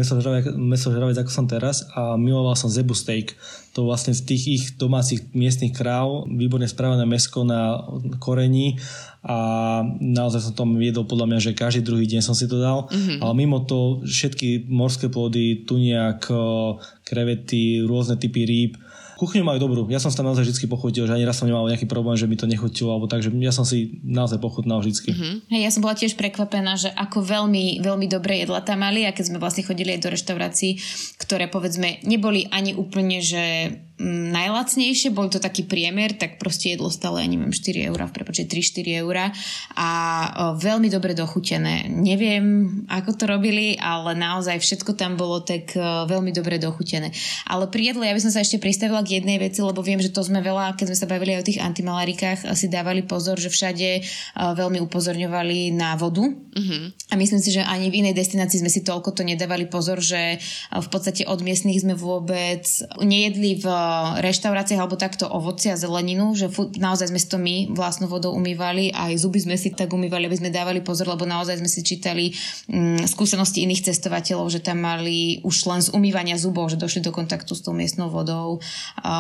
mesožravec 0.57 1.16
ako 1.22 1.32
som 1.32 1.45
teraz 1.45 1.86
a 1.93 2.18
miloval 2.18 2.57
som 2.57 2.68
zebu 2.68 2.97
steak. 2.97 3.38
To 3.78 3.86
vlastne 3.86 4.11
z 4.18 4.26
tých 4.26 4.43
ich 4.49 4.63
domácich 4.76 5.32
miestnych 5.38 5.78
kráv, 5.78 6.26
výborne 6.26 6.68
správané 6.68 7.05
mesko 7.07 7.47
na 7.47 7.88
korení 8.18 8.82
a 9.26 9.38
naozaj 9.97 10.41
som 10.45 10.53
tam 10.53 10.78
viedol 10.78 11.09
podľa 11.09 11.26
mňa, 11.34 11.39
že 11.41 11.57
každý 11.57 11.82
druhý 11.82 12.05
deň 12.05 12.21
som 12.21 12.38
si 12.38 12.45
to 12.45 12.61
dal, 12.61 12.86
mm-hmm. 12.93 13.26
ale 13.26 13.34
mimo 13.34 13.65
to 13.65 14.05
všetky 14.05 14.69
morské 14.69 15.09
plody, 15.09 15.65
tuniak, 15.65 16.30
krevety, 17.01 17.82
rôzne 17.82 18.21
typy 18.21 18.45
rýb, 18.45 18.78
Kuchyňu 19.15 19.47
majú 19.47 19.59
dobrú. 19.63 19.82
Ja 19.88 20.03
som 20.03 20.11
sa 20.11 20.19
tam 20.21 20.28
naozaj 20.28 20.43
vždy 20.43 20.67
pochutil, 20.67 21.07
že 21.07 21.15
ani 21.15 21.23
raz 21.23 21.39
som 21.39 21.47
nemal 21.47 21.63
nejaký 21.71 21.88
problém, 21.88 22.19
že 22.19 22.28
by 22.28 22.36
to 22.36 22.51
nechutilo, 22.51 22.91
alebo 22.91 23.07
tak, 23.07 23.23
že 23.23 23.32
ja 23.39 23.55
som 23.55 23.63
si 23.63 24.03
naozaj 24.03 24.43
pochutnal 24.43 24.84
vždy. 24.84 24.91
Mm-hmm. 24.91 25.36
Hey, 25.47 25.63
ja 25.63 25.71
som 25.71 25.80
bola 25.80 25.95
tiež 25.95 26.19
prekvapená, 26.19 26.76
že 26.76 26.91
ako 26.91 27.23
veľmi, 27.23 27.80
veľmi 27.80 28.07
dobré 28.11 28.43
jedla 28.43 28.59
tam 28.59 28.84
mali 28.84 29.07
a 29.07 29.15
keď 29.15 29.32
sme 29.32 29.39
vlastne 29.39 29.63
chodili 29.63 29.95
aj 29.95 30.03
do 30.03 30.11
reštaurácií, 30.11 30.71
ktoré 31.15 31.47
povedzme 31.47 32.03
neboli 32.03 32.51
ani 32.51 32.76
úplne, 32.76 33.23
že 33.23 33.71
najlacnejšie, 34.01 35.15
bol 35.15 35.31
to 35.31 35.39
taký 35.39 35.63
priemer, 35.63 36.11
tak 36.19 36.35
proste 36.35 36.75
jedlo 36.75 36.91
stále, 36.91 37.23
ja 37.23 37.27
neviem, 37.31 37.55
4 37.55 37.87
eurá, 37.87 38.11
v 38.11 38.15
prepočte 38.19 38.43
3-4 38.43 39.01
eurá 39.01 39.31
a 39.71 39.89
veľmi 40.59 40.91
dobre 40.91 41.15
dochutené. 41.15 41.87
Neviem, 41.87 42.83
ako 42.91 43.15
to 43.15 43.23
robili, 43.23 43.79
ale 43.79 44.11
naozaj 44.11 44.59
všetko 44.59 44.99
tam 44.99 45.15
bolo 45.15 45.39
tak 45.39 45.71
veľmi 46.11 46.35
dobre 46.35 46.59
dochutené. 46.59 47.15
Ale 47.47 47.71
pri 47.71 47.95
jedle, 47.95 48.03
ja 48.03 48.11
by 48.11 48.19
som 48.19 48.35
sa 48.35 48.43
ešte 48.43 48.59
pristavila 48.59 48.99
k 48.99 49.23
jednej 49.23 49.39
veci, 49.39 49.63
lebo 49.63 49.79
viem, 49.79 50.03
že 50.03 50.11
to 50.11 50.27
sme 50.27 50.43
veľa, 50.43 50.75
keď 50.75 50.91
sme 50.91 50.99
sa 50.99 51.07
bavili 51.07 51.31
aj 51.39 51.41
o 51.41 51.47
tých 51.47 51.63
antimalarikách, 51.63 52.51
si 52.51 52.67
dávali 52.67 52.99
pozor, 53.07 53.39
že 53.39 53.47
všade 53.47 54.03
veľmi 54.35 54.83
upozorňovali 54.83 55.71
na 55.71 55.95
vodu. 55.95 56.27
Mm-hmm. 56.27 56.83
A 57.11 57.13
myslím 57.15 57.39
si, 57.39 57.55
že 57.55 57.63
ani 57.63 57.87
v 57.87 58.03
inej 58.03 58.19
destinácii 58.19 58.59
sme 58.59 58.71
si 58.71 58.83
toľko 58.83 59.15
to 59.15 59.23
nedávali 59.23 59.71
pozor, 59.71 60.03
že 60.03 60.39
v 60.71 60.87
podstate 60.91 61.23
od 61.23 61.39
miestnych 61.39 61.79
sme 61.79 61.95
vôbec 61.95 62.67
nejedli 62.99 63.63
v 63.63 63.84
reštauráciách 64.19 64.79
alebo 64.79 64.99
takto 64.99 65.25
ovoci 65.27 65.71
a 65.71 65.79
zeleninu, 65.79 66.33
že 66.38 66.51
naozaj 66.77 67.11
sme 67.11 67.19
si 67.19 67.27
to 67.27 67.38
my 67.41 67.71
vlastnou 67.73 68.09
vodou 68.11 68.33
umývali, 68.36 68.91
aj 68.93 69.17
zuby 69.21 69.41
sme 69.41 69.55
si 69.55 69.73
tak 69.73 69.91
umývali, 69.91 70.27
aby 70.27 70.38
sme 70.38 70.49
dávali 70.53 70.81
pozor, 70.81 71.11
lebo 71.11 71.23
naozaj 71.27 71.59
sme 71.61 71.69
si 71.69 71.81
čítali 71.86 72.31
mm, 72.69 73.07
skúsenosti 73.09 73.63
iných 73.63 73.91
cestovateľov, 73.91 74.47
že 74.49 74.61
tam 74.61 74.83
mali 74.83 75.39
už 75.41 75.55
len 75.69 75.81
z 75.81 75.89
umývania 75.93 76.38
zubov, 76.39 76.69
že 76.71 76.79
došli 76.79 77.05
do 77.05 77.11
kontaktu 77.15 77.51
s 77.55 77.61
tou 77.61 77.73
miestnou 77.73 78.11
vodou 78.11 78.59
a 79.01 79.13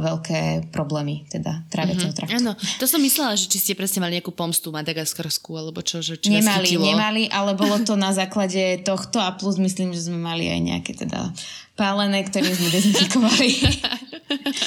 veľké 0.00 0.70
problémy, 0.70 1.26
teda 1.28 1.66
tráviaceho 1.68 2.12
mm-hmm. 2.12 2.18
traktu. 2.18 2.36
Áno, 2.40 2.52
to 2.78 2.84
som 2.86 3.00
myslela, 3.02 3.36
že 3.36 3.50
či 3.50 3.58
ste 3.58 3.72
presne 3.78 4.04
mali 4.04 4.18
nejakú 4.18 4.32
pomstu 4.32 4.70
madagaskarskú, 4.70 5.56
alebo 5.56 5.80
čo, 5.80 6.04
že 6.04 6.20
či 6.20 6.30
Nemali, 6.30 6.76
nemali, 6.76 7.22
ale 7.28 7.52
bolo 7.58 7.80
to 7.82 7.98
na 7.98 8.14
základe 8.14 8.80
tohto 8.86 9.20
a 9.20 9.34
plus 9.34 9.60
myslím, 9.60 9.92
že 9.92 10.06
sme 10.06 10.18
mali 10.20 10.48
aj 10.48 10.60
nejaké 10.60 10.92
teda 10.96 11.32
pálené, 11.80 12.20
ktoré 12.28 12.52
sme 12.52 12.68
dezinfikovali. 12.68 13.48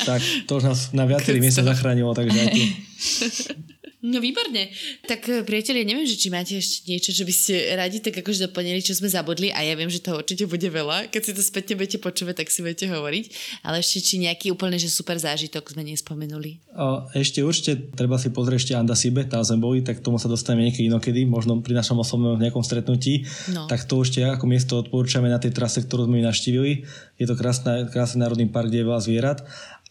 tak 0.10 0.22
to 0.50 0.58
už 0.58 0.64
nás 0.66 0.80
na 0.98 1.06
viacerých 1.06 1.46
miestach 1.46 1.70
zachránilo, 1.70 2.18
takže 2.18 2.38
aj 2.42 2.50
tu. 2.50 2.64
No 4.04 4.20
výborne. 4.20 4.68
Tak 5.08 5.22
eh, 5.32 5.42
priatelia, 5.48 5.88
neviem, 5.88 6.04
že 6.04 6.20
či 6.20 6.28
máte 6.28 6.60
ešte 6.60 6.92
niečo, 6.92 7.16
že 7.16 7.24
by 7.24 7.32
ste 7.32 7.54
radi 7.80 8.04
tak 8.04 8.20
akože 8.20 8.52
doplnili, 8.52 8.84
čo 8.84 8.92
sme 8.92 9.08
zabudli 9.08 9.48
a 9.56 9.64
ja 9.64 9.80
viem, 9.80 9.88
že 9.88 10.04
toho 10.04 10.20
určite 10.20 10.44
bude 10.44 10.68
veľa. 10.68 11.08
Keď 11.08 11.22
si 11.24 11.32
to 11.32 11.40
spätne 11.40 11.80
budete 11.80 12.04
počúvať, 12.04 12.44
tak 12.44 12.52
si 12.52 12.60
budete 12.60 12.92
hovoriť. 12.92 13.26
Ale 13.64 13.80
ešte 13.80 14.04
či 14.04 14.20
nejaký 14.20 14.52
úplne, 14.52 14.76
že 14.76 14.92
super 14.92 15.16
zážitok 15.16 15.72
sme 15.72 15.88
nespomenuli. 15.88 16.60
A 16.76 17.08
ešte 17.16 17.48
určite 17.48 17.96
treba 17.96 18.20
si 18.20 18.28
pozrieť 18.28 18.60
ešte 18.60 18.74
Andasibe, 18.76 19.24
tam 19.24 19.40
sme 19.40 19.64
boli, 19.64 19.80
tak 19.80 20.04
tomu 20.04 20.20
sa 20.20 20.28
dostaneme 20.28 20.68
niekedy 20.68 20.92
inokedy, 20.92 21.24
možno 21.24 21.64
pri 21.64 21.72
našom 21.80 22.04
osobnom 22.04 22.36
nejakom 22.36 22.60
stretnutí. 22.60 23.24
No. 23.56 23.72
Tak 23.72 23.88
to 23.88 24.04
ešte 24.04 24.20
ako 24.20 24.52
miesto 24.52 24.84
odporúčame 24.84 25.32
na 25.32 25.40
tej 25.40 25.56
trase, 25.56 25.80
ktorú 25.80 26.12
sme 26.12 26.20
navštívili. 26.20 26.84
Je 27.16 27.24
to 27.24 27.40
krásny, 27.40 27.88
krásny 27.88 28.20
národný 28.20 28.52
park, 28.52 28.68
kde 28.68 28.84
je 28.84 28.88
veľa 28.92 29.00
zvierat 29.00 29.40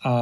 a 0.02 0.12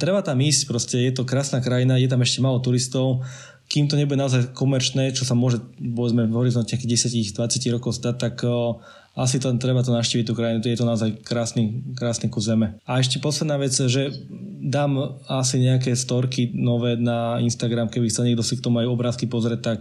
treba 0.00 0.24
tam 0.24 0.40
ísť, 0.40 0.62
proste 0.64 0.96
je 0.96 1.12
to 1.12 1.28
krásna 1.28 1.60
krajina, 1.60 2.00
je 2.00 2.08
tam 2.08 2.24
ešte 2.24 2.40
málo 2.40 2.60
turistov, 2.64 3.20
kým 3.66 3.90
to 3.90 3.98
nebude 3.98 4.16
naozaj 4.16 4.54
komerčné, 4.54 5.10
čo 5.10 5.26
sa 5.26 5.34
môže 5.34 5.58
povedzme 5.76 6.30
v 6.30 6.38
horizonte 6.38 6.78
10-20 6.78 7.36
rokov 7.74 7.98
stať, 7.98 8.14
tak 8.14 8.34
o, 8.46 8.78
asi 9.18 9.42
to 9.42 9.50
treba 9.58 9.82
to 9.82 9.90
naštíviť 9.90 10.24
tú 10.24 10.38
krajinu, 10.38 10.62
je 10.62 10.78
to 10.78 10.86
naozaj 10.86 11.10
krásny, 11.26 11.82
krásny 11.98 12.30
kus 12.30 12.46
zeme. 12.46 12.78
A 12.86 13.02
ešte 13.02 13.18
posledná 13.18 13.58
vec, 13.58 13.74
že 13.74 14.14
dám 14.62 15.18
asi 15.26 15.58
nejaké 15.58 15.98
storky 15.98 16.54
nové 16.54 16.94
na 16.94 17.42
Instagram, 17.42 17.90
keby 17.90 18.06
chcel 18.06 18.30
niekto 18.30 18.46
si 18.46 18.54
k 18.54 18.62
tomu 18.62 18.78
aj 18.80 18.86
obrázky 18.86 19.26
pozrieť, 19.26 19.60
tak 19.60 19.80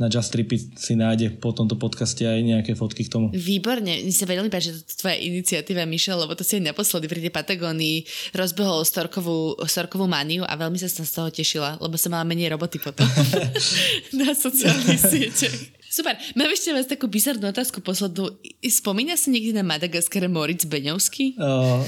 na 0.00 0.08
Just 0.08 0.32
Tripy 0.32 0.56
si 0.56 0.96
nájde 0.96 1.36
po 1.36 1.52
tomto 1.52 1.76
podcaste 1.76 2.24
aj 2.24 2.40
nejaké 2.40 2.72
fotky 2.72 3.04
k 3.04 3.12
tomu. 3.12 3.26
Výborne, 3.30 4.02
mi 4.02 4.12
sa 4.12 4.24
veľmi 4.24 4.48
páči, 4.48 4.72
tvoja 4.96 5.20
iniciatíva, 5.20 5.84
Michel, 5.84 6.16
lebo 6.16 6.32
to 6.32 6.42
si 6.42 6.58
aj 6.58 6.72
naposledy 6.72 7.06
pri 7.06 7.20
tej 7.20 7.32
Patagónii 7.32 7.96
rozbehol 8.32 8.82
storkovú, 8.88 9.60
storkovú 9.68 10.08
maniu 10.08 10.48
a 10.48 10.56
veľmi 10.56 10.80
sa 10.80 10.88
som 10.88 11.04
z 11.04 11.12
toho 11.12 11.28
tešila, 11.28 11.76
lebo 11.78 11.94
som 12.00 12.10
mala 12.16 12.24
menej 12.24 12.56
roboty 12.56 12.80
potom 12.80 13.04
na 14.18 14.32
sociálnych 14.32 15.00
sieťach. 15.00 15.81
Super. 15.92 16.16
Mám 16.40 16.48
ešte 16.48 16.72
vás 16.72 16.88
takú 16.88 17.04
bizarnú 17.04 17.52
otázku 17.52 17.84
poslednú. 17.84 18.32
Spomína 18.64 19.12
sa 19.20 19.28
niekde 19.28 19.52
na 19.52 19.60
Madagaskare 19.60 20.24
Moritz 20.24 20.64
Beňovský? 20.64 21.36
Uh, 21.36 21.84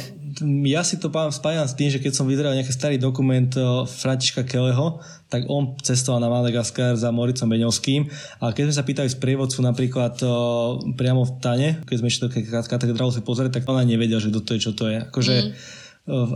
ja 0.69 0.85
si 0.85 1.01
to 1.01 1.09
spájam 1.09 1.65
s 1.65 1.73
tým, 1.73 1.89
že 1.89 2.05
keď 2.05 2.13
som 2.13 2.29
vyzeral 2.29 2.53
nejaký 2.53 2.69
starý 2.69 3.01
dokument 3.01 3.49
uh, 3.57 3.89
Františka 3.89 4.45
Keleho, 4.45 5.01
tak 5.33 5.49
on 5.49 5.81
cestoval 5.81 6.21
na 6.21 6.29
Madagaskar 6.29 7.01
za 7.01 7.09
Moricom 7.09 7.49
Beňovským 7.49 8.05
a 8.45 8.53
keď 8.53 8.69
sme 8.69 8.77
sa 8.77 8.85
pýtali 8.85 9.09
z 9.09 9.17
prievodcu 9.17 9.65
napríklad 9.65 10.21
uh, 10.21 10.85
priamo 11.01 11.25
v 11.25 11.33
Tane, 11.41 11.69
keď 11.89 11.97
sme 11.97 12.09
išli 12.13 12.29
do 12.29 12.31
katedrálu 12.61 13.09
si 13.09 13.25
pozrieť, 13.25 13.57
tak 13.57 13.65
ona 13.65 13.89
nevedela, 13.89 14.21
že 14.21 14.29
kto 14.29 14.41
to 14.45 14.53
je, 14.53 14.61
čo 14.61 14.73
to 14.77 14.85
je. 14.93 15.01
Akože 15.01 15.35
mm 15.49 15.83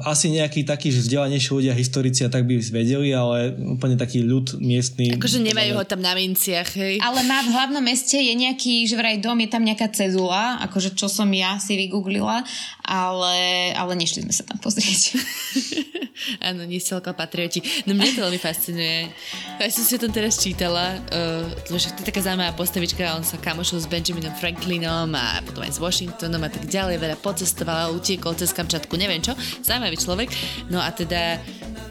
asi 0.09 0.33
nejakí 0.33 0.65
takí 0.65 0.89
vzdelanejší 0.89 1.51
ľudia, 1.53 1.77
historici 1.77 2.25
a 2.25 2.33
tak 2.33 2.49
by 2.49 2.57
vedeli, 2.57 3.13
ale 3.13 3.53
úplne 3.53 4.01
taký 4.01 4.25
ľud 4.25 4.57
miestny. 4.65 5.13
Akože 5.13 5.45
nemajú 5.45 5.77
ho 5.77 5.85
tam 5.85 6.01
na 6.01 6.17
minciach, 6.17 6.73
hej. 6.73 6.97
Ale 7.05 7.21
má 7.29 7.45
v 7.45 7.53
hlavnom 7.53 7.85
meste 7.85 8.17
je 8.17 8.33
nejaký, 8.33 8.89
že 8.89 8.97
vraj 8.97 9.21
dom, 9.21 9.37
je 9.37 9.53
tam 9.53 9.61
nejaká 9.61 9.93
cezula, 9.93 10.57
akože 10.65 10.97
čo 10.97 11.13
som 11.13 11.29
ja 11.37 11.61
si 11.61 11.77
vygooglila, 11.77 12.49
ale, 12.81 13.37
ale 13.77 13.93
nešli 13.93 14.25
sme 14.25 14.33
sa 14.33 14.49
tam 14.49 14.57
pozrieť. 14.57 15.21
Áno, 16.49 16.65
nie 16.65 16.81
celko 16.81 17.13
patrioti. 17.13 17.61
No 17.85 17.93
mne 17.93 18.09
to 18.17 18.25
veľmi 18.25 18.41
fascinuje. 18.41 19.13
Ja 19.61 19.69
som 19.69 19.85
si 19.85 19.95
o 19.95 20.03
tom 20.03 20.17
teraz 20.17 20.41
čítala, 20.41 20.97
uh, 21.13 21.45
lebo 21.69 21.77
to 21.77 21.93
je 21.93 22.09
taká 22.09 22.25
zaujímavá 22.25 22.57
postavička, 22.57 23.21
on 23.21 23.23
sa 23.23 23.37
kamošil 23.37 23.85
s 23.85 23.87
Benjaminom 23.87 24.33
Franklinom 24.33 25.13
a 25.13 25.45
potom 25.45 25.61
aj 25.61 25.77
s 25.77 25.79
Washingtonom 25.79 26.41
a 26.41 26.51
tak 26.51 26.65
ďalej, 26.65 26.97
veľa 26.97 27.17
pocestoval, 27.21 27.93
utiekol 27.93 28.33
cez 28.33 28.57
Kamčatku, 28.57 28.97
neviem 28.97 29.21
čo 29.21 29.37
zaujímavý 29.63 29.97
človek. 29.97 30.31
No 30.71 30.83
a 30.83 30.91
teda 30.91 31.39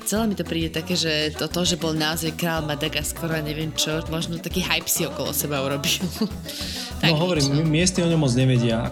celé 0.08 0.24
mi 0.32 0.40
to 0.40 0.48
príde 0.48 0.72
také, 0.72 0.96
že 0.96 1.36
toto, 1.36 1.68
že 1.68 1.76
bol 1.76 1.92
naozaj 1.92 2.40
král 2.40 2.64
Madagaskara, 2.64 3.44
neviem 3.44 3.76
čo, 3.76 4.00
možno 4.08 4.40
taký 4.40 4.64
hype 4.64 4.88
si 4.88 5.04
okolo 5.04 5.36
seba 5.36 5.60
urobil. 5.60 6.00
tak 7.04 7.12
no 7.12 7.28
hovorím, 7.28 7.68
miestni 7.68 8.08
o 8.08 8.10
ňom 8.10 8.24
moc 8.24 8.32
nevedia. 8.32 8.88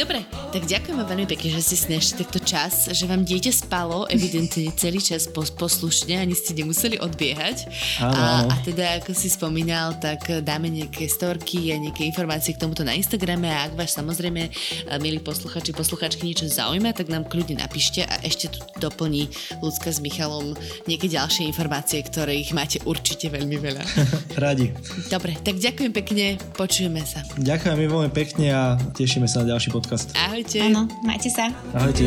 Dobre, 0.00 0.24
tak 0.56 0.64
ďakujem 0.64 0.96
vám 0.96 1.04
veľmi 1.04 1.28
pekne, 1.28 1.60
že 1.60 1.60
ste 1.60 1.76
si 1.76 1.86
našli 1.92 2.24
takto 2.24 2.40
čas, 2.40 2.88
že 2.88 3.04
vám 3.04 3.28
dieťa 3.28 3.52
spalo 3.52 4.08
evidentne 4.08 4.72
celý 4.80 5.04
čas 5.04 5.28
poslušne, 5.28 6.16
ani 6.16 6.32
ste 6.32 6.56
nemuseli 6.56 6.96
odbiehať. 6.96 7.68
Áno, 8.00 8.48
a, 8.48 8.48
a 8.48 8.54
teda, 8.64 9.04
ako 9.04 9.12
si 9.12 9.28
spomínal, 9.28 10.00
tak 10.00 10.24
dáme 10.40 10.72
nejaké 10.72 11.12
storky 11.12 11.76
a 11.76 11.76
nejaké 11.76 12.08
informácie 12.08 12.56
k 12.56 12.64
tomuto 12.64 12.80
na 12.88 12.96
Instagrame 12.96 13.52
a 13.52 13.68
ak 13.68 13.76
vás 13.76 13.92
samozrejme, 13.92 14.48
milí 15.04 15.20
posluchači, 15.20 15.76
posluchačky, 15.76 16.24
niečo 16.24 16.48
zaujíma, 16.48 16.96
tak 16.96 17.12
nám 17.12 17.28
kľudne 17.28 17.60
napíšte 17.60 18.00
a 18.08 18.16
ešte 18.24 18.48
tu 18.48 18.64
doplní 18.80 19.28
ľudská 19.60 19.92
s 19.92 20.00
Michalom 20.00 20.53
nejaké 20.86 21.06
ďalšie 21.10 21.44
informácie, 21.48 22.00
ktoré 22.04 22.38
ich 22.38 22.54
máte 22.56 22.80
určite 22.84 23.30
veľmi 23.30 23.56
veľa. 23.60 23.82
Radi. 24.42 24.70
Dobre, 25.08 25.36
tak 25.40 25.58
ďakujem 25.58 25.92
pekne, 25.92 26.38
počujeme 26.54 27.02
sa. 27.04 27.22
Ďakujem 27.38 27.74
mi 27.76 27.86
veľmi 27.86 28.10
pekne 28.12 28.46
a 28.54 28.62
tešíme 28.94 29.26
sa 29.26 29.42
na 29.42 29.56
ďalší 29.56 29.70
podcast. 29.74 30.12
Ahojte. 30.14 30.62
Áno, 30.62 30.86
majte 31.02 31.30
sa. 31.30 31.50
Ahojte. 31.74 32.06